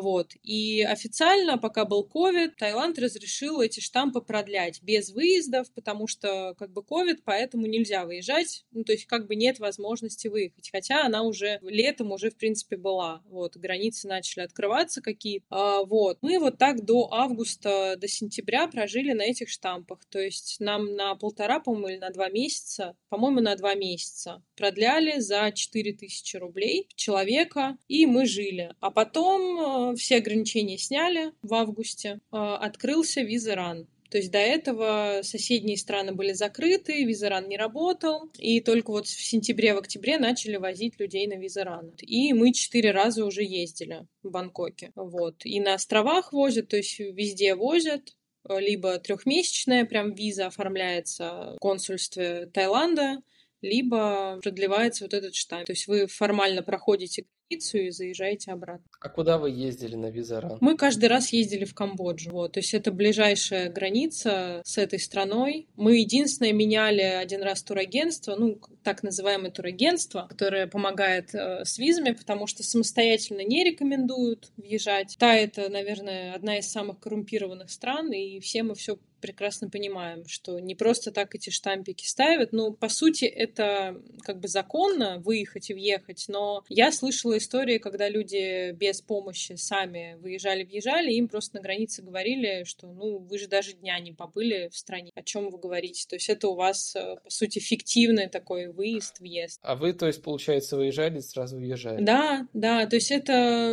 Вот. 0.00 0.32
И 0.42 0.82
официально, 0.82 1.58
пока 1.58 1.84
был 1.84 2.04
ковид, 2.04 2.56
Таиланд 2.56 2.98
разрешил 2.98 3.60
эти 3.60 3.80
штампы 3.80 4.20
продлять 4.20 4.82
без 4.82 5.10
выездов, 5.10 5.70
потому 5.74 6.06
что 6.06 6.54
как 6.58 6.72
бы 6.72 6.82
ковид, 6.82 7.22
поэтому 7.24 7.66
нельзя 7.66 8.04
выезжать. 8.04 8.64
Ну, 8.70 8.84
то 8.84 8.92
есть 8.92 9.06
как 9.06 9.26
бы 9.26 9.36
нет 9.36 9.58
возможности 9.58 10.28
выехать. 10.28 10.70
Хотя 10.70 11.04
она 11.04 11.22
уже 11.22 11.58
летом 11.62 12.12
уже, 12.12 12.30
в 12.30 12.36
принципе, 12.36 12.76
была. 12.76 13.22
Вот. 13.26 13.56
Границы 13.56 14.08
начали 14.08 14.44
открываться 14.44 15.00
какие-то. 15.00 15.46
А, 15.50 15.84
вот. 15.84 16.18
Мы 16.22 16.38
вот 16.38 16.58
так 16.58 16.84
до 16.84 17.12
августа, 17.12 17.96
до 17.96 18.08
сентября 18.08 18.66
прожили 18.68 19.12
на 19.12 19.22
этих 19.22 19.48
штампах. 19.48 20.00
То 20.08 20.20
есть 20.20 20.56
нам 20.60 20.94
на 20.94 21.14
полтора, 21.14 21.60
по-моему, 21.60 21.88
или 21.88 21.98
на 21.98 22.10
два 22.10 22.28
месяца, 22.28 22.96
по-моему, 23.08 23.40
на 23.40 23.56
два 23.56 23.74
месяца 23.74 24.42
продляли 24.56 25.20
за 25.20 25.52
4000 25.52 26.36
рублей 26.36 26.88
человека, 26.94 27.76
и 27.86 28.06
мы 28.06 28.26
жили. 28.26 28.74
А 28.80 28.90
потом 28.90 29.87
все 29.96 30.16
ограничения 30.16 30.78
сняли 30.78 31.32
в 31.42 31.54
августе, 31.54 32.20
э, 32.32 32.36
открылся 32.36 33.20
визаран. 33.22 33.86
То 34.10 34.16
есть 34.16 34.30
до 34.30 34.38
этого 34.38 35.20
соседние 35.22 35.76
страны 35.76 36.12
были 36.12 36.32
закрыты, 36.32 37.04
визаран 37.04 37.46
не 37.46 37.58
работал, 37.58 38.30
и 38.38 38.60
только 38.60 38.90
вот 38.90 39.06
в 39.06 39.22
сентябре, 39.22 39.74
в 39.74 39.78
октябре 39.78 40.18
начали 40.18 40.56
возить 40.56 40.98
людей 40.98 41.26
на 41.26 41.34
визаран. 41.34 41.92
И 42.00 42.32
мы 42.32 42.52
четыре 42.52 42.92
раза 42.92 43.24
уже 43.26 43.42
ездили 43.42 44.06
в 44.22 44.30
Бангкоке. 44.30 44.92
Вот. 44.94 45.44
И 45.44 45.60
на 45.60 45.74
островах 45.74 46.32
возят, 46.32 46.68
то 46.68 46.78
есть 46.78 46.98
везде 46.98 47.54
возят, 47.54 48.14
либо 48.48 48.98
трехмесячная 48.98 49.84
прям 49.84 50.14
виза 50.14 50.46
оформляется 50.46 51.54
в 51.56 51.58
консульстве 51.60 52.46
Таиланда, 52.46 53.18
либо 53.60 54.38
продлевается 54.42 55.04
вот 55.04 55.14
этот 55.14 55.34
штамп. 55.34 55.66
То 55.66 55.72
есть 55.72 55.86
вы 55.86 56.06
формально 56.06 56.62
проходите 56.62 57.26
границу 57.48 57.78
и 57.78 57.90
заезжаете 57.90 58.52
обратно. 58.52 58.84
А 59.00 59.08
куда 59.08 59.38
вы 59.38 59.50
ездили 59.50 59.96
на 59.96 60.10
Визаран? 60.10 60.58
Мы 60.60 60.76
каждый 60.76 61.08
раз 61.08 61.32
ездили 61.32 61.64
в 61.64 61.74
Камбоджу. 61.74 62.30
Вот. 62.30 62.52
То 62.52 62.60
есть 62.60 62.74
это 62.74 62.92
ближайшая 62.92 63.70
граница 63.70 64.62
с 64.64 64.78
этой 64.78 64.98
страной. 64.98 65.68
Мы 65.76 65.98
единственное 65.98 66.52
меняли 66.52 67.00
один 67.00 67.42
раз 67.42 67.62
турагентство, 67.62 68.34
ну, 68.36 68.60
так 68.82 69.02
называемое 69.02 69.50
турагентство, 69.50 70.26
которое 70.28 70.66
помогает 70.66 71.34
э, 71.34 71.64
с 71.64 71.78
визами, 71.78 72.12
потому 72.12 72.46
что 72.46 72.62
самостоятельно 72.62 73.42
не 73.44 73.64
рекомендуют 73.64 74.50
въезжать. 74.56 75.16
Та 75.18 75.34
это, 75.34 75.68
наверное, 75.68 76.34
одна 76.34 76.58
из 76.58 76.70
самых 76.70 76.98
коррумпированных 77.00 77.70
стран, 77.70 78.12
и 78.12 78.40
все 78.40 78.62
мы 78.62 78.74
все 78.74 78.98
прекрасно 79.20 79.68
понимаем, 79.68 80.26
что 80.26 80.58
не 80.58 80.74
просто 80.74 81.10
так 81.10 81.34
эти 81.34 81.50
штампики 81.50 82.06
ставят. 82.06 82.52
Ну, 82.52 82.72
по 82.72 82.88
сути, 82.88 83.24
это 83.24 84.00
как 84.22 84.40
бы 84.40 84.48
законно 84.48 85.18
выехать 85.18 85.70
и 85.70 85.74
въехать, 85.74 86.24
но 86.28 86.64
я 86.68 86.92
слышала 86.92 87.37
истории, 87.38 87.78
когда 87.78 88.08
люди 88.08 88.72
без 88.72 89.00
помощи 89.00 89.54
сами 89.54 90.16
выезжали-въезжали, 90.20 91.12
им 91.12 91.28
просто 91.28 91.56
на 91.56 91.62
границе 91.62 92.02
говорили, 92.02 92.64
что, 92.64 92.86
ну, 92.86 93.18
вы 93.18 93.38
же 93.38 93.48
даже 93.48 93.72
дня 93.72 93.98
не 93.98 94.12
побыли 94.12 94.68
в 94.70 94.76
стране, 94.76 95.10
о 95.14 95.22
чем 95.22 95.50
вы 95.50 95.58
говорите. 95.58 96.06
То 96.08 96.16
есть 96.16 96.28
это 96.28 96.48
у 96.48 96.54
вас, 96.54 96.94
э, 96.94 97.16
по 97.24 97.30
сути, 97.30 97.58
фиктивный 97.58 98.28
такой 98.28 98.68
выезд, 98.68 99.20
въезд. 99.20 99.60
А 99.62 99.74
вы, 99.74 99.92
то 99.92 100.06
есть, 100.06 100.22
получается, 100.22 100.76
выезжали 100.76 101.18
и 101.18 101.22
сразу 101.22 101.56
уезжали? 101.56 102.02
Да, 102.02 102.46
да, 102.52 102.86
то 102.86 102.96
есть 102.96 103.10
это 103.10 103.72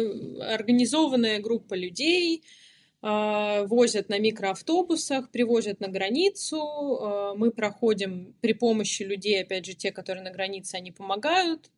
организованная 0.53 1.39
группа 1.39 1.73
людей, 1.73 2.43
а, 3.07 3.65
возят 3.65 4.09
на 4.09 4.17
микроавтобусах, 4.17 5.29
привозят 5.29 5.79
на 5.79 5.89
границу. 5.89 6.57
А, 6.59 7.35
мы 7.35 7.51
проходим 7.51 8.33
при 8.41 8.53
помощи 8.53 9.03
людей, 9.03 9.39
опять 9.43 9.65
же, 9.65 9.75
те, 9.75 9.91
которые 9.91 10.23
на 10.23 10.31
границе, 10.31 10.73
они 10.73 10.91
помогают. 10.91 11.69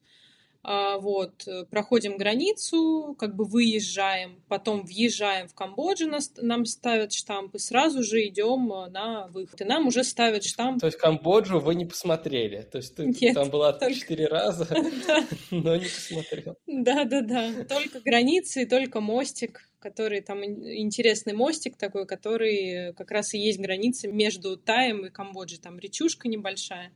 А, 0.63 0.97
вот, 0.97 1.47
проходим 1.69 2.17
границу, 2.17 3.15
как 3.17 3.35
бы 3.35 3.45
выезжаем, 3.45 4.43
потом 4.47 4.83
въезжаем 4.83 5.47
в 5.47 5.53
Камбоджу, 5.53 6.07
нас, 6.07 6.33
нам 6.37 6.65
ставят 6.65 7.13
штамп, 7.13 7.55
и 7.55 7.59
сразу 7.59 8.03
же 8.03 8.25
идем 8.27 8.67
на 8.67 9.27
выход. 9.27 9.61
И 9.61 9.63
нам 9.63 9.87
уже 9.87 10.03
ставят 10.03 10.43
штамп. 10.43 10.81
То 10.81 10.87
есть 10.87 10.97
Камбоджу 10.97 11.59
вы 11.59 11.75
не 11.75 11.85
посмотрели? 11.85 12.61
То 12.61 12.79
есть 12.79 12.95
ты 12.95 13.05
Нет, 13.05 13.35
там 13.35 13.49
была 13.49 13.73
только... 13.73 13.95
четыре 13.95 14.27
раза, 14.27 14.67
но 15.51 15.75
не 15.75 15.85
посмотрел? 15.85 16.57
Да-да-да, 16.67 17.63
только 17.65 17.99
границы 18.01 18.63
и 18.63 18.65
только 18.65 18.99
мостик 19.01 19.61
который 19.79 20.21
там 20.21 20.43
интересный 20.43 21.33
мостик 21.33 21.77
такой, 21.77 22.05
который 22.05 22.93
как 22.95 23.11
раз 23.11 23.33
и 23.33 23.37
есть 23.37 23.59
граница 23.59 24.07
между 24.07 24.57
Таем 24.57 25.05
и 25.05 25.09
Камбоджей. 25.09 25.59
Там 25.59 25.79
речушка 25.79 26.27
небольшая. 26.27 26.91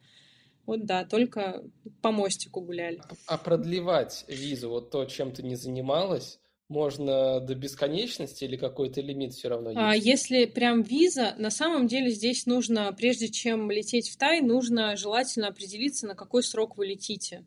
Вот 0.72 0.86
да, 0.86 1.04
только 1.04 1.66
по 2.02 2.14
мостику 2.14 2.62
гуляли. 2.62 3.02
А 3.28 3.38
продлевать 3.38 4.24
визу, 4.30 4.70
вот 4.70 4.90
то, 4.90 5.04
чем 5.04 5.34
ты 5.34 5.44
не 5.44 5.56
занималась, 5.56 6.40
можно 6.70 7.42
до 7.42 7.56
бесконечности 7.56 8.46
или 8.46 8.56
какой-то 8.56 9.02
лимит 9.02 9.34
все 9.34 9.50
равно 9.50 9.72
а 9.76 9.94
есть? 9.94 10.08
А 10.08 10.10
если 10.10 10.46
прям 10.46 10.82
виза, 10.82 11.36
на 11.38 11.50
самом 11.50 11.88
деле 11.88 12.10
здесь 12.10 12.46
нужно, 12.46 12.94
прежде 12.94 13.28
чем 13.28 13.70
лететь 13.70 14.08
в 14.08 14.16
Тай, 14.16 14.40
нужно 14.40 14.96
желательно 14.96 15.50
определиться, 15.50 16.08
на 16.08 16.16
какой 16.16 16.42
срок 16.42 16.78
вы 16.78 16.86
летите. 16.86 17.44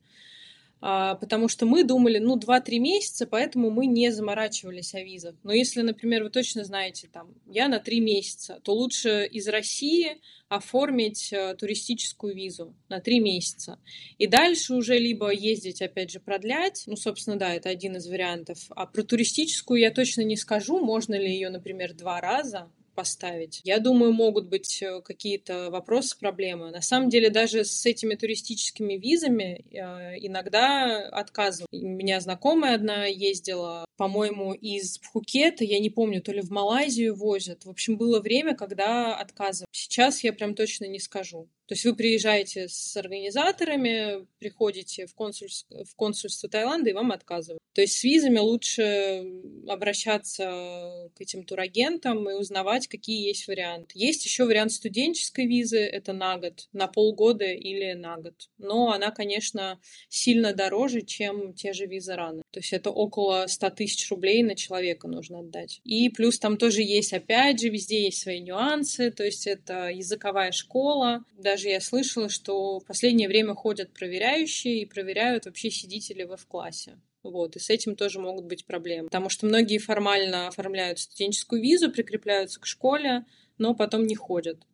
А, 0.86 1.14
потому 1.14 1.48
что 1.48 1.64
мы 1.64 1.82
думали, 1.82 2.18
ну, 2.18 2.36
2-3 2.36 2.78
месяца, 2.78 3.26
поэтому 3.26 3.70
мы 3.70 3.86
не 3.86 4.12
заморачивались 4.12 4.94
о 4.94 5.02
визах. 5.02 5.34
Но 5.42 5.50
если, 5.54 5.80
например, 5.80 6.24
вы 6.24 6.28
точно 6.28 6.62
знаете, 6.62 7.08
там, 7.10 7.34
я 7.46 7.68
на 7.68 7.78
3 7.80 8.00
месяца, 8.00 8.60
то 8.62 8.74
лучше 8.74 9.26
из 9.32 9.48
России 9.48 10.20
оформить 10.50 11.32
э, 11.32 11.54
туристическую 11.58 12.34
визу 12.34 12.74
на 12.90 13.00
3 13.00 13.18
месяца. 13.20 13.78
И 14.18 14.26
дальше 14.26 14.74
уже 14.74 14.98
либо 14.98 15.32
ездить, 15.32 15.80
опять 15.80 16.10
же, 16.10 16.20
продлять, 16.20 16.82
ну, 16.84 16.96
собственно, 16.96 17.38
да, 17.38 17.54
это 17.54 17.70
один 17.70 17.96
из 17.96 18.06
вариантов. 18.06 18.58
А 18.76 18.84
про 18.84 19.02
туристическую 19.02 19.80
я 19.80 19.90
точно 19.90 20.20
не 20.20 20.36
скажу, 20.36 20.80
можно 20.80 21.14
ли 21.14 21.32
ее, 21.32 21.48
например, 21.48 21.94
два 21.94 22.20
раза 22.20 22.70
поставить. 22.94 23.60
Я 23.64 23.78
думаю, 23.78 24.12
могут 24.12 24.48
быть 24.48 24.82
э, 24.82 25.00
какие-то 25.02 25.70
вопросы, 25.70 26.18
проблемы. 26.18 26.70
На 26.70 26.80
самом 26.80 27.08
деле, 27.08 27.30
даже 27.30 27.64
с 27.64 27.84
этими 27.86 28.14
туристическими 28.14 28.94
визами 28.94 29.64
э, 29.70 30.18
иногда 30.26 31.08
отказывают. 31.08 31.68
У 31.72 31.86
меня 31.86 32.20
знакомая 32.20 32.74
одна 32.74 33.06
ездила, 33.06 33.84
по-моему, 33.96 34.52
из 34.52 34.98
Пхукета, 34.98 35.64
я 35.64 35.78
не 35.78 35.90
помню, 35.90 36.22
то 36.22 36.32
ли 36.32 36.40
в 36.40 36.50
Малайзию 36.50 37.14
возят. 37.14 37.64
В 37.64 37.70
общем, 37.70 37.96
было 37.96 38.20
время, 38.20 38.54
когда 38.54 39.16
отказывали. 39.16 39.68
Сейчас 39.72 40.24
я 40.24 40.32
прям 40.32 40.54
точно 40.54 40.86
не 40.86 41.00
скажу. 41.00 41.48
То 41.66 41.74
есть 41.74 41.84
вы 41.84 41.94
приезжаете 41.96 42.68
с 42.68 42.96
организаторами, 42.96 44.26
приходите 44.38 45.06
в, 45.06 45.14
консульство, 45.14 45.84
в 45.84 45.94
консульство 45.96 46.48
Таиланда 46.48 46.90
и 46.90 46.92
вам 46.92 47.12
отказывают. 47.12 47.60
То 47.74 47.80
есть 47.80 47.98
с 47.98 48.04
визами 48.04 48.38
лучше 48.38 49.24
обращаться 49.66 51.10
к 51.16 51.20
этим 51.20 51.42
турагентам 51.44 52.30
и 52.30 52.34
узнавать, 52.34 52.86
какие 52.86 53.26
есть 53.26 53.48
варианты. 53.48 53.92
Есть 53.94 54.24
еще 54.24 54.44
вариант 54.44 54.72
студенческой 54.72 55.46
визы, 55.46 55.78
это 55.78 56.12
на 56.12 56.38
год, 56.38 56.68
на 56.72 56.86
полгода 56.86 57.46
или 57.46 57.94
на 57.94 58.16
год. 58.18 58.34
Но 58.58 58.92
она, 58.92 59.10
конечно, 59.10 59.80
сильно 60.08 60.52
дороже, 60.52 61.02
чем 61.02 61.52
те 61.54 61.72
же 61.72 61.86
визы 61.86 62.14
раны. 62.14 62.42
То 62.52 62.60
есть 62.60 62.72
это 62.72 62.90
около 62.90 63.46
100 63.48 63.70
тысяч 63.70 64.08
рублей 64.10 64.44
на 64.44 64.54
человека 64.54 65.08
нужно 65.08 65.40
отдать. 65.40 65.80
И 65.82 66.08
плюс 66.10 66.38
там 66.38 66.56
тоже 66.56 66.82
есть, 66.82 67.12
опять 67.12 67.60
же, 67.60 67.70
везде 67.70 68.04
есть 68.04 68.22
свои 68.22 68.38
нюансы, 68.40 69.10
то 69.10 69.24
есть 69.24 69.48
это 69.48 69.88
языковая 69.88 70.52
школа, 70.52 71.24
да, 71.36 71.53
даже 71.54 71.68
я 71.68 71.80
слышала, 71.80 72.28
что 72.28 72.80
в 72.80 72.84
последнее 72.84 73.28
время 73.28 73.54
ходят 73.54 73.92
проверяющие 73.92 74.82
и 74.82 74.86
проверяют, 74.86 75.46
вообще 75.46 75.70
сидите 75.70 76.12
ли 76.12 76.24
вы 76.24 76.36
в 76.36 76.46
классе. 76.46 76.98
Вот, 77.22 77.54
и 77.54 77.60
с 77.60 77.70
этим 77.70 77.94
тоже 77.94 78.18
могут 78.18 78.46
быть 78.46 78.66
проблемы. 78.66 79.06
Потому 79.06 79.28
что 79.28 79.46
многие 79.46 79.78
формально 79.78 80.48
оформляют 80.48 80.98
студенческую 80.98 81.62
визу, 81.62 81.92
прикрепляются 81.92 82.58
к 82.58 82.66
школе, 82.66 83.24
но 83.56 83.72
потом 83.72 84.04
не 84.04 84.16
ходят. 84.16 84.66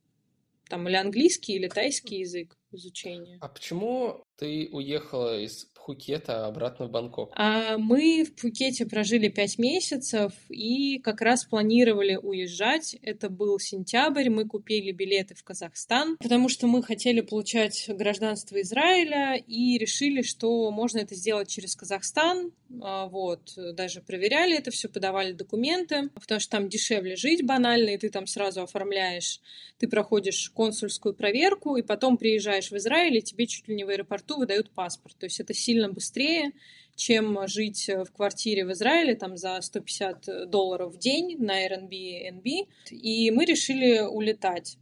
Там 0.71 0.89
или 0.89 0.97
английский, 0.97 1.53
или 1.53 1.69
тайский 1.69 2.21
язык 2.21 2.57
изучения. 2.73 3.37
А 3.43 3.49
почему 3.49 4.25
ты 4.39 4.71
уехала 4.73 5.39
из 5.39 5.67
Пхукета 5.83 6.47
обратно 6.47 6.87
в 6.87 6.91
Бангкок? 6.91 7.33
А 7.35 7.79
мы 7.79 8.25
в 8.25 8.35
Пхукете 8.35 8.87
прожили 8.87 9.29
пять 9.29 9.59
месяцев 9.59 10.33
и 10.49 10.99
как 10.99 11.21
раз 11.21 11.45
планировали 11.45 12.17
уезжать. 12.17 12.95
Это 13.03 13.31
был 13.31 13.59
сентябрь, 13.59 14.29
мы 14.29 14.47
купили 14.47 14.93
билеты 14.93 15.35
в 15.35 15.43
Казахстан, 15.43 16.17
потому 16.19 16.49
что 16.49 16.67
мы 16.67 16.83
хотели 16.83 17.23
получать 17.23 17.89
гражданство 17.89 18.61
Израиля 18.61 19.37
и 19.37 19.79
решили, 19.79 20.23
что 20.23 20.71
можно 20.71 20.99
это 20.99 21.15
сделать 21.15 21.49
через 21.49 21.75
Казахстан. 21.75 22.53
А, 22.83 23.07
вот, 23.07 23.53
даже 23.57 24.01
проверяли 24.01 24.57
это 24.57 24.71
все, 24.71 24.89
подавали 24.89 25.33
документы, 25.33 26.09
потому 26.15 26.41
что 26.41 26.51
там 26.53 26.69
дешевле 26.69 27.17
жить 27.17 27.45
банально, 27.45 27.91
и 27.91 27.99
ты 27.99 28.11
там 28.11 28.27
сразу 28.27 28.63
оформляешь, 28.63 29.41
ты 29.79 29.89
проходишь 29.89 30.51
консульскую 30.51 31.15
проверку, 31.15 31.77
и 31.77 31.83
потом 31.83 32.17
приезжаешь 32.17 32.71
в 32.71 32.77
Израиль, 32.77 33.17
и 33.17 33.23
тебе 33.23 33.47
чуть 33.47 33.67
ли 33.67 33.75
не 33.75 33.85
в 33.85 33.89
аэропорту 33.89 34.39
выдают 34.39 34.71
паспорт. 34.71 35.17
То 35.19 35.27
есть 35.27 35.41
это 35.41 35.53
сильно 35.53 35.89
быстрее, 35.89 36.53
чем 36.95 37.49
жить 37.49 37.89
в 37.89 38.13
квартире 38.13 38.65
в 38.65 38.73
Израиле 38.73 39.17
там 39.17 39.37
за 39.37 39.61
150 39.61 40.51
долларов 40.51 40.95
в 40.95 40.99
день 40.99 41.39
на 41.39 41.67
Airbnb. 41.67 42.69
И 42.91 43.31
мы 43.31 43.47
решили 43.47 44.01
улетать. 44.01 44.77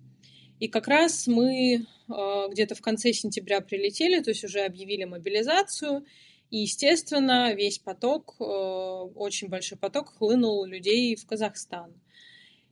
И 0.59 0.67
как 0.67 0.89
раз 0.89 1.29
мы 1.29 1.87
э, 2.09 2.49
где-то 2.51 2.75
в 2.75 2.81
конце 2.81 3.13
сентября 3.13 3.61
прилетели, 3.61 4.21
то 4.21 4.31
есть 4.31 4.45
уже 4.45 4.61
объявили 4.61 5.05
мобилизацию. 5.05 6.05
И, 6.51 6.59
естественно, 6.59 7.53
весь 7.55 7.79
поток, 7.79 8.37
э, 8.41 8.45
очень 8.45 9.49
большой 9.49 9.77
поток 9.77 10.15
хлынул 10.17 10.65
людей 10.65 11.15
в 11.15 11.27
Казахстан. 11.27 11.93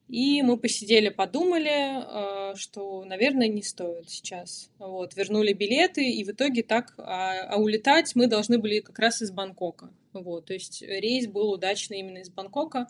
И 0.09 0.41
мы 0.43 0.57
посидели, 0.57 1.09
подумали, 1.09 2.53
э, 2.53 2.55
что, 2.57 3.05
наверное, 3.05 3.49
не 3.49 3.63
стоит 3.63 4.09
сейчас. 4.09 4.71
Вот, 4.79 5.17
вернули 5.17 5.53
билеты, 5.53 6.09
и 6.09 6.25
в 6.25 6.31
итоге 6.31 6.63
так, 6.63 6.95
а, 6.97 7.55
а 7.55 7.57
улетать 7.57 8.15
мы 8.15 8.29
должны 8.29 8.59
были 8.59 8.81
как 8.81 8.99
раз 8.99 9.21
из 9.21 9.31
Бангкока. 9.31 9.91
Вот, 10.13 10.47
то 10.47 10.55
есть 10.55 10.83
рейс 10.83 11.27
был 11.27 11.51
удачный 11.51 11.99
именно 11.99 12.19
из 12.19 12.31
Бангкока, 12.31 12.87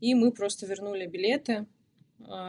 и 0.00 0.14
мы 0.14 0.32
просто 0.32 0.66
вернули 0.66 1.06
билеты 1.06 1.66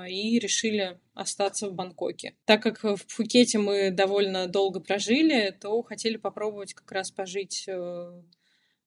и 0.10 0.40
решили 0.40 1.00
остаться 1.14 1.70
в 1.70 1.74
Бангкоке. 1.74 2.36
Так 2.46 2.64
как 2.64 2.84
в 2.84 3.06
Пхукете 3.08 3.58
мы 3.58 3.92
довольно 3.92 4.48
долго 4.48 4.80
прожили, 4.80 5.56
то 5.60 5.82
хотели 5.84 6.18
попробовать 6.18 6.74
как 6.74 6.92
раз 6.92 7.12
пожить 7.12 7.66
э, 7.68 8.22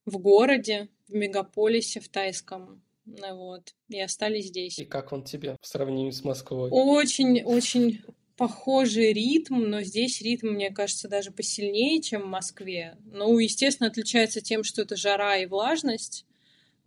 в 0.06 0.18
городе, 0.18 0.88
в 1.08 1.14
мегаполисе, 1.14 2.00
в 2.00 2.08
тайском, 2.08 2.82
вот, 3.04 3.74
и 3.88 4.00
остались 4.00 4.46
здесь. 4.46 4.78
И 4.78 4.84
как 4.84 5.12
он 5.12 5.24
тебе 5.24 5.56
в 5.60 5.66
сравнении 5.66 6.10
с 6.10 6.24
Москвой? 6.24 6.70
Очень-очень 6.70 8.02
похожий 8.36 9.12
ритм, 9.12 9.58
но 9.68 9.82
здесь 9.82 10.22
ритм, 10.22 10.48
мне 10.48 10.70
кажется, 10.70 11.08
даже 11.08 11.30
посильнее, 11.30 12.00
чем 12.00 12.22
в 12.22 12.26
Москве. 12.26 12.96
Ну, 13.04 13.38
естественно, 13.38 13.90
отличается 13.90 14.40
тем, 14.40 14.64
что 14.64 14.82
это 14.82 14.96
жара 14.96 15.36
и 15.36 15.46
влажность, 15.46 16.24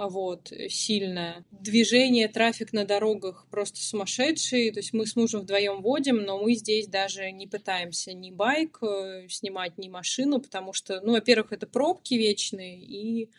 вот, 0.08 0.52
сильная. 0.70 1.46
Движение, 1.52 2.28
трафик 2.28 2.74
на 2.74 2.86
дорогах 2.86 3.48
просто 3.50 3.82
сумасшедший, 3.82 4.72
то 4.72 4.80
есть 4.80 4.94
мы 4.94 5.06
с 5.06 5.16
мужем 5.16 5.42
вдвоем 5.42 5.82
водим, 5.82 6.18
но 6.18 6.42
мы 6.42 6.56
здесь 6.56 6.88
даже 6.88 7.32
не 7.32 7.48
пытаемся 7.48 8.14
ни 8.14 8.32
байк 8.32 8.80
э, 8.82 9.28
снимать, 9.30 9.78
ни 9.78 9.90
машину, 9.90 10.40
потому 10.40 10.74
что, 10.74 11.02
ну, 11.02 11.14
во-первых, 11.14 11.52
это 11.52 11.68
пробки 11.68 12.16
вечные, 12.16 12.80
и 12.80 13.30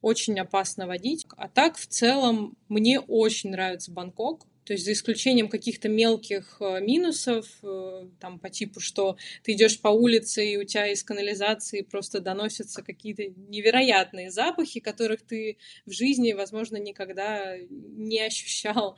очень 0.00 0.38
опасно 0.38 0.86
водить. 0.86 1.26
А 1.36 1.48
так, 1.48 1.76
в 1.76 1.86
целом, 1.86 2.56
мне 2.68 3.00
очень 3.00 3.50
нравится 3.50 3.90
Бангкок. 3.90 4.46
То 4.64 4.72
есть 4.72 4.84
за 4.84 4.92
исключением 4.92 5.48
каких-то 5.48 5.88
мелких 5.88 6.56
э, 6.60 6.80
минусов, 6.80 7.46
э, 7.62 8.08
там 8.20 8.38
по 8.38 8.48
типу, 8.48 8.80
что 8.80 9.16
ты 9.42 9.52
идешь 9.52 9.80
по 9.80 9.88
улице, 9.88 10.46
и 10.46 10.56
у 10.56 10.64
тебя 10.64 10.86
из 10.86 11.04
канализации 11.04 11.82
просто 11.82 12.20
доносятся 12.20 12.82
какие-то 12.82 13.24
невероятные 13.48 14.30
запахи, 14.30 14.80
которых 14.80 15.22
ты 15.22 15.58
в 15.84 15.92
жизни, 15.92 16.32
возможно, 16.32 16.76
никогда 16.76 17.56
не 17.68 18.20
ощущал. 18.20 18.96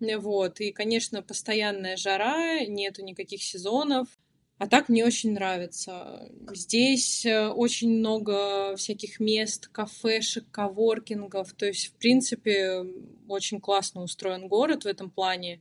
Вот. 0.00 0.60
И, 0.60 0.72
конечно, 0.72 1.22
постоянная 1.22 1.96
жара, 1.96 2.64
нету 2.66 3.02
никаких 3.02 3.42
сезонов. 3.42 4.08
А 4.58 4.68
так 4.68 4.88
мне 4.88 5.04
очень 5.04 5.32
нравится. 5.32 6.28
Здесь 6.52 7.26
э, 7.26 7.48
очень 7.48 7.98
много 7.98 8.76
всяких 8.76 9.18
мест, 9.18 9.68
кафешек, 9.68 10.48
коворкингов. 10.50 11.52
То 11.54 11.66
есть, 11.66 11.88
в 11.88 11.94
принципе, 11.94 12.84
очень 13.28 13.60
классно 13.60 14.02
устроен 14.02 14.46
город 14.46 14.84
в 14.84 14.86
этом 14.86 15.10
плане. 15.10 15.60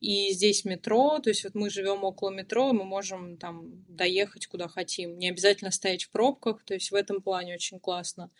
И 0.00 0.32
здесь 0.32 0.64
метро, 0.64 1.18
то 1.18 1.28
есть 1.28 1.44
вот 1.44 1.54
мы 1.54 1.68
живем 1.68 2.04
около 2.04 2.30
метро, 2.30 2.72
мы 2.72 2.84
можем 2.84 3.36
там 3.36 3.84
доехать 3.86 4.46
куда 4.46 4.66
хотим. 4.66 5.18
Не 5.18 5.28
обязательно 5.28 5.70
стоять 5.70 6.04
в 6.04 6.10
пробках, 6.10 6.64
то 6.64 6.72
есть 6.72 6.90
в 6.90 6.94
этом 6.94 7.20
плане 7.20 7.54
очень 7.54 7.78
классно. 7.78 8.30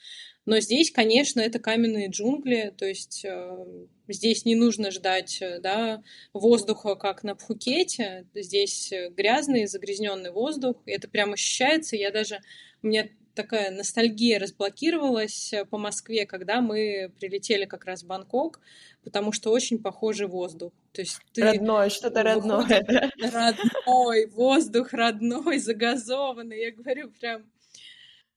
Но 0.46 0.58
здесь, 0.60 0.90
конечно, 0.90 1.40
это 1.40 1.58
каменные 1.58 2.08
джунгли, 2.08 2.74
то 2.76 2.86
есть 2.86 3.24
э, 3.26 3.66
здесь 4.08 4.46
не 4.46 4.54
нужно 4.54 4.90
ждать 4.90 5.42
э, 5.42 5.60
да, 5.60 6.02
воздуха, 6.32 6.94
как 6.94 7.24
на 7.24 7.34
Пхукете. 7.34 8.26
Здесь 8.34 8.90
грязный, 9.10 9.66
загрязненный 9.66 10.30
воздух, 10.30 10.82
это 10.86 11.08
прям 11.08 11.34
ощущается. 11.34 11.94
Я 11.94 12.10
даже... 12.10 12.40
У 12.82 12.86
меня 12.86 13.10
такая 13.42 13.70
ностальгия 13.70 14.38
разблокировалась 14.38 15.54
по 15.70 15.78
Москве, 15.78 16.26
когда 16.26 16.60
мы 16.60 17.10
прилетели 17.18 17.64
как 17.64 17.86
раз 17.86 18.02
в 18.02 18.06
Бангкок, 18.06 18.60
потому 19.02 19.32
что 19.32 19.50
очень 19.50 19.78
похожий 19.78 20.26
воздух. 20.26 20.72
То 20.92 21.00
есть 21.00 21.18
ты 21.32 21.42
родной, 21.42 21.88
что-то 21.88 22.22
родное. 22.22 22.84
Родной, 23.18 24.26
воздух 24.26 24.92
родной, 24.92 25.58
загазованный. 25.58 26.60
Я 26.60 26.72
говорю 26.72 27.10
прям... 27.10 27.50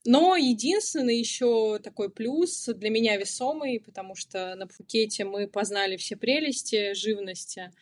Но 0.06 0.36
единственный 0.36 1.18
еще 1.18 1.78
такой 1.82 2.10
плюс 2.10 2.66
для 2.66 2.90
меня 2.90 3.16
весомый, 3.16 3.80
потому 3.80 4.14
что 4.14 4.54
на 4.54 4.66
Пхукете 4.66 5.24
мы 5.24 5.48
познали 5.48 5.96
все 5.96 6.16
прелести 6.16 6.94
живности. 6.94 7.72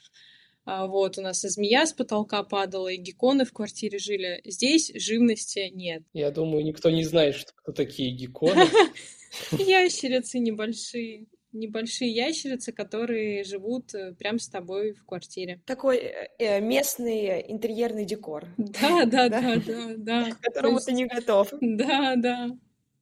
А, 0.64 0.86
вот, 0.86 1.18
у 1.18 1.22
нас 1.22 1.44
и 1.44 1.48
змея 1.48 1.86
с 1.86 1.92
потолка 1.92 2.42
падала, 2.44 2.88
и 2.88 2.96
гекконы 2.96 3.44
в 3.44 3.52
квартире 3.52 3.98
жили. 3.98 4.40
Здесь 4.44 4.92
живности 4.94 5.70
нет. 5.72 6.02
Я 6.12 6.30
думаю, 6.30 6.64
никто 6.64 6.90
не 6.90 7.04
знает, 7.04 7.34
что 7.34 7.52
кто 7.54 7.72
такие 7.72 8.12
гекконы. 8.12 8.66
Ящерицы 9.52 10.38
небольшие 10.38 11.26
небольшие 11.52 12.10
ящерицы, 12.10 12.72
которые 12.72 13.44
живут 13.44 13.94
э, 13.94 14.14
прямо 14.14 14.38
с 14.38 14.48
тобой 14.48 14.94
в 14.94 15.04
квартире. 15.04 15.60
Такой 15.66 15.98
э, 15.98 16.28
э 16.38 16.60
местный 16.60 17.44
интерьерный 17.50 18.04
декор. 18.04 18.48
Да, 18.56 19.04
да, 19.06 19.28
да, 19.28 19.56
да, 19.56 19.94
да. 19.96 20.30
К 20.30 20.40
которому 20.40 20.80
ты 20.80 20.92
не 20.92 21.06
готов. 21.06 21.52
Да, 21.60 22.14
да. 22.16 22.50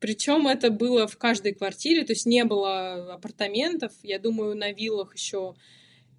Причем 0.00 0.48
это 0.48 0.70
было 0.70 1.06
в 1.06 1.16
каждой 1.16 1.54
квартире, 1.54 2.04
то 2.04 2.12
есть 2.12 2.26
не 2.26 2.44
было 2.44 3.14
апартаментов. 3.14 3.92
Я 4.02 4.18
думаю, 4.18 4.56
на 4.56 4.72
виллах 4.72 5.14
еще 5.14 5.54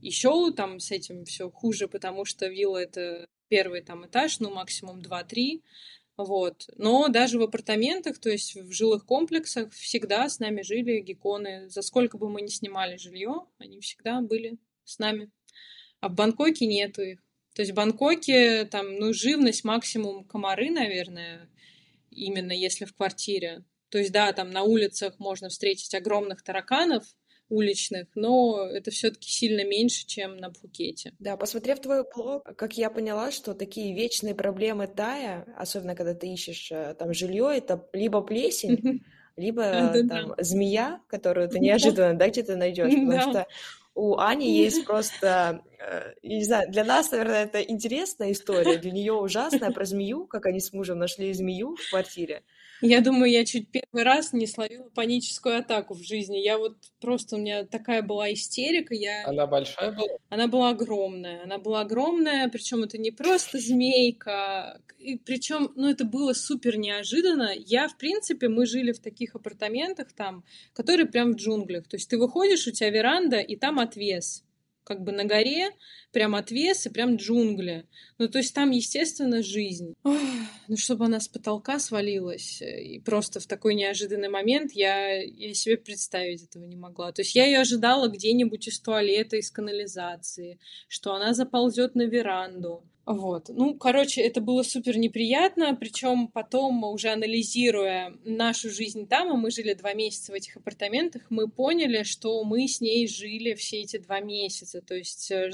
еще 0.02 0.52
там 0.52 0.80
с 0.80 0.92
этим 0.92 1.26
все 1.26 1.50
хуже, 1.50 1.88
потому 1.88 2.26
что 2.26 2.48
вилла 2.48 2.78
это 2.78 3.28
первый 3.48 3.82
там 3.82 4.06
этаж, 4.06 4.40
ну 4.40 4.50
максимум 4.50 5.02
2-3. 5.02 5.62
Вот. 6.18 6.70
Но 6.76 7.08
даже 7.08 7.40
в 7.40 7.44
апартаментах, 7.44 8.20
то 8.20 8.30
есть 8.30 8.56
в 8.56 8.72
жилых 8.72 9.06
комплексах, 9.06 9.72
всегда 9.74 10.28
с 10.30 10.40
нами 10.40 10.62
жили 10.62 11.00
гекконы. 11.00 11.70
За 11.70 11.82
сколько 11.82 12.18
бы 12.18 12.30
мы 12.30 12.42
ни 12.42 12.48
снимали 12.48 12.98
жилье, 12.98 13.46
они 13.58 13.80
всегда 13.80 14.22
были 14.22 14.58
с 14.84 15.00
нами. 15.00 15.32
А 16.00 16.10
в 16.10 16.14
Бангкоке 16.14 16.66
нету 16.66 17.02
их. 17.02 17.24
То 17.54 17.62
есть 17.62 17.72
в 17.72 17.76
Бангкоке 17.76 18.66
там, 18.66 18.96
ну, 18.98 19.14
живность 19.14 19.64
максимум 19.64 20.24
комары, 20.24 20.70
наверное, 20.70 21.50
именно 22.10 22.52
если 22.52 22.86
в 22.86 22.96
квартире. 22.96 23.64
То 23.90 23.98
есть, 23.98 24.12
да, 24.12 24.32
там 24.32 24.52
на 24.52 24.64
улицах 24.64 25.20
можно 25.20 25.50
встретить 25.50 25.94
огромных 25.94 26.44
тараканов, 26.44 27.04
уличных, 27.52 28.08
но 28.16 28.66
это 28.66 28.90
все-таки 28.92 29.30
сильно 29.30 29.64
меньше, 29.64 30.08
чем 30.08 30.38
на 30.38 30.50
Пхукете. 30.50 31.14
Да, 31.20 31.38
посмотрев 31.38 31.80
твой 31.80 32.04
блог, 32.04 32.44
как 32.44 32.78
я 32.78 32.90
поняла, 32.90 33.32
что 33.32 33.54
такие 33.54 33.94
вечные 33.94 34.34
проблемы 34.34 34.88
Тая, 34.88 35.46
особенно 35.58 35.96
когда 35.96 36.14
ты 36.14 36.28
ищешь 36.28 36.72
э, 36.72 36.96
там 36.98 37.14
жилье, 37.14 37.52
это 37.56 37.88
либо 37.94 38.22
плесень, 38.22 39.04
либо 39.36 39.94
там 40.08 40.34
змея, 40.40 41.02
которую 41.08 41.50
ты 41.50 41.60
неожиданно, 41.60 42.18
да, 42.18 42.30
где-то 42.30 42.56
найдешь, 42.56 42.94
потому 42.94 43.22
что 43.22 43.48
у 43.94 44.18
Ани 44.18 44.50
есть 44.50 44.86
просто, 44.86 45.62
э, 45.78 46.14
не 46.24 46.46
знаю, 46.46 46.72
для 46.72 46.86
нас, 46.86 47.12
наверное, 47.12 47.44
это 47.44 47.62
интересная 47.62 48.32
история, 48.32 48.78
для 48.78 48.92
нее 48.92 49.14
ужасная 49.14 49.72
про 49.72 49.84
змею, 49.84 50.26
как 50.28 50.46
они 50.46 50.62
с 50.62 50.72
мужем 50.72 51.00
нашли 51.00 51.34
змею 51.34 51.76
в 51.76 51.90
квартире. 51.90 52.44
Я 52.82 53.02
думаю, 53.02 53.32
я 53.32 53.46
чуть 53.46 53.70
первый 53.70 54.04
раз 54.04 54.34
не 54.34 54.48
словила 54.48 54.90
паническую 54.90 55.58
атаку 55.58 55.94
в 55.94 56.04
жизни. 56.04 56.38
Я 56.38 56.58
вот 56.58 56.78
просто, 57.00 57.36
у 57.36 57.40
меня 57.40 57.64
такая 57.66 58.02
была 58.02 58.34
истерика. 58.34 58.96
Я... 58.96 59.26
Она 59.28 59.46
большая 59.46 59.92
была? 59.92 60.08
Она 60.30 60.48
была 60.48 60.70
огромная. 60.70 61.44
Она 61.44 61.60
была 61.60 61.82
огромная, 61.82 62.50
причем 62.50 62.84
это 62.84 62.98
не 62.98 63.12
просто 63.12 63.60
змейка. 63.60 64.82
И 64.98 65.18
причем, 65.18 65.72
ну, 65.76 65.90
это 65.90 66.06
было 66.06 66.34
супер 66.34 66.78
неожиданно. 66.78 67.52
Я, 67.56 67.88
в 67.88 67.98
принципе, 67.98 68.50
мы 68.50 68.66
жили 68.66 68.92
в 68.92 69.00
таких 69.00 69.36
апартаментах 69.36 70.14
там, 70.14 70.44
которые 70.74 71.06
прям 71.08 71.34
в 71.34 71.36
джунглях. 71.36 71.88
То 71.88 71.98
есть 71.98 72.10
ты 72.10 72.18
выходишь, 72.18 72.68
у 72.68 72.72
тебя 72.72 72.90
веранда, 72.90 73.38
и 73.38 73.56
там 73.56 73.80
отвес. 73.80 74.44
как 74.84 75.04
бы 75.04 75.12
на 75.12 75.24
горе, 75.24 75.70
прям 76.12 76.36
отвес 76.36 76.86
и 76.86 76.90
прям 76.90 77.16
джунгли. 77.16 77.86
Ну, 78.18 78.28
то 78.28 78.38
есть 78.38 78.54
там, 78.54 78.72
естественно, 78.72 79.42
жизнь. 79.42 79.94
Ох, 80.04 80.18
ну, 80.68 80.78
чтобы 80.78 81.06
она 81.06 81.20
с 81.20 81.28
потолка 81.28 81.80
свалилась, 81.80 82.62
э, 82.62 82.82
и 82.84 83.00
просто 83.00 83.40
в 83.40 83.48
такой 83.48 83.76
неожиданный 83.76 84.30
момент 84.30 84.74
я, 84.74 85.22
я 85.22 85.54
себе 85.54 85.78
представить 85.78 86.44
этого 86.44 86.66
не 86.66 86.76
могла. 86.76 87.12
То 87.12 87.22
есть 87.22 87.36
я 87.36 87.46
ее 87.46 87.60
ожидала 87.60 88.08
где-нибудь 88.08 88.68
из 88.68 88.80
туалета, 88.80 89.38
из 89.38 89.52
канализации, 89.52 90.60
что 90.88 91.14
она 91.14 91.34
заползет 91.34 91.96
на 91.96 92.04
веранду. 92.04 92.84
Вот. 93.06 93.50
Ну, 93.50 93.74
короче, 93.74 94.22
это 94.22 94.42
было 94.42 94.62
супер 94.62 94.98
неприятно, 94.98 95.76
причем 95.76 96.28
потом, 96.28 96.84
уже 96.84 97.10
анализируя 97.10 98.14
нашу 98.24 98.70
жизнь 98.70 99.08
там, 99.08 99.32
а 99.32 99.36
мы 99.36 99.50
жили 99.50 99.74
два 99.74 99.94
месяца 99.94 100.32
в 100.32 100.36
этих 100.36 100.58
апартаментах, 100.58 101.24
мы 101.30 101.50
поняли, 101.50 102.04
что 102.04 102.44
мы 102.44 102.68
с 102.68 102.80
ней 102.80 103.08
жили 103.08 103.56
все 103.56 103.82
эти 103.82 103.98
два 103.98 104.20
месяца. 104.20 104.82
То 104.82 104.94
есть 104.94 105.32
э, 105.32 105.50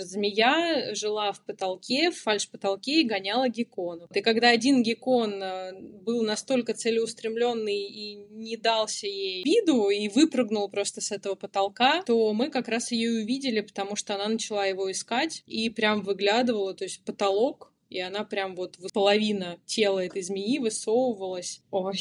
змея 0.47 0.95
жила 0.95 1.31
в 1.31 1.43
потолке, 1.43 2.11
в 2.11 2.17
фальш-потолке 2.21 3.01
и 3.01 3.07
гоняла 3.07 3.49
гекконов. 3.49 4.09
И 4.15 4.21
когда 4.21 4.49
один 4.49 4.83
геккон 4.83 5.41
э, 5.41 5.73
был 5.79 6.23
настолько 6.23 6.73
целеустремленный 6.73 7.81
и 7.81 8.15
не 8.31 8.57
дался 8.57 9.07
ей 9.07 9.43
виду 9.43 9.89
и 9.89 10.07
выпрыгнул 10.09 10.69
просто 10.69 11.01
с 11.01 11.11
этого 11.11 11.35
потолка, 11.35 12.03
то 12.03 12.33
мы 12.33 12.49
как 12.49 12.67
раз 12.67 12.91
ее 12.91 13.21
увидели, 13.21 13.61
потому 13.61 13.95
что 13.95 14.15
она 14.15 14.27
начала 14.27 14.65
его 14.65 14.91
искать 14.91 15.43
и 15.45 15.69
прям 15.69 16.01
выглядывала, 16.01 16.73
то 16.73 16.83
есть 16.83 17.03
потолок, 17.03 17.73
и 17.89 17.99
она 17.99 18.23
прям 18.23 18.55
вот 18.55 18.77
половина 18.93 19.59
тела 19.65 20.03
этой 20.03 20.21
змеи 20.21 20.57
высовывалась. 20.57 21.61
Ой, 21.71 21.97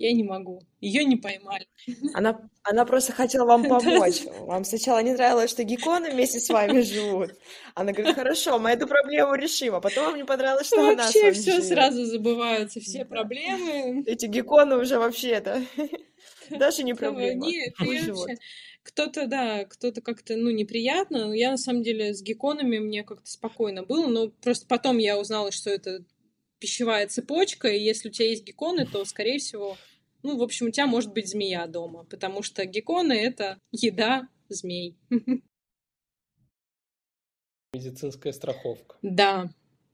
я 0.00 0.14
не 0.14 0.24
могу. 0.24 0.62
Ее 0.80 1.04
не 1.04 1.16
поймали. 1.16 1.68
Она, 2.14 2.40
она 2.62 2.86
просто 2.86 3.12
хотела 3.12 3.44
вам 3.44 3.64
помочь. 3.68 4.22
Вам 4.40 4.64
сначала 4.64 5.02
не 5.02 5.12
нравилось, 5.12 5.50
что 5.50 5.62
гекконы 5.62 6.10
вместе 6.10 6.40
с 6.40 6.48
вами 6.48 6.80
живут. 6.92 7.32
Она 7.74 7.92
говорит, 7.92 8.14
хорошо, 8.14 8.58
мы 8.58 8.70
эту 8.70 8.86
проблему 8.86 9.34
решим. 9.34 9.74
А 9.74 9.80
потом 9.80 10.06
вам 10.06 10.16
не 10.16 10.24
понравилось, 10.24 10.68
что 10.68 10.76
вообще 10.76 10.94
она 10.94 11.04
вами 11.04 11.32
все 11.34 11.52
живет. 11.52 11.64
сразу 11.66 12.06
забываются, 12.06 12.80
все 12.80 13.04
проблемы. 13.04 14.02
Эти 14.06 14.24
гекконы 14.24 14.78
уже 14.78 14.98
вообще-то 14.98 15.62
даже 16.48 16.82
не 16.82 16.94
проблема. 16.94 17.46
Нет, 17.46 17.74
вообще... 17.78 18.36
Кто-то, 18.82 19.26
да, 19.26 19.66
кто-то 19.66 20.00
как-то, 20.00 20.36
ну, 20.36 20.50
неприятно. 20.50 21.26
Но 21.26 21.34
Я, 21.34 21.50
на 21.50 21.58
самом 21.58 21.82
деле, 21.82 22.14
с 22.14 22.22
гекконами 22.22 22.78
мне 22.78 23.04
как-то 23.04 23.30
спокойно 23.30 23.82
было, 23.82 24.06
но 24.06 24.30
просто 24.30 24.66
потом 24.66 24.96
я 24.96 25.18
узнала, 25.18 25.52
что 25.52 25.68
это 25.68 26.02
пищевая 26.58 27.06
цепочка, 27.08 27.68
и 27.68 27.82
если 27.82 28.08
у 28.08 28.12
тебя 28.12 28.28
есть 28.28 28.44
гекконы, 28.44 28.86
то, 28.86 29.04
скорее 29.04 29.38
всего, 29.38 29.76
ну, 30.22 30.36
в 30.38 30.42
общем, 30.42 30.66
у 30.66 30.70
тебя 30.70 30.86
может 30.86 31.12
быть 31.12 31.28
змея 31.28 31.66
дома, 31.66 32.04
потому 32.04 32.42
что 32.42 32.64
гекконы— 32.64 33.12
это 33.14 33.58
еда 33.70 34.28
змей. 34.48 34.96
Медицинская 37.72 38.32
страховка. 38.32 38.96
Да, 39.02 39.50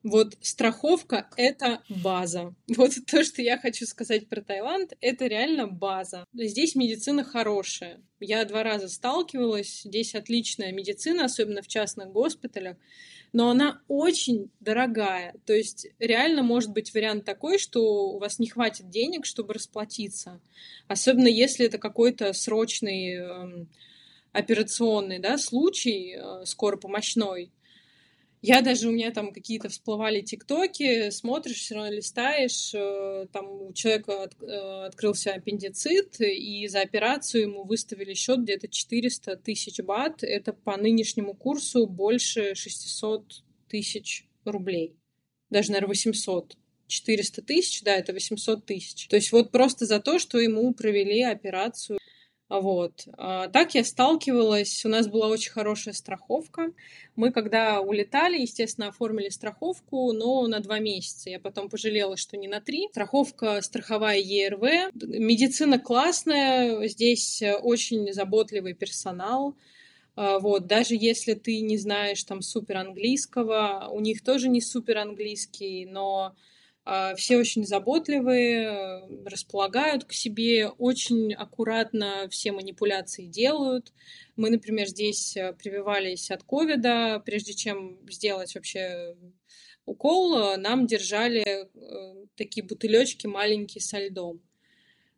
вот 0.07 0.37
страховка— 0.41 1.29
это 1.37 1.83
база. 1.89 2.55
Вот 2.69 2.93
то, 3.07 3.25
что 3.25 3.43
я 3.43 3.59
хочу 3.59 3.87
сказать 3.87 4.29
про 4.29 4.41
Таиланд, 4.41 4.93
это 5.01 5.27
реально 5.27 5.67
база. 5.67 6.25
Здесь 6.33 6.75
медицина 6.75 7.25
хорошая. 7.25 8.01
Я 8.21 8.45
два 8.45 8.63
раза 8.63 8.89
сталкивалась, 8.89 9.83
здесь 9.85 10.15
отличная 10.15 10.73
медицина, 10.73 11.25
особенно 11.25 11.61
в 11.61 11.69
частных 11.69 12.13
госпиталях, 12.13 12.77
но 13.33 13.51
она 13.51 13.83
очень 13.89 14.51
дорогая. 14.61 15.35
То 15.45 15.53
есть 15.53 15.89
реально 15.99 16.43
может 16.43 16.71
быть 16.71 16.95
вариант 16.95 17.25
такой, 17.25 17.59
что 17.59 18.11
у 18.11 18.19
вас 18.19 18.39
не 18.39 18.47
хватит 18.47 18.89
денег, 18.89 19.27
чтобы 19.27 19.55
расплатиться. 19.55 20.41
Особенно 20.87 21.29
если 21.29 21.67
это 21.67 21.79
какой-то 21.79 22.33
срочный 22.33 23.15
эм, 23.15 23.69
операционный 24.33 25.19
да, 25.19 25.39
случай, 25.39 26.17
э, 26.17 26.45
скоропомощной. 26.45 27.51
Я 28.43 28.61
даже, 28.63 28.89
у 28.89 28.93
меня 28.93 29.11
там 29.11 29.33
какие-то 29.33 29.69
всплывали 29.69 30.21
тиктоки, 30.21 31.11
смотришь, 31.11 31.57
все 31.61 31.75
равно 31.75 31.91
листаешь, 31.93 32.73
э, 32.75 33.27
там 33.33 33.51
у 33.51 33.73
человека 33.73 34.25
от- 34.25 34.43
э, 34.43 34.87
открылся 34.87 35.33
аппендицит, 35.35 36.21
и 36.21 36.69
за 36.69 36.83
операцию 36.83 37.43
ему 37.45 37.65
выставили 37.65 38.15
счет 38.15 38.41
где-то 38.43 38.69
400 38.69 39.37
тысяч 39.37 39.81
бат. 39.81 40.23
Это 40.23 40.53
по 40.53 40.77
нынешнему 40.77 41.35
курсу 41.35 41.87
больше 41.87 42.55
600 42.55 43.43
тысяч 43.69 44.27
рублей. 44.45 44.95
Даже, 45.51 45.71
наверное, 45.71 45.89
800. 45.89 46.57
400 46.89 47.43
тысяч, 47.43 47.83
да, 47.83 47.97
это 47.97 48.13
800 48.13 48.65
тысяч. 48.65 49.09
То 49.09 49.17
есть 49.17 49.33
вот 49.33 49.51
просто 49.51 49.87
за 49.87 49.99
то, 49.99 50.19
что 50.19 50.39
ему 50.39 50.73
провели 50.73 51.23
операцию. 51.23 51.99
Вот. 52.49 53.09
А 53.19 53.49
так 53.49 53.75
я 53.75 53.85
сталкивалась, 53.85 54.85
у 54.85 54.89
нас 54.89 55.09
была 55.09 55.27
очень 55.29 55.51
хорошая 55.51 55.95
страховка. 55.95 56.73
Мы, 57.17 57.33
когда 57.33 57.81
улетали, 57.81 58.41
естественно, 58.41 58.89
оформили 58.89 59.31
страховку, 59.31 60.13
но 60.13 60.47
на 60.47 60.61
два 60.61 60.79
месяца. 60.79 61.29
Я 61.29 61.41
потом 61.41 61.69
пожалела, 61.69 62.17
что 62.17 62.37
не 62.37 62.47
на 62.47 62.61
три. 62.61 62.87
Страховка 62.91 63.61
страховая 63.63 64.19
ЕРВ. 64.19 64.93
Медицина 64.95 65.81
классная, 65.81 66.87
здесь 66.87 67.43
очень 67.63 68.13
заботливый 68.13 68.75
персонал. 68.75 69.57
А, 70.15 70.39
Вот, 70.39 70.67
даже 70.67 70.95
если 70.95 71.35
ты 71.35 71.61
не 71.61 71.79
знаешь 71.79 72.23
там 72.23 72.43
супер 72.43 72.77
английского, 72.77 73.89
у 73.91 73.99
них 73.99 74.23
тоже 74.23 74.49
не 74.49 74.61
супер 74.61 74.99
английский, 74.99 75.85
но 75.85 76.37
все 77.17 77.37
очень 77.37 77.67
заботливые, 77.67 79.03
располагают 79.25 80.05
к 80.05 80.13
себе, 80.13 80.69
очень 80.69 81.35
аккуратно 81.35 82.29
все 82.31 82.53
манипуляции 82.53 83.27
делают. 83.27 83.93
Мы, 84.37 84.51
например, 84.51 84.87
здесь 84.87 85.37
э, 85.37 85.55
прививались 85.55 86.31
от 86.31 86.43
ковида, 86.43 87.23
прежде 87.25 87.55
чем 87.55 87.99
сделать 88.09 88.55
вообще 88.55 89.17
укол, 89.87 90.37
э, 90.37 90.57
нам 90.59 90.87
держали 90.87 91.43
э, 91.43 92.27
такие 92.37 92.65
бутылечки 92.65 93.27
маленькие 93.27 93.81
со 93.81 93.99
льдом. 93.99 94.43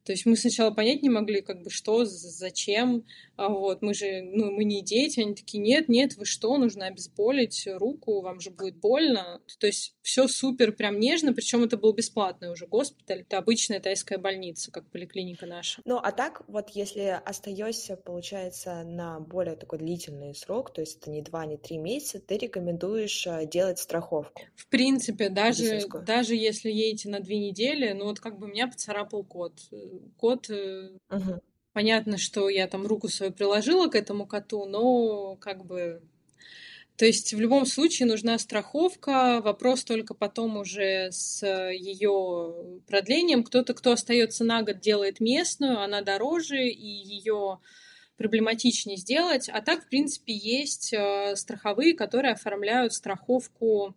То 0.04 0.12
есть 0.12 0.24
мы 0.24 0.36
сначала 0.36 0.70
понять 0.70 1.02
не 1.02 1.10
могли, 1.10 1.42
как 1.42 1.62
бы 1.62 1.70
что, 1.70 2.04
зачем. 2.04 3.04
А 3.38 3.48
вот 3.50 3.82
мы 3.82 3.94
же, 3.94 4.20
ну, 4.20 4.50
мы 4.50 4.64
не 4.64 4.82
дети, 4.82 5.20
они 5.20 5.32
такие, 5.32 5.62
нет, 5.62 5.88
нет, 5.88 6.16
вы 6.16 6.24
что, 6.24 6.58
нужно 6.58 6.86
обезболить 6.86 7.68
руку, 7.68 8.20
вам 8.20 8.40
же 8.40 8.50
будет 8.50 8.78
больно. 8.80 9.40
То 9.60 9.68
есть 9.68 9.94
все 10.02 10.26
супер 10.26 10.72
прям 10.72 10.98
нежно, 10.98 11.32
причем 11.32 11.62
это 11.62 11.76
был 11.76 11.92
бесплатный 11.92 12.50
уже 12.50 12.66
госпиталь. 12.66 13.20
Это 13.20 13.38
обычная 13.38 13.78
тайская 13.78 14.18
больница, 14.18 14.72
как 14.72 14.90
поликлиника 14.90 15.46
наша. 15.46 15.80
Ну, 15.84 15.98
а 15.98 16.10
так, 16.10 16.42
вот 16.48 16.70
если 16.70 17.20
остаешься, 17.24 17.96
получается, 17.96 18.82
на 18.82 19.20
более 19.20 19.54
такой 19.54 19.78
длительный 19.78 20.34
срок, 20.34 20.72
то 20.72 20.80
есть 20.80 20.98
это 21.00 21.10
не 21.10 21.22
два, 21.22 21.46
не 21.46 21.56
три 21.56 21.78
месяца, 21.78 22.18
ты 22.18 22.38
рекомендуешь 22.38 23.24
э, 23.24 23.46
делать 23.46 23.78
страховку. 23.78 24.42
В 24.56 24.66
принципе, 24.66 25.28
даже, 25.28 25.86
даже 26.04 26.34
если 26.34 26.72
едете 26.72 27.08
на 27.08 27.20
две 27.20 27.38
недели, 27.38 27.92
ну 27.92 28.06
вот 28.06 28.18
как 28.18 28.36
бы 28.36 28.48
меня 28.48 28.66
поцарапал 28.66 29.22
кот. 29.22 29.52
Кот 30.16 30.48
Мгм. 30.48 31.40
Понятно, 31.78 32.18
что 32.18 32.48
я 32.48 32.66
там 32.66 32.88
руку 32.88 33.06
свою 33.08 33.30
приложила 33.30 33.86
к 33.86 33.94
этому 33.94 34.26
коту, 34.26 34.64
но 34.64 35.36
как 35.36 35.64
бы... 35.64 36.02
То 36.96 37.06
есть 37.06 37.32
в 37.32 37.38
любом 37.38 37.66
случае 37.66 38.08
нужна 38.08 38.36
страховка. 38.40 39.40
Вопрос 39.40 39.84
только 39.84 40.12
потом 40.12 40.56
уже 40.56 41.12
с 41.12 41.46
ее 41.46 42.80
продлением. 42.88 43.44
Кто-то, 43.44 43.74
кто 43.74 43.92
остается 43.92 44.42
на 44.42 44.62
год, 44.62 44.80
делает 44.80 45.20
местную, 45.20 45.80
она 45.80 46.00
дороже, 46.00 46.66
и 46.66 46.84
ее 46.84 47.60
проблематичнее 48.16 48.96
сделать. 48.96 49.48
А 49.48 49.62
так, 49.62 49.84
в 49.84 49.88
принципе, 49.88 50.32
есть 50.32 50.92
э, 50.92 51.36
страховые, 51.36 51.94
которые 51.94 52.32
оформляют 52.32 52.92
страховку 52.92 53.94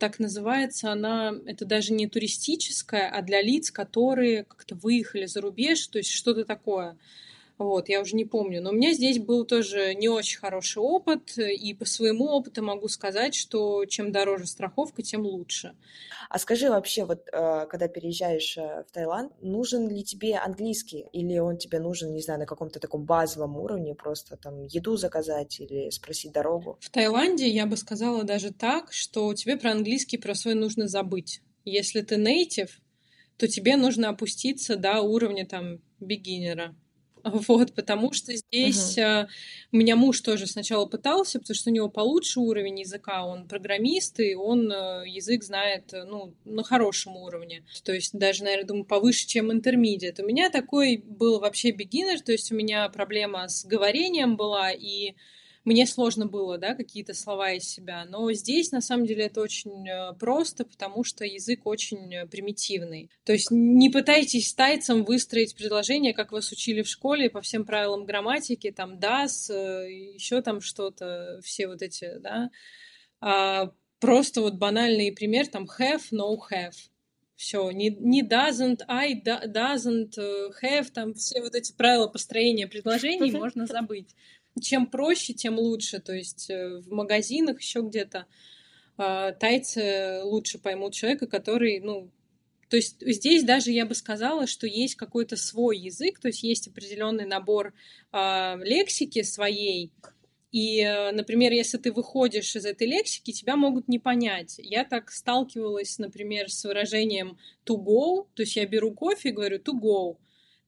так 0.00 0.18
называется 0.18 0.90
она, 0.90 1.34
это 1.46 1.66
даже 1.66 1.92
не 1.92 2.08
туристическая, 2.08 3.10
а 3.10 3.20
для 3.20 3.42
лиц, 3.42 3.70
которые 3.70 4.44
как-то 4.44 4.74
выехали 4.74 5.26
за 5.26 5.42
рубеж, 5.42 5.86
то 5.88 5.98
есть 5.98 6.10
что-то 6.10 6.46
такое. 6.46 6.96
Вот, 7.60 7.90
я 7.90 8.00
уже 8.00 8.16
не 8.16 8.24
помню. 8.24 8.62
Но 8.62 8.70
у 8.70 8.72
меня 8.72 8.94
здесь 8.94 9.18
был 9.18 9.44
тоже 9.44 9.94
не 9.94 10.08
очень 10.08 10.38
хороший 10.38 10.78
опыт, 10.78 11.36
и 11.36 11.74
по 11.74 11.84
своему 11.84 12.24
опыту 12.24 12.62
могу 12.62 12.88
сказать, 12.88 13.34
что 13.34 13.84
чем 13.84 14.12
дороже 14.12 14.46
страховка, 14.46 15.02
тем 15.02 15.26
лучше. 15.26 15.76
А 16.30 16.38
скажи 16.38 16.70
вообще, 16.70 17.04
вот 17.04 17.28
э, 17.30 17.66
когда 17.68 17.86
переезжаешь 17.86 18.56
э, 18.56 18.84
в 18.88 18.92
Таиланд, 18.92 19.34
нужен 19.42 19.90
ли 19.90 20.02
тебе 20.02 20.38
английский? 20.38 21.04
Или 21.12 21.36
он 21.36 21.58
тебе 21.58 21.80
нужен, 21.80 22.14
не 22.14 22.22
знаю, 22.22 22.40
на 22.40 22.46
каком-то 22.46 22.80
таком 22.80 23.04
базовом 23.04 23.58
уровне, 23.58 23.94
просто 23.94 24.38
там 24.38 24.62
еду 24.62 24.96
заказать 24.96 25.60
или 25.60 25.90
спросить 25.90 26.32
дорогу? 26.32 26.78
В 26.80 26.88
Таиланде 26.88 27.46
я 27.46 27.66
бы 27.66 27.76
сказала 27.76 28.24
даже 28.24 28.54
так, 28.54 28.90
что 28.90 29.34
тебе 29.34 29.58
про 29.58 29.72
английский 29.72 30.16
про 30.16 30.34
свой 30.34 30.54
нужно 30.54 30.88
забыть. 30.88 31.42
Если 31.66 32.00
ты 32.00 32.16
нейтив, 32.16 32.80
то 33.36 33.46
тебе 33.46 33.76
нужно 33.76 34.08
опуститься 34.08 34.76
до 34.76 35.02
уровня 35.02 35.46
там 35.46 35.80
бигинера. 36.00 36.74
Вот, 37.24 37.74
потому 37.74 38.12
что 38.12 38.34
здесь 38.34 38.96
э, 38.98 39.26
у 39.72 39.76
меня 39.76 39.96
муж 39.96 40.20
тоже 40.20 40.46
сначала 40.46 40.86
пытался, 40.86 41.38
потому 41.38 41.54
что 41.54 41.70
у 41.70 41.72
него 41.72 41.88
получше 41.88 42.40
уровень 42.40 42.80
языка, 42.80 43.24
он 43.24 43.46
программист, 43.46 44.20
и 44.20 44.34
он 44.34 44.70
э, 44.70 45.04
язык 45.06 45.42
знает, 45.42 45.92
э, 45.92 46.04
ну, 46.04 46.34
на 46.44 46.62
хорошем 46.62 47.16
уровне. 47.16 47.64
То 47.84 47.92
есть 47.92 48.16
даже, 48.16 48.44
наверное, 48.44 48.66
думаю, 48.66 48.84
повыше, 48.84 49.26
чем 49.26 49.52
интермедиат. 49.52 50.20
У 50.20 50.26
меня 50.26 50.50
такой 50.50 50.98
был 50.98 51.40
вообще 51.40 51.70
бигинер, 51.70 52.20
то 52.20 52.32
есть 52.32 52.52
у 52.52 52.54
меня 52.54 52.88
проблема 52.88 53.48
с 53.48 53.64
говорением 53.64 54.36
была, 54.36 54.70
и 54.72 55.14
мне 55.64 55.86
сложно 55.86 56.26
было, 56.26 56.56
да, 56.56 56.74
какие-то 56.74 57.12
слова 57.12 57.52
из 57.52 57.64
себя. 57.64 58.06
Но 58.06 58.32
здесь, 58.32 58.72
на 58.72 58.80
самом 58.80 59.04
деле, 59.04 59.26
это 59.26 59.42
очень 59.42 59.86
э, 59.88 60.14
просто, 60.18 60.64
потому 60.64 61.04
что 61.04 61.24
язык 61.24 61.66
очень 61.66 62.14
э, 62.14 62.26
примитивный. 62.26 63.10
То 63.24 63.32
есть 63.32 63.48
не 63.50 63.90
пытайтесь 63.90 64.54
тайцам 64.54 65.04
выстроить 65.04 65.54
предложение, 65.54 66.14
как 66.14 66.32
вас 66.32 66.50
учили 66.50 66.82
в 66.82 66.88
школе, 66.88 67.28
по 67.28 67.42
всем 67.42 67.66
правилам 67.66 68.06
грамматики, 68.06 68.70
там 68.70 68.98
das, 68.98 69.50
э, 69.50 70.14
еще 70.14 70.40
там 70.40 70.62
что-то, 70.62 71.40
все 71.44 71.68
вот 71.68 71.82
эти, 71.82 72.18
да. 72.20 72.50
А 73.20 73.70
просто 73.98 74.40
вот 74.40 74.54
банальный 74.54 75.12
пример, 75.12 75.46
там 75.46 75.66
have, 75.78 76.04
no 76.10 76.36
have. 76.50 76.72
Все, 77.36 77.70
не, 77.70 77.88
не 77.90 78.22
doesn't, 78.22 78.80
I 78.86 79.14
doesn't 79.14 80.14
have, 80.62 80.90
там 80.92 81.14
все 81.14 81.40
вот 81.40 81.54
эти 81.54 81.72
правила 81.72 82.06
построения 82.06 82.66
предложений 82.66 83.32
можно 83.32 83.66
забыть 83.66 84.14
чем 84.60 84.86
проще, 84.86 85.32
тем 85.32 85.58
лучше. 85.58 86.00
То 86.00 86.12
есть 86.12 86.50
э, 86.50 86.78
в 86.78 86.90
магазинах 86.90 87.60
еще 87.60 87.82
где-то 87.82 88.26
э, 88.98 89.32
тайцы 89.38 90.22
лучше 90.24 90.58
поймут 90.58 90.94
человека, 90.94 91.26
который, 91.26 91.80
ну, 91.80 92.10
то 92.68 92.76
есть 92.76 92.96
здесь 93.00 93.42
даже 93.42 93.72
я 93.72 93.84
бы 93.84 93.94
сказала, 93.94 94.46
что 94.46 94.66
есть 94.66 94.94
какой-то 94.94 95.36
свой 95.36 95.76
язык, 95.78 96.20
то 96.20 96.28
есть 96.28 96.42
есть 96.42 96.68
определенный 96.68 97.26
набор 97.26 97.74
э, 98.12 98.56
лексики 98.62 99.22
своей. 99.22 99.92
И, 100.52 100.80
э, 100.80 101.12
например, 101.12 101.52
если 101.52 101.78
ты 101.78 101.92
выходишь 101.92 102.56
из 102.56 102.64
этой 102.64 102.86
лексики, 102.86 103.32
тебя 103.32 103.56
могут 103.56 103.88
не 103.88 103.98
понять. 103.98 104.56
Я 104.58 104.84
так 104.84 105.10
сталкивалась, 105.10 105.98
например, 105.98 106.50
с 106.50 106.64
выражением 106.64 107.38
to 107.64 107.76
go, 107.76 108.26
то 108.34 108.42
есть 108.42 108.56
я 108.56 108.66
беру 108.66 108.92
кофе 108.92 109.28
и 109.28 109.32
говорю 109.32 109.58
to 109.58 109.72
go. 109.80 110.16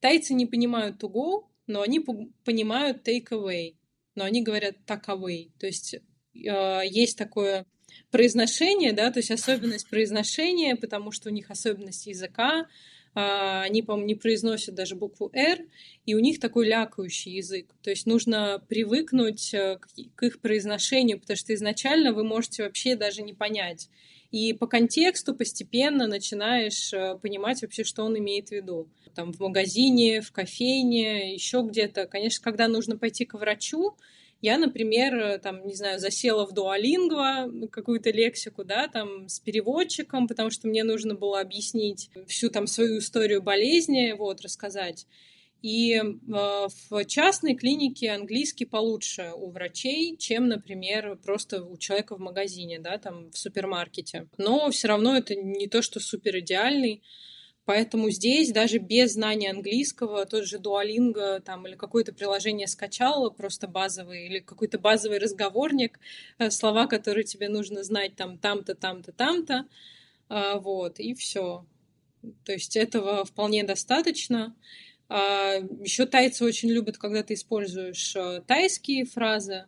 Тайцы 0.01 0.35
не 0.35 0.47
понимают 0.47 1.03
to 1.03 1.09
go, 1.09 1.45
но 1.67 1.83
они 1.83 2.01
понимают 2.45 3.07
take 3.07 3.31
away, 3.31 3.77
но 4.15 4.25
они 4.25 4.43
говорят 4.43 4.77
так 4.87 5.09
away. 5.09 5.51
То 5.59 5.67
есть 5.67 5.95
э, 5.95 6.01
есть 6.35 7.17
такое 7.17 7.67
произношение, 8.11 8.93
да, 8.93 9.11
то 9.11 9.19
есть 9.19 9.31
особенность 9.31 9.89
произношения, 9.89 10.77
потому 10.77 11.13
что 11.13 11.31
у 11.31 11.33
них 11.33 11.51
особенность 11.51 12.07
языка, 12.07 12.61
э, 12.61 12.65
они, 13.15 13.83
по-моему, 13.83 14.07
не 14.07 14.15
произносят 14.15 14.75
даже 14.75 14.97
букву 14.97 15.31
«р», 15.33 15.61
и 16.05 16.15
у 16.15 16.19
них 16.19 16.41
такой 16.41 16.67
лякающий 16.67 17.33
язык. 17.33 17.75
То 17.83 17.91
есть 17.91 18.07
нужно 18.07 18.63
привыкнуть 18.69 19.55
э, 19.55 19.79
к 20.15 20.23
их 20.23 20.41
произношению, 20.41 21.21
потому 21.21 21.37
что 21.37 21.55
изначально 21.55 22.13
вы 22.13 22.25
можете 22.25 22.65
вообще 22.65 22.97
даже 22.97 23.23
не 23.23 23.35
понять. 23.35 23.89
И 24.33 24.55
по 24.55 24.67
контексту 24.67 25.35
постепенно 25.35 26.07
начинаешь 26.07 26.93
э, 26.93 27.17
понимать 27.21 27.63
вообще, 27.63 27.85
что 27.85 28.03
он 28.03 28.19
имеет 28.19 28.49
в 28.49 28.53
виду 28.53 28.89
там 29.15 29.33
в 29.33 29.41
магазине, 29.41 30.23
в 30.23 30.33
кофейне, 30.33 31.35
еще 31.35 31.63
где-то. 31.63 32.07
Конечно, 32.07 32.43
когда 32.43 32.67
нужно 32.67 32.97
пойти 32.97 33.27
к 33.27 33.35
врачу, 33.35 33.95
я, 34.41 34.59
например, 34.59 35.39
там, 35.39 35.65
не 35.67 35.75
знаю, 35.75 36.01
засела 36.01 36.47
в 36.47 36.53
дуалингва, 36.53 37.49
какую-то 37.71 38.11
лексику, 38.11 38.65
да, 38.65 38.89
там, 38.89 39.29
с 39.29 39.39
переводчиком, 39.39 40.27
потому 40.27 40.51
что 40.51 40.67
мне 40.67 40.83
нужно 40.83 41.15
было 41.15 41.41
объяснить 41.41 42.11
всю 42.27 42.49
там 42.51 42.67
свою 42.67 42.99
историю 42.99 43.41
болезни, 43.41 44.15
вот, 44.19 44.41
рассказать. 44.41 45.07
И 45.63 45.95
э, 45.95 46.03
в 46.27 47.05
частной 47.07 47.55
клинике 47.55 48.11
английский 48.11 48.65
получше 48.65 49.33
у 49.37 49.51
врачей, 49.51 50.17
чем, 50.17 50.49
например, 50.49 51.17
просто 51.25 51.63
у 51.63 51.77
человека 51.77 52.17
в 52.17 52.21
магазине, 52.21 52.81
да, 52.81 52.99
там, 52.99 53.31
в 53.31 53.39
супермаркете. 53.39 54.27
Но 54.39 54.69
все 54.71 54.89
равно 54.89 55.17
это 55.17 55.37
не 55.37 55.69
то, 55.69 55.81
что 55.81 56.01
супер 56.01 56.39
идеальный. 56.41 57.03
Поэтому 57.65 58.11
здесь 58.11 58.51
даже 58.51 58.79
без 58.79 59.13
знания 59.13 59.51
английского, 59.51 60.27
тот 60.27 60.47
же 60.47 60.59
Duolingo 60.59 61.39
там, 61.39 61.65
или 61.69 61.77
какое-то 61.77 62.13
приложение 62.13 62.67
скачал, 62.67 63.31
просто 63.31 63.69
базовый, 63.69 64.27
или 64.27 64.41
какой-то 64.41 64.81
базовый 64.81 65.19
разговорник, 65.19 66.01
э, 66.39 66.51
слова, 66.51 66.89
которые 66.89 67.23
тебе 67.23 67.49
нужно 67.49 67.85
знать 67.85 68.17
там 68.17 68.37
там-то, 68.37 68.75
там-то, 68.75 69.13
там-то, 69.13 69.67
а, 70.29 70.59
вот, 70.59 70.99
и 70.99 71.15
все. 71.15 71.65
То 72.45 72.53
есть 72.53 72.77
этого 72.77 73.25
вполне 73.25 73.63
достаточно. 73.63 74.57
А, 75.09 75.55
Еще 75.81 76.07
тайцы 76.07 76.45
очень 76.45 76.71
любят, 76.71 76.99
когда 76.99 77.23
ты 77.23 77.35
используешь 77.35 78.17
э, 78.17 78.43
тайские 78.47 79.05
фразы, 79.05 79.67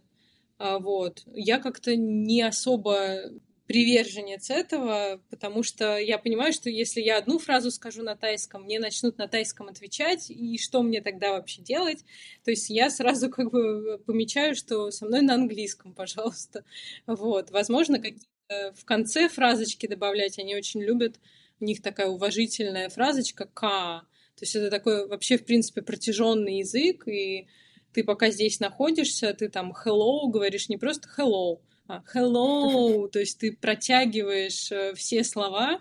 а, 0.58 0.78
вот. 0.78 1.22
Я 1.26 1.58
как-то 1.58 1.96
не 1.96 2.42
особо 2.42 3.30
приверженец 3.66 4.50
этого, 4.50 5.20
потому 5.30 5.62
что 5.62 5.96
я 5.96 6.18
понимаю, 6.18 6.52
что 6.52 6.68
если 6.68 7.00
я 7.00 7.16
одну 7.16 7.38
фразу 7.38 7.70
скажу 7.70 8.02
на 8.02 8.14
тайском, 8.14 8.64
мне 8.64 8.78
начнут 8.78 9.16
на 9.16 9.26
тайском 9.26 9.68
отвечать, 9.68 10.30
и 10.30 10.58
что 10.58 10.82
мне 10.82 11.00
тогда 11.00 11.32
вообще 11.32 11.62
делать? 11.62 12.04
То 12.44 12.50
есть 12.50 12.68
я 12.68 12.90
сразу 12.90 13.30
как 13.30 13.50
бы 13.50 13.98
помечаю, 14.06 14.54
что 14.54 14.90
со 14.90 15.06
мной 15.06 15.22
на 15.22 15.34
английском, 15.34 15.94
пожалуйста. 15.94 16.64
Вот. 17.06 17.50
Возможно, 17.50 17.98
какие-то 17.98 18.74
в 18.76 18.84
конце 18.84 19.28
фразочки 19.28 19.86
добавлять 19.86 20.38
они 20.38 20.54
очень 20.54 20.82
любят. 20.82 21.18
У 21.60 21.64
них 21.64 21.80
такая 21.82 22.08
уважительная 22.08 22.88
фразочка 22.90 23.46
«ка». 23.46 24.02
То 24.36 24.42
есть 24.42 24.56
это 24.56 24.70
такой 24.70 25.06
вообще, 25.06 25.38
в 25.38 25.44
принципе, 25.44 25.82
протяженный 25.82 26.58
язык, 26.58 27.06
и 27.06 27.46
ты 27.92 28.02
пока 28.02 28.30
здесь 28.30 28.60
находишься, 28.60 29.32
ты 29.34 29.48
там 29.48 29.72
hello 29.72 30.28
говоришь 30.28 30.68
не 30.68 30.76
просто 30.76 31.08
hello, 31.16 31.60
а, 31.86 32.02
hello, 32.14 33.08
то 33.12 33.20
есть 33.20 33.38
ты 33.38 33.52
протягиваешь 33.52 34.72
э, 34.72 34.94
все 34.94 35.22
слова, 35.22 35.80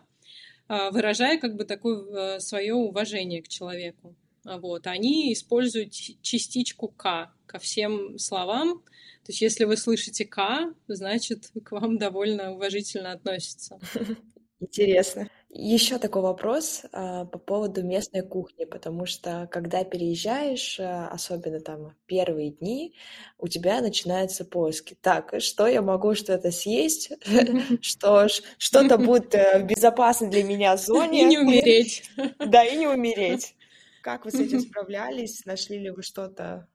а, 0.67 0.91
выражая 0.91 1.39
как 1.39 1.55
бы 1.55 1.65
такое 1.65 2.35
э, 2.35 2.39
свое 2.39 2.73
уважение 2.75 3.41
к 3.41 3.47
человеку. 3.47 4.15
А 4.45 4.57
вот. 4.57 4.87
Они 4.87 5.31
используют 5.31 5.93
частичку 5.93 6.89
«к» 6.89 7.33
ко 7.45 7.59
всем 7.59 8.17
словам. 8.17 8.83
То 9.23 9.29
есть 9.29 9.41
если 9.41 9.63
вы 9.63 9.77
слышите 9.77 10.25
«к», 10.25 10.73
значит, 10.87 11.51
к 11.63 11.71
вам 11.71 11.97
довольно 11.97 12.51
уважительно 12.51 13.13
относятся. 13.13 13.79
Интересно. 14.59 15.29
Еще 15.55 15.99
такой 15.99 16.23
вопрос 16.23 16.81
а, 16.91 17.25
по 17.25 17.37
поводу 17.37 17.83
местной 17.83 18.23
кухни, 18.23 18.65
потому 18.65 19.05
что 19.05 19.47
когда 19.51 19.83
переезжаешь, 19.83 20.79
а, 20.79 21.09
особенно 21.09 21.59
там 21.59 21.95
первые 22.07 22.49
дни, 22.49 22.95
у 23.37 23.47
тебя 23.47 23.79
начинаются 23.81 24.45
поиски. 24.45 24.97
Так, 24.99 25.35
что 25.37 25.67
я 25.67 25.83
могу 25.83 26.15
что-то 26.15 26.49
съесть, 26.49 27.11
что 27.81 28.27
что-то 28.57 28.97
будет 28.97 29.35
э, 29.35 29.59
в 29.59 29.67
безопасной 29.67 30.31
для 30.31 30.43
меня 30.43 30.75
зоне. 30.75 31.21
И 31.21 31.25
не 31.25 31.37
умереть. 31.37 32.09
Да, 32.39 32.63
и 32.63 32.75
не 32.75 32.87
умереть. 32.87 33.55
Как 34.01 34.25
вы 34.25 34.31
с 34.31 34.35
этим 34.39 34.59
справлялись? 34.59 35.45
Нашли 35.45 35.77
ли 35.77 35.91
вы 35.91 36.01
что-то 36.01 36.67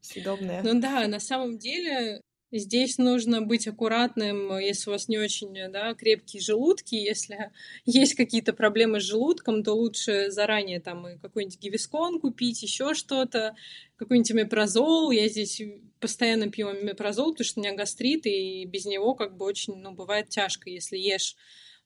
съедобное? 0.00 0.62
Ну 0.64 0.80
да, 0.80 1.06
на 1.06 1.20
самом 1.20 1.58
деле 1.58 2.22
Здесь 2.52 2.96
нужно 2.98 3.42
быть 3.42 3.66
аккуратным, 3.66 4.56
если 4.58 4.88
у 4.88 4.92
вас 4.92 5.08
не 5.08 5.18
очень 5.18 5.52
да, 5.72 5.94
крепкие 5.94 6.40
желудки. 6.40 6.94
Если 6.94 7.50
есть 7.84 8.14
какие-то 8.14 8.52
проблемы 8.52 9.00
с 9.00 9.04
желудком, 9.04 9.64
то 9.64 9.72
лучше 9.72 10.30
заранее 10.30 10.80
там 10.80 11.18
какой-нибудь 11.20 11.58
гивискон 11.58 12.20
купить, 12.20 12.62
еще 12.62 12.94
что-то, 12.94 13.56
какой-нибудь 13.96 14.32
мепрозол. 14.32 15.10
Я 15.10 15.28
здесь 15.28 15.60
постоянно 15.98 16.48
пью 16.48 16.72
мепрозол, 16.72 17.32
потому 17.32 17.44
что 17.44 17.60
у 17.60 17.62
меня 17.64 17.74
гастрит, 17.74 18.26
и 18.26 18.64
без 18.64 18.84
него 18.84 19.14
как 19.14 19.36
бы 19.36 19.44
очень, 19.44 19.74
ну, 19.76 19.92
бывает 19.92 20.28
тяжко, 20.28 20.70
если 20.70 20.96
ешь 20.96 21.34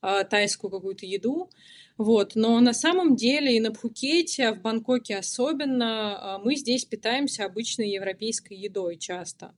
э, 0.02 0.24
тайскую 0.28 0.70
какую-то 0.70 1.06
еду. 1.06 1.48
Вот. 1.96 2.34
Но 2.34 2.60
на 2.60 2.74
самом 2.74 3.16
деле 3.16 3.56
и 3.56 3.60
на 3.60 3.72
Пхукете, 3.72 4.48
а 4.48 4.54
в 4.54 4.60
Бангкоке 4.60 5.16
особенно, 5.16 6.38
э, 6.38 6.44
мы 6.44 6.56
здесь 6.56 6.84
питаемся 6.84 7.46
обычной 7.46 7.90
европейской 7.90 8.54
едой 8.54 8.98
часто. 8.98 9.54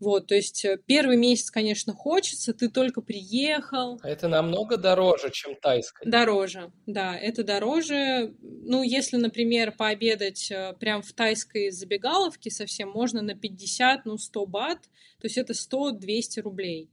Вот, 0.00 0.28
то 0.28 0.34
есть 0.34 0.64
э, 0.64 0.78
первый 0.86 1.18
месяц, 1.18 1.50
конечно, 1.50 1.92
хочется, 1.92 2.54
ты 2.54 2.70
только 2.70 3.02
приехал. 3.02 4.00
А 4.02 4.08
это 4.08 4.28
намного 4.28 4.78
дороже, 4.78 5.30
чем 5.30 5.54
тайская. 5.56 6.10
Дороже, 6.10 6.72
да, 6.86 7.14
это 7.16 7.44
дороже. 7.44 8.34
Ну, 8.40 8.82
если, 8.82 9.18
например, 9.18 9.72
пообедать 9.72 10.50
э, 10.50 10.74
прям 10.80 11.02
в 11.02 11.12
тайской 11.12 11.70
забегаловке 11.70 12.50
совсем, 12.50 12.90
можно 12.90 13.20
на 13.20 13.34
50, 13.34 14.06
ну, 14.06 14.16
100 14.16 14.46
бат, 14.46 14.78
то 15.20 15.26
есть 15.26 15.36
это 15.36 15.52
100-200 15.52 16.40
рублей. 16.40 16.88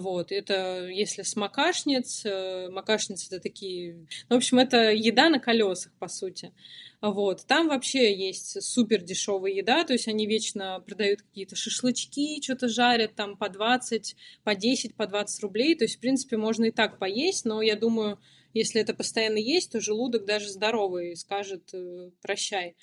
Вот, 0.00 0.32
это 0.32 0.88
если 0.88 1.22
с 1.22 1.36
макашниц, 1.36 2.22
э, 2.24 2.68
макашницы 2.68 3.28
это 3.28 3.40
такие, 3.40 4.08
в 4.28 4.34
общем, 4.34 4.58
это 4.58 4.90
еда 4.90 5.28
на 5.28 5.38
колесах, 5.38 5.92
по 6.00 6.08
сути. 6.08 6.52
Вот. 7.00 7.46
Там 7.46 7.68
вообще 7.68 8.12
есть 8.12 8.60
супер 8.60 9.02
дешевая 9.02 9.52
еда, 9.52 9.84
то 9.84 9.92
есть 9.92 10.08
они 10.08 10.26
вечно 10.26 10.82
продают 10.84 11.22
какие-то 11.22 11.54
шашлычки, 11.54 12.42
что-то 12.42 12.66
жарят 12.66 13.14
там 13.14 13.36
по 13.36 13.48
20, 13.48 14.16
по 14.42 14.56
10, 14.56 14.96
по 14.96 15.06
20 15.06 15.42
рублей. 15.44 15.76
То 15.76 15.84
есть, 15.84 15.96
в 15.96 16.00
принципе, 16.00 16.38
можно 16.38 16.64
и 16.64 16.70
так 16.72 16.98
поесть, 16.98 17.44
но 17.44 17.62
я 17.62 17.76
думаю, 17.76 18.18
если 18.52 18.80
это 18.80 18.94
постоянно 18.94 19.38
есть, 19.38 19.70
то 19.70 19.80
желудок 19.80 20.24
даже 20.24 20.48
здоровый 20.48 21.14
скажет 21.14 21.72
э, 21.72 22.10
прощай. 22.20 22.74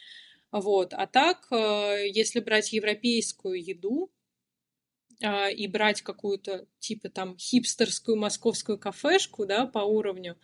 Вот. 0.53 0.93
А 0.93 1.07
так, 1.07 1.47
э, 1.51 2.07
если 2.07 2.39
брать 2.39 2.71
европейскую 2.71 3.61
еду, 3.61 4.09
и 5.23 5.67
брать 5.67 6.01
какую-то 6.01 6.65
типа 6.79 7.09
там 7.09 7.37
хипстерскую 7.37 8.17
московскую 8.17 8.77
кафешку, 8.77 9.45
да, 9.45 9.65
по 9.65 9.79
уровню, 9.79 10.37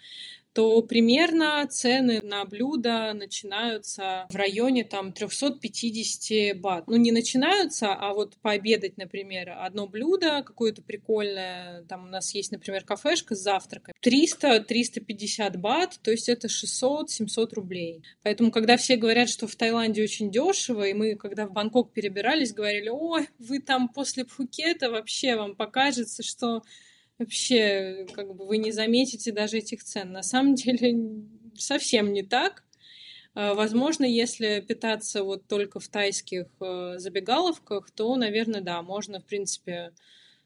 то 0.58 0.82
примерно 0.82 1.68
цены 1.70 2.20
на 2.24 2.44
блюда 2.44 3.14
начинаются 3.14 4.26
в 4.32 4.36
районе 4.36 4.84
там 4.84 5.14
350 5.14 6.60
бат. 6.60 6.88
Ну, 6.88 6.96
не 6.96 7.12
начинаются, 7.12 7.94
а 7.94 8.12
вот 8.16 8.38
пообедать, 8.42 8.98
например, 8.98 9.54
одно 9.56 9.86
блюдо 9.86 10.42
какое-то 10.42 10.82
прикольное, 10.82 11.84
там 11.84 12.06
у 12.06 12.08
нас 12.08 12.34
есть, 12.34 12.52
например, 12.52 12.84
кафешка 12.86 13.36
с 13.36 13.40
завтраком, 13.40 13.94
300-350 14.04 15.60
бат, 15.60 16.00
то 16.02 16.10
есть 16.10 16.28
это 16.28 16.48
600-700 16.48 17.54
рублей. 17.54 18.04
Поэтому, 18.24 18.50
когда 18.50 18.78
все 18.78 18.96
говорят, 18.96 19.30
что 19.30 19.46
в 19.46 19.56
Таиланде 19.56 20.02
очень 20.02 20.32
дешево, 20.32 20.88
и 20.88 20.96
мы, 20.96 21.14
когда 21.18 21.46
в 21.46 21.54
Бангкок 21.54 21.94
перебирались, 21.94 22.52
говорили, 22.52 22.90
ой, 22.90 23.30
вы 23.38 23.60
там 23.60 23.90
после 23.90 24.26
Пхукета 24.26 24.90
вообще 24.90 25.36
вам 25.36 25.56
покажется, 25.56 26.24
что 26.24 26.64
вообще 27.18 28.06
как 28.14 28.36
бы 28.36 28.46
вы 28.46 28.58
не 28.58 28.72
заметите 28.72 29.32
даже 29.32 29.58
этих 29.58 29.84
цен. 29.84 30.12
На 30.12 30.24
самом 30.24 30.56
деле 30.56 31.24
совсем 31.56 32.14
не 32.14 32.24
так. 32.24 32.64
А, 33.34 33.54
возможно, 33.54 34.06
если 34.06 34.62
питаться 34.62 35.24
вот 35.24 35.48
только 35.48 35.80
в 35.80 35.88
тайских 35.88 36.48
э, 36.60 36.96
забегаловках, 36.98 37.92
то, 37.92 38.16
наверное, 38.16 38.62
да, 38.62 38.82
можно, 38.82 39.20
в 39.20 39.26
принципе, 39.26 39.94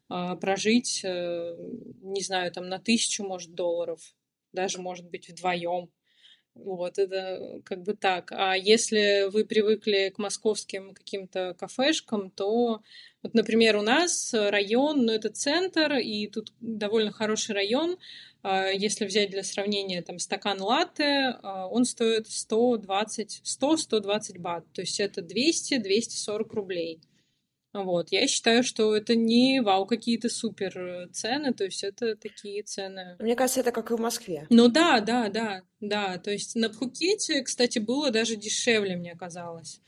а, 0.09 0.35
прожить, 0.35 1.01
э, 1.05 1.55
не 2.01 2.21
знаю, 2.21 2.51
там 2.51 2.67
на 2.67 2.79
тысячу, 2.79 3.23
может, 3.23 3.53
долларов, 3.53 4.01
даже, 4.51 4.81
может 4.81 5.09
быть, 5.09 5.29
вдвоем. 5.29 5.89
Вот, 6.53 6.99
это 6.99 7.61
как 7.63 7.83
бы 7.83 7.93
так. 7.93 8.31
А 8.33 8.55
если 8.55 9.29
вы 9.31 9.45
привыкли 9.45 10.11
к 10.13 10.19
московским 10.19 10.93
каким-то 10.93 11.55
кафешкам, 11.57 12.29
то, 12.29 12.81
вот, 13.23 13.33
например, 13.33 13.77
у 13.77 13.81
нас 13.81 14.33
район, 14.33 15.05
ну, 15.05 15.13
это 15.13 15.29
центр, 15.29 15.93
и 15.93 16.27
тут 16.27 16.51
довольно 16.59 17.11
хороший 17.11 17.55
район. 17.55 17.97
А, 18.43 18.67
если 18.67 19.05
взять 19.05 19.29
для 19.29 19.43
сравнения 19.43 20.01
там 20.01 20.19
стакан 20.19 20.61
латте, 20.61 21.37
а, 21.41 21.67
он 21.67 21.85
стоит 21.85 22.27
120, 22.27 23.41
100-120 23.43 24.39
бат. 24.39 24.65
То 24.73 24.81
есть 24.81 24.99
это 24.99 25.21
200-240 25.21 26.53
рублей. 26.53 26.99
Вот, 27.73 28.11
я 28.11 28.27
считаю, 28.27 28.63
что 28.63 28.95
это 28.95 29.15
не 29.15 29.61
вау 29.61 29.85
какие-то 29.85 30.27
супер 30.27 30.77
э, 30.77 31.07
цены, 31.13 31.53
то 31.53 31.63
есть 31.63 31.83
это 31.85 32.17
такие 32.17 32.63
цены. 32.63 33.15
Мне 33.19 33.35
кажется, 33.35 33.61
это 33.61 33.71
как 33.71 33.91
и 33.91 33.95
в 33.95 33.99
Москве. 33.99 34.45
Ну 34.49 34.67
да, 34.67 34.99
да, 34.99 35.29
да, 35.29 35.61
да. 35.79 36.17
То 36.17 36.31
есть 36.31 36.55
на 36.55 36.69
Пхукете, 36.69 37.41
кстати, 37.43 37.79
было 37.79 38.11
даже 38.11 38.35
дешевле, 38.35 38.97
мне 38.97 39.15
казалось. 39.15 39.79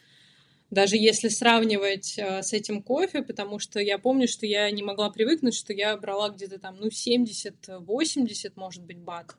Даже 0.69 0.95
если 0.95 1.27
сравнивать 1.27 2.17
э, 2.17 2.41
с 2.41 2.53
этим 2.53 2.81
кофе, 2.81 3.21
потому 3.21 3.59
что 3.59 3.81
я 3.81 3.97
помню, 3.99 4.29
что 4.29 4.45
я 4.45 4.71
не 4.71 4.81
могла 4.81 5.09
привыкнуть, 5.09 5.53
что 5.53 5.73
я 5.73 5.95
брала 5.97 6.29
где-то 6.29 6.59
там, 6.59 6.77
ну, 6.79 6.87
70-80, 6.87 8.53
может 8.55 8.83
быть, 8.83 8.97
бат. 8.97 9.35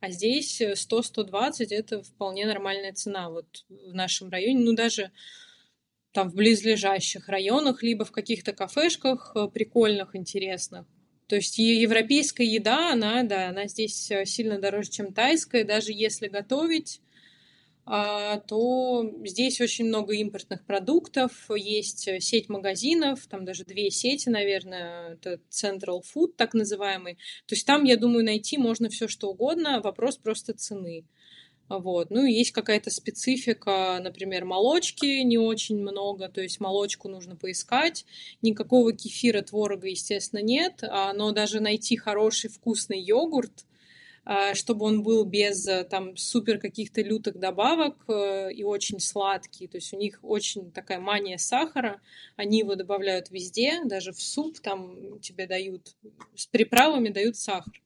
А 0.00 0.10
здесь 0.10 0.60
100-120 0.62 1.66
это 1.70 2.02
вполне 2.02 2.46
нормальная 2.46 2.92
цена 2.92 3.28
вот 3.28 3.66
в 3.68 3.92
нашем 3.92 4.30
районе. 4.30 4.60
Ну, 4.60 4.74
даже 4.74 5.10
там 6.12 6.30
в 6.30 6.34
близлежащих 6.34 7.28
районах, 7.28 7.82
либо 7.82 8.04
в 8.04 8.12
каких-то 8.12 8.52
кафешках 8.52 9.32
э, 9.34 9.48
прикольных, 9.48 10.16
интересных. 10.16 10.86
То 11.28 11.36
есть 11.36 11.58
европейская 11.58 12.46
еда, 12.46 12.92
она, 12.92 13.22
да, 13.22 13.48
она 13.48 13.66
здесь 13.68 14.10
э, 14.10 14.24
сильно 14.24 14.58
дороже, 14.58 14.90
чем 14.90 15.12
тайская. 15.12 15.64
Даже 15.64 15.92
если 15.92 16.28
готовить, 16.28 17.02
а, 17.90 18.40
то 18.40 19.10
здесь 19.24 19.60
очень 19.62 19.86
много 19.86 20.14
импортных 20.14 20.64
продуктов. 20.64 21.48
Есть 21.54 22.08
э, 22.08 22.20
сеть 22.20 22.48
магазинов, 22.48 23.26
там 23.26 23.44
даже 23.46 23.64
две 23.64 23.90
сети, 23.90 24.28
наверное, 24.28 25.14
это 25.14 25.40
Central 25.50 26.02
Food, 26.02 26.34
так 26.36 26.52
называемый. 26.52 27.14
То 27.46 27.54
есть 27.54 27.66
там, 27.66 27.84
я 27.84 27.96
думаю, 27.96 28.24
найти 28.24 28.58
можно 28.58 28.90
все 28.90 29.08
что 29.08 29.30
угодно. 29.30 29.80
Вопрос 29.80 30.18
просто 30.18 30.52
цены. 30.52 31.04
Вот. 31.68 32.10
Ну 32.10 32.24
и 32.24 32.32
есть 32.32 32.52
какая-то 32.52 32.90
специфика, 32.90 33.98
например, 34.02 34.44
молочки 34.44 35.22
не 35.22 35.38
очень 35.38 35.78
много, 35.80 36.28
то 36.28 36.40
есть 36.40 36.60
молочку 36.60 37.08
нужно 37.08 37.36
поискать. 37.36 38.06
Никакого 38.40 38.92
кефира, 38.92 39.42
творога, 39.42 39.88
естественно, 39.88 40.40
нет, 40.40 40.82
а, 40.82 41.12
но 41.12 41.32
даже 41.32 41.60
найти 41.60 41.96
хороший 41.96 42.48
вкусный 42.48 43.00
йогурт, 43.00 43.66
чтобы 44.54 44.84
он 44.84 45.02
был 45.02 45.24
без 45.24 45.66
там 45.88 46.16
супер 46.16 46.58
каких-то 46.58 47.00
лютых 47.00 47.38
добавок 47.38 47.96
э, 48.08 48.52
и 48.52 48.62
очень 48.62 49.00
сладкий. 49.00 49.66
То 49.68 49.78
есть 49.78 49.92
у 49.94 49.96
них 49.96 50.18
очень 50.22 50.70
такая 50.70 51.00
мания 51.00 51.38
сахара. 51.38 52.00
Они 52.36 52.58
его 52.58 52.74
добавляют 52.74 53.30
везде, 53.30 53.82
даже 53.84 54.12
в 54.12 54.20
суп 54.20 54.60
там 54.60 55.18
тебе 55.20 55.46
дают, 55.46 55.96
с 56.34 56.46
приправами 56.46 57.08
дают 57.08 57.36
сахар. 57.36 57.80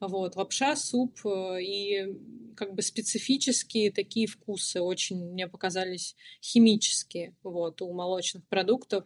Вот, 0.00 0.36
лапша, 0.36 0.76
суп 0.76 1.18
э, 1.26 1.62
и 1.62 2.16
как 2.56 2.74
бы 2.74 2.82
специфические 2.82 3.90
такие 3.90 4.26
вкусы 4.26 4.80
очень 4.80 5.24
мне 5.24 5.46
показались 5.46 6.16
химические 6.42 7.34
вот, 7.42 7.82
у 7.82 7.92
молочных 7.92 8.46
продуктов. 8.48 9.04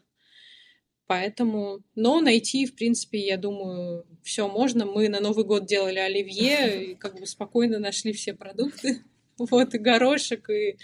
Поэтому, 1.07 1.81
но 1.95 2.21
найти, 2.21 2.67
в 2.67 2.75
принципе, 2.75 3.19
я 3.19 3.37
думаю, 3.37 4.07
все 4.23 4.49
можно. 4.49 4.87
Мы 4.87 5.09
на 5.09 5.21
Новый 5.21 5.45
год 5.45 5.67
делали 5.67 5.99
оливье, 5.99 6.93
и 6.93 6.95
как 6.95 7.21
бы 7.21 7.27
спокойно 7.27 7.79
нашли 7.79 8.13
все 8.13 8.35
продукты. 8.35 9.03
Вот, 9.37 9.75
и 9.75 9.79
горошек, 9.79 10.49
и 10.49 10.77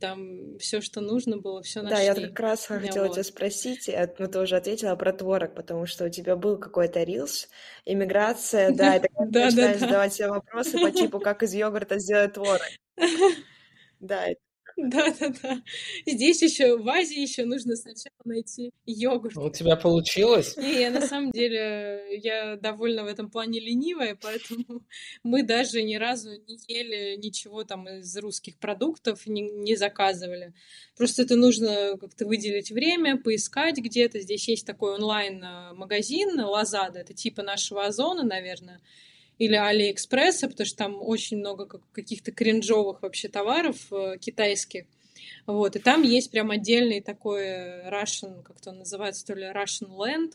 там 0.00 0.58
все, 0.58 0.80
что 0.80 1.00
нужно 1.00 1.38
было, 1.38 1.62
все 1.62 1.82
нашли. 1.82 1.96
Да, 1.96 2.02
я 2.02 2.14
как 2.14 2.38
раз 2.40 2.66
хотела 2.66 3.06
вот. 3.06 3.14
тебя 3.14 3.24
спросить, 3.24 3.88
э, 3.88 4.12
ну 4.18 4.28
ты 4.28 4.40
уже 4.40 4.56
ответила 4.56 4.94
про 4.96 5.12
творог, 5.12 5.54
потому 5.54 5.86
что 5.86 6.04
у 6.04 6.08
тебя 6.08 6.36
был 6.36 6.58
какой-то 6.58 7.02
рилс, 7.02 7.48
иммиграция, 7.84 8.72
да, 8.72 8.96
и 8.96 9.00
тогда 9.00 9.24
да, 9.26 9.44
начинаешь 9.46 9.78
задавать 9.78 10.14
себе 10.14 10.28
вопросы 10.28 10.78
по 10.78 10.90
типу, 10.90 11.20
как 11.20 11.42
из 11.42 11.54
йогурта 11.54 11.98
сделать 11.98 12.34
творог. 12.34 12.62
Да, 14.00 14.28
да-да-да. 14.90 15.60
Здесь 16.06 16.40
еще 16.40 16.76
в 16.76 16.88
Азии 16.88 17.20
еще 17.20 17.44
нужно 17.44 17.74
сначала 17.74 18.14
найти 18.24 18.70
йогурт. 18.86 19.36
У 19.36 19.50
тебя 19.50 19.74
получилось? 19.74 20.56
Не, 20.56 20.82
я 20.82 20.90
на 20.90 21.00
самом 21.00 21.32
деле, 21.32 22.04
я 22.22 22.54
довольно 22.56 23.02
в 23.02 23.08
этом 23.08 23.28
плане 23.28 23.58
ленивая, 23.58 24.16
поэтому 24.20 24.86
мы 25.24 25.42
даже 25.42 25.82
ни 25.82 25.96
разу 25.96 26.30
не 26.30 26.58
ели 26.68 27.16
ничего 27.16 27.64
там 27.64 27.88
из 27.88 28.16
русских 28.18 28.56
продуктов, 28.58 29.26
не, 29.26 29.42
не 29.42 29.74
заказывали. 29.74 30.54
Просто 30.96 31.22
это 31.22 31.34
нужно 31.34 31.96
как-то 32.00 32.26
выделить 32.26 32.70
время, 32.70 33.20
поискать 33.20 33.78
где-то. 33.78 34.20
Здесь 34.20 34.46
есть 34.46 34.64
такой 34.64 34.94
онлайн-магазин 34.94 36.38
Лазада, 36.38 37.00
это 37.00 37.14
типа 37.14 37.42
нашего 37.42 37.84
Озона, 37.84 38.22
наверное 38.22 38.80
или 39.38 39.54
Алиэкспресса, 39.54 40.48
потому 40.48 40.66
что 40.66 40.76
там 40.76 40.98
очень 41.00 41.38
много 41.38 41.80
каких-то 41.92 42.32
кринжовых 42.32 43.02
вообще 43.02 43.28
товаров 43.28 43.92
э, 43.92 44.18
китайских. 44.18 44.84
Вот, 45.46 45.76
и 45.76 45.78
там 45.78 46.02
есть 46.02 46.30
прям 46.30 46.50
отдельный 46.50 47.00
такой 47.00 47.46
Russian, 47.88 48.42
как-то 48.42 48.72
называется, 48.72 49.26
то 49.26 49.34
ли 49.34 49.46
Russian 49.46 49.88
Land, 49.88 50.32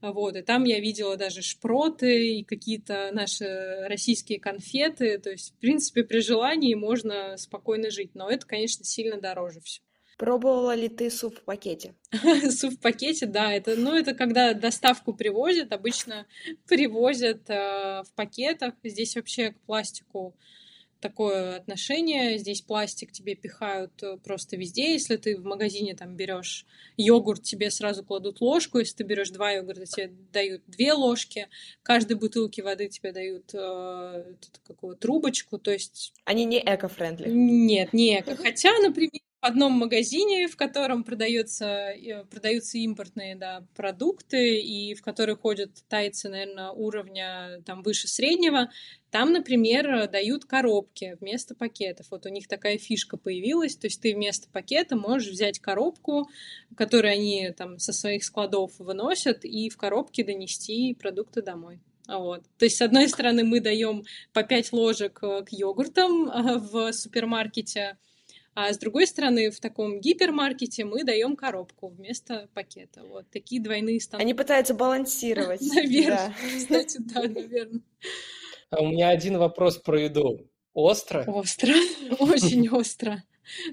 вот, 0.00 0.36
и 0.36 0.42
там 0.42 0.64
я 0.64 0.80
видела 0.80 1.16
даже 1.16 1.42
шпроты 1.42 2.38
и 2.38 2.44
какие-то 2.44 3.10
наши 3.12 3.86
российские 3.88 4.40
конфеты, 4.40 5.18
то 5.18 5.30
есть, 5.30 5.54
в 5.54 5.60
принципе, 5.60 6.02
при 6.02 6.20
желании 6.20 6.74
можно 6.74 7.36
спокойно 7.36 7.90
жить, 7.90 8.14
но 8.14 8.28
это, 8.28 8.46
конечно, 8.46 8.84
сильно 8.84 9.20
дороже 9.20 9.60
все. 9.60 9.80
Пробовала 10.18 10.74
ли 10.74 10.88
ты 10.88 11.10
суп 11.10 11.38
в 11.38 11.42
пакете? 11.44 11.94
суп 12.50 12.74
в 12.74 12.80
пакете, 12.80 13.26
да, 13.26 13.52
это, 13.52 13.76
ну, 13.76 13.94
это 13.94 14.14
когда 14.14 14.52
доставку 14.52 15.14
привозят, 15.14 15.72
обычно 15.72 16.26
привозят 16.66 17.48
э, 17.48 18.02
в 18.02 18.12
пакетах. 18.16 18.74
Здесь 18.82 19.14
вообще 19.14 19.52
к 19.52 19.60
пластику 19.60 20.34
такое 21.00 21.56
отношение. 21.56 22.36
Здесь 22.38 22.62
пластик 22.62 23.12
тебе 23.12 23.36
пихают 23.36 23.92
э, 24.02 24.16
просто 24.16 24.56
везде. 24.56 24.92
Если 24.92 25.16
ты 25.16 25.36
в 25.36 25.44
магазине 25.44 25.94
там 25.94 26.16
берешь 26.16 26.66
йогурт, 26.96 27.44
тебе 27.44 27.70
сразу 27.70 28.04
кладут 28.04 28.40
ложку. 28.40 28.80
Если 28.80 28.96
ты 28.96 29.04
берешь 29.04 29.30
два 29.30 29.52
йогурта, 29.52 29.86
тебе 29.86 30.12
дают 30.32 30.62
две 30.66 30.94
ложки. 30.94 31.48
Каждой 31.84 32.16
бутылке 32.16 32.64
воды 32.64 32.88
тебе 32.88 33.12
дают 33.12 33.54
э, 33.54 34.34
какую 34.66 34.96
трубочку. 34.96 35.58
То 35.58 35.70
есть... 35.70 36.12
Они 36.24 36.44
не 36.44 36.58
эко-френдли? 36.58 37.30
Нет, 37.30 37.92
не 37.92 38.18
эко. 38.18 38.34
Хотя, 38.42 38.76
например, 38.80 39.20
одном 39.40 39.72
магазине, 39.72 40.48
в 40.48 40.56
котором 40.56 41.04
продается, 41.04 41.66
э, 41.66 42.24
продаются 42.24 42.78
импортные 42.78 43.36
да, 43.36 43.64
продукты, 43.76 44.60
и 44.60 44.94
в 44.94 45.02
который 45.02 45.36
ходят 45.36 45.70
тайцы, 45.88 46.28
наверное, 46.28 46.70
уровня 46.70 47.62
там, 47.64 47.82
выше 47.82 48.08
среднего, 48.08 48.70
там, 49.10 49.32
например, 49.32 50.08
дают 50.08 50.44
коробки 50.44 51.16
вместо 51.20 51.54
пакетов. 51.54 52.06
Вот 52.10 52.26
у 52.26 52.28
них 52.28 52.48
такая 52.48 52.78
фишка 52.78 53.16
появилась, 53.16 53.76
то 53.76 53.86
есть 53.86 54.00
ты 54.00 54.14
вместо 54.14 54.48
пакета 54.50 54.96
можешь 54.96 55.30
взять 55.30 55.60
коробку, 55.60 56.28
которую 56.76 57.12
они 57.12 57.52
там 57.56 57.78
со 57.78 57.92
своих 57.92 58.24
складов 58.24 58.72
выносят, 58.78 59.44
и 59.44 59.70
в 59.70 59.76
коробке 59.76 60.24
донести 60.24 60.94
продукты 60.94 61.42
домой. 61.42 61.80
Вот. 62.08 62.42
То 62.58 62.64
есть, 62.64 62.78
с 62.78 62.82
одной 62.82 63.08
стороны, 63.08 63.44
мы 63.44 63.60
даем 63.60 64.04
по 64.32 64.42
5 64.42 64.72
ложек 64.72 65.18
э, 65.22 65.44
к 65.44 65.52
йогуртам 65.52 66.28
э, 66.30 66.58
в 66.58 66.92
супермаркете, 66.92 67.98
а 68.60 68.72
с 68.72 68.78
другой 68.78 69.06
стороны, 69.06 69.52
в 69.52 69.60
таком 69.60 70.00
гипермаркете 70.00 70.84
мы 70.84 71.04
даем 71.04 71.36
коробку 71.36 71.90
вместо 71.90 72.48
пакета. 72.54 73.04
Вот 73.04 73.30
такие 73.30 73.62
двойные 73.62 74.00
стандарты. 74.00 74.24
Они 74.24 74.34
пытаются 74.34 74.74
балансировать. 74.74 75.60
Наверное. 75.74 76.34
Кстати, 76.56 76.96
да, 76.98 77.22
наверное. 77.22 77.82
А 78.70 78.82
у 78.82 78.88
меня 78.88 79.10
один 79.10 79.38
вопрос 79.38 79.76
про 79.76 80.00
еду. 80.00 80.50
Остро? 80.74 81.22
Остро, 81.28 81.72
очень 82.18 82.68
остро. 82.68 83.22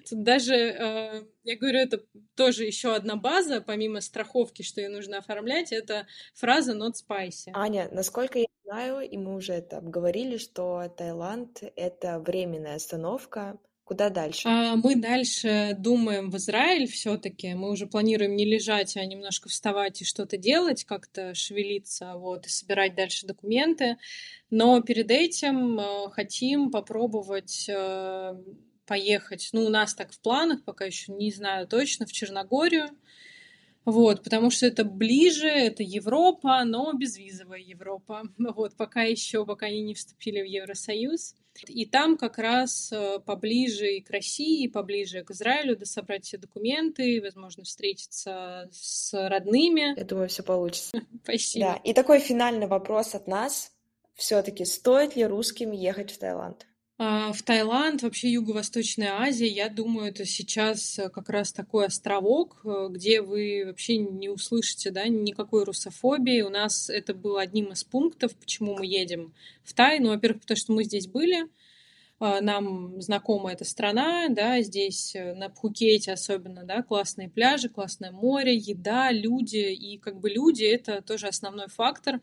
Тут 0.08 0.22
даже, 0.22 0.54
э, 0.54 1.24
я 1.44 1.58
говорю, 1.58 1.80
это 1.80 2.04
тоже 2.36 2.66
еще 2.66 2.94
одна 2.94 3.16
база, 3.16 3.62
помимо 3.62 4.02
страховки, 4.02 4.62
что 4.62 4.82
ее 4.82 4.90
нужно 4.90 5.18
оформлять, 5.18 5.72
это 5.72 6.06
фраза 6.36 6.74
not 6.74 6.94
spicy. 6.94 7.50
Аня, 7.54 7.90
насколько 7.92 8.38
я 8.38 8.46
знаю, 8.64 9.00
и 9.02 9.18
мы 9.18 9.34
уже 9.34 9.54
это 9.54 9.78
обговорили, 9.78 10.38
что 10.38 10.88
Таиланд— 10.96 11.64
это 11.76 12.20
временная 12.20 12.76
остановка, 12.76 13.60
Куда 13.86 14.10
дальше? 14.10 14.48
А, 14.48 14.76
мы 14.76 14.96
дальше 14.96 15.76
думаем 15.78 16.32
в 16.32 16.38
Израиль 16.38 16.88
все-таки. 16.88 17.54
Мы 17.54 17.70
уже 17.70 17.86
планируем 17.86 18.36
не 18.36 18.44
лежать, 18.44 18.98
а 18.98 19.06
немножко 19.06 19.48
вставать 19.48 20.02
и 20.02 20.06
что-то 20.06 20.38
делать, 20.38 20.86
как-то 20.86 21.36
шевелиться, 21.36 22.16
вот, 22.16 22.48
и 22.48 22.50
собирать 22.50 22.96
дальше 22.96 23.28
документы. 23.28 23.98
Но 24.50 24.82
перед 24.82 25.12
этим 25.12 25.80
э, 25.80 26.10
хотим 26.10 26.72
попробовать 26.72 27.70
э, 27.70 28.34
поехать. 28.88 29.50
Ну, 29.54 29.66
у 29.66 29.70
нас 29.70 29.94
так 29.94 30.14
в 30.14 30.20
планах, 30.20 30.64
пока 30.64 30.86
еще 30.86 31.14
не 31.14 31.32
знаю 31.32 31.68
точно, 31.68 32.08
в 32.08 32.12
Черногорию. 32.12 32.88
Вот, 33.86 34.24
потому 34.24 34.50
что 34.50 34.66
это 34.66 34.84
ближе, 34.84 35.48
это 35.48 35.84
Европа, 35.84 36.64
но 36.66 36.92
безвизовая 36.94 37.60
Европа. 37.60 38.24
Вот, 38.56 38.76
пока 38.76 39.04
еще, 39.04 39.46
пока 39.46 39.68
они 39.68 39.82
не 39.82 39.94
вступили 39.94 40.42
в 40.42 40.46
Евросоюз. 40.46 41.36
И 41.68 41.86
там 41.86 42.18
как 42.18 42.38
раз 42.38 42.92
э, 42.92 43.20
поближе 43.20 43.96
и 43.96 44.02
к 44.02 44.10
России, 44.10 44.64
и 44.64 44.68
поближе 44.68 45.24
к 45.24 45.32
Израилю, 45.32 45.78
да 45.78 45.86
собрать 45.86 46.26
все 46.26 46.38
документы, 46.38 47.22
возможно, 47.22 47.64
встретиться 47.64 48.70
с 48.72 49.14
родными. 49.14 49.98
Я 49.98 50.06
думаю, 50.06 50.28
все 50.28 50.44
получится. 50.44 51.02
Спасибо. 51.24 51.66
Да, 51.66 51.76
и 51.84 51.94
такой 51.94 52.20
финальный 52.20 52.68
вопрос 52.68 53.16
от 53.16 53.28
нас. 53.28 53.72
Все-таки 54.16 54.66
стоит 54.66 55.16
ли 55.16 55.26
русским 55.26 55.72
ехать 55.72 56.12
в 56.12 56.18
Таиланд? 56.18 56.66
А, 56.98 57.34
в 57.34 57.43
Таиланд, 57.43 58.04
вообще 58.04 58.30
Юго-Восточная 58.32 59.20
Азия, 59.20 59.48
я 59.48 59.68
думаю, 59.68 60.08
это 60.08 60.26
сейчас 60.26 60.98
э, 60.98 61.10
как 61.10 61.28
раз 61.30 61.52
такой 61.52 61.88
островок, 61.88 62.62
э, 62.64 62.88
где 62.89 63.22
вы 63.22 63.64
вообще 63.66 63.98
не 63.98 64.30
услышите 64.30 64.91
да, 64.91 65.06
никакой 65.10 65.66
русофобии. 65.66 66.41
У 66.41 66.50
нас 66.50 66.89
это 66.89 67.14
было 67.14 67.41
одним 67.41 67.74
из 67.74 67.84
пунктов, 67.84 68.34
почему 68.36 68.76
мы 68.78 68.86
едем 68.86 69.34
в 69.64 69.74
Тай. 69.74 70.00
Ну, 70.00 70.10
во-первых, 70.10 70.41
потому 70.43 70.58
что 70.58 70.72
мы 70.72 70.86
здесь 70.86 71.08
были, 71.08 71.50
а, 72.18 72.39
нам 72.39 73.02
знакома 73.02 73.52
эта 73.52 73.66
страна, 73.66 74.30
да, 74.30 74.62
здесь 74.62 75.16
э, 75.16 75.34
на 75.34 75.50
Пхукете 75.50 76.14
особенно, 76.14 76.64
да, 76.64 76.82
классные 76.82 77.30
пляжи, 77.30 77.68
классное 77.68 78.12
море, 78.12 78.56
еда, 78.56 79.12
люди, 79.12 79.74
и 79.74 79.98
как 79.98 80.22
бы 80.22 80.30
люди— 80.30 80.64
это 80.64 81.02
тоже 81.02 81.28
основной 81.28 81.68
фактор, 81.68 82.22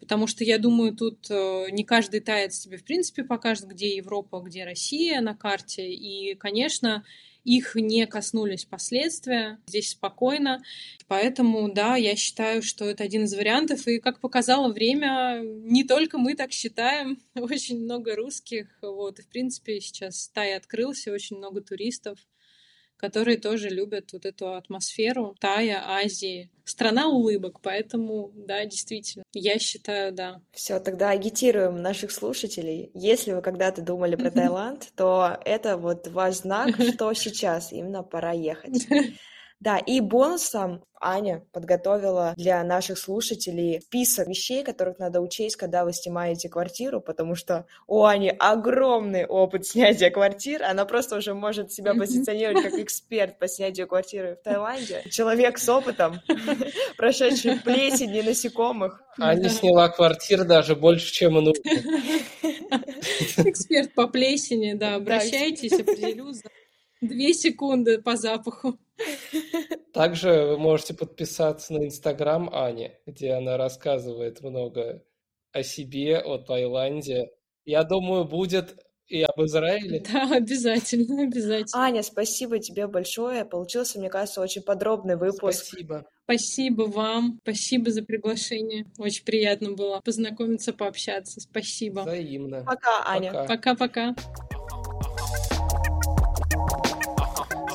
Потому 0.00 0.26
что, 0.26 0.44
я 0.44 0.58
думаю, 0.58 0.94
тут 0.94 1.26
э, 1.30 1.66
не 1.70 1.84
каждый 1.84 2.20
таец 2.20 2.58
тебе, 2.58 2.76
в 2.76 2.84
принципе, 2.84 3.24
покажет, 3.24 3.66
где 3.66 3.96
Европа, 3.96 4.40
где 4.40 4.64
Россия 4.64 5.20
на 5.20 5.34
карте. 5.34 5.90
И, 5.90 6.34
конечно, 6.34 7.04
их 7.44 7.76
не 7.76 8.06
коснулись 8.06 8.64
последствия. 8.64 9.60
Здесь 9.68 9.90
спокойно. 9.90 10.62
Поэтому, 11.06 11.72
да, 11.72 11.96
я 11.96 12.16
считаю, 12.16 12.62
что 12.62 12.84
это 12.84 13.04
один 13.04 13.24
из 13.24 13.34
вариантов. 13.34 13.86
И, 13.86 14.00
как 14.00 14.20
показало 14.20 14.72
время, 14.72 15.40
не 15.42 15.84
только 15.84 16.18
мы 16.18 16.34
так 16.34 16.52
считаем. 16.52 17.18
Очень 17.34 17.84
много 17.84 18.16
русских. 18.16 18.66
Вот. 18.82 19.20
И, 19.20 19.22
в 19.22 19.28
принципе, 19.28 19.80
сейчас 19.80 20.28
Тай 20.28 20.56
открылся, 20.56 21.12
очень 21.12 21.36
много 21.36 21.60
туристов 21.60 22.18
которые 22.96 23.38
тоже 23.38 23.68
любят 23.68 24.12
вот 24.12 24.26
эту 24.26 24.54
атмосферу 24.54 25.36
Тая, 25.40 25.82
Азии. 25.84 26.50
Страна 26.64 27.08
улыбок, 27.08 27.60
поэтому, 27.62 28.32
да, 28.34 28.64
действительно, 28.64 29.24
я 29.32 29.58
считаю, 29.58 30.12
да. 30.12 30.40
Все, 30.52 30.80
тогда 30.80 31.10
агитируем 31.10 31.80
наших 31.80 32.10
слушателей. 32.10 32.90
Если 32.92 33.32
вы 33.32 33.42
когда-то 33.42 33.82
думали 33.82 34.16
про 34.16 34.30
Таиланд, 34.30 34.88
то 34.96 35.38
это 35.44 35.76
вот 35.76 36.08
ваш 36.08 36.36
знак, 36.36 36.74
что 36.80 37.12
сейчас 37.14 37.72
именно 37.72 38.02
пора 38.02 38.32
ехать. 38.32 38.86
Да, 39.60 39.78
и 39.78 40.00
бонусом 40.00 40.84
Аня 41.00 41.44
подготовила 41.52 42.34
для 42.36 42.62
наших 42.64 42.98
слушателей 42.98 43.80
список 43.80 44.28
вещей, 44.28 44.62
которых 44.62 44.98
надо 44.98 45.20
учесть, 45.20 45.56
когда 45.56 45.84
вы 45.84 45.92
снимаете 45.92 46.48
квартиру, 46.48 47.00
потому 47.00 47.34
что 47.34 47.66
у 47.86 48.04
Ани 48.04 48.30
огромный 48.30 49.26
опыт 49.26 49.66
снятия 49.66 50.10
квартир. 50.10 50.62
Она 50.62 50.84
просто 50.84 51.16
уже 51.16 51.34
может 51.34 51.72
себя 51.72 51.94
позиционировать 51.94 52.62
как 52.62 52.74
эксперт 52.78 53.38
по 53.38 53.48
снятию 53.48 53.86
квартиры 53.86 54.36
в 54.36 54.44
Таиланде. 54.44 55.04
Человек 55.10 55.58
с 55.58 55.68
опытом, 55.68 56.20
прошедший 56.96 57.60
плесени 57.60 58.20
насекомых. 58.20 59.02
Аня 59.18 59.48
сняла 59.48 59.88
квартир 59.88 60.44
даже 60.44 60.76
больше, 60.76 61.12
чем 61.12 61.34
нужно. 61.34 61.62
Эксперт 63.38 63.94
по 63.94 64.06
плесени, 64.08 64.74
да, 64.74 64.96
обращайтесь, 64.96 65.72
определю 65.72 66.32
две 67.00 67.32
секунды 67.32 68.00
по 68.00 68.16
запаху. 68.16 68.78
Также 69.92 70.46
вы 70.46 70.58
можете 70.58 70.94
подписаться 70.94 71.72
на 71.72 71.84
Инстаграм 71.86 72.50
Ани, 72.52 72.92
где 73.06 73.32
она 73.32 73.56
рассказывает 73.56 74.40
много 74.42 75.02
о 75.52 75.62
себе, 75.62 76.18
о 76.18 76.38
Таиланде. 76.38 77.30
Я 77.64 77.82
думаю, 77.82 78.24
будет 78.24 78.76
и 79.08 79.22
об 79.22 79.40
Израиле. 79.42 80.00
Да, 80.00 80.36
обязательно, 80.36 81.22
обязательно. 81.28 81.82
Аня, 81.82 82.02
спасибо 82.02 82.58
тебе 82.58 82.86
большое. 82.86 83.44
Получился, 83.44 83.98
мне 83.98 84.10
кажется, 84.10 84.40
очень 84.40 84.62
подробный 84.62 85.16
выпуск. 85.16 85.64
Спасибо. 85.64 86.06
Спасибо 86.24 86.82
вам. 86.82 87.38
Спасибо 87.42 87.90
за 87.90 88.02
приглашение. 88.02 88.86
Очень 88.98 89.24
приятно 89.24 89.72
было 89.72 90.00
познакомиться, 90.00 90.72
пообщаться. 90.72 91.40
Спасибо. 91.40 92.00
Взаимно. 92.00 92.64
Пока, 92.64 93.04
Аня. 93.06 93.46
Пока-пока. 93.46 94.14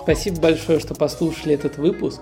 Спасибо 0.03 0.41
большое, 0.41 0.79
что 0.79 0.95
послушали 0.95 1.53
этот 1.53 1.77
выпуск. 1.77 2.21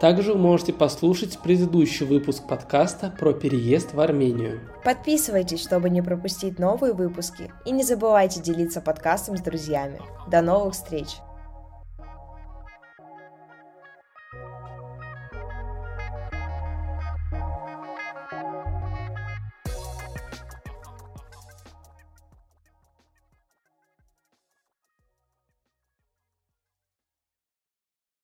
Также 0.00 0.32
вы 0.32 0.38
можете 0.38 0.72
послушать 0.72 1.38
предыдущий 1.38 2.04
выпуск 2.04 2.46
подкаста 2.46 3.14
про 3.18 3.32
переезд 3.32 3.94
в 3.94 4.00
Армению. 4.00 4.60
Подписывайтесь, 4.84 5.62
чтобы 5.62 5.88
не 5.88 6.02
пропустить 6.02 6.58
новые 6.58 6.92
выпуски, 6.92 7.52
и 7.64 7.70
не 7.70 7.82
забывайте 7.82 8.40
делиться 8.40 8.80
подкастом 8.80 9.36
с 9.36 9.40
друзьями. 9.40 10.00
До 10.28 10.42
новых 10.42 10.74
встреч! 10.74 11.08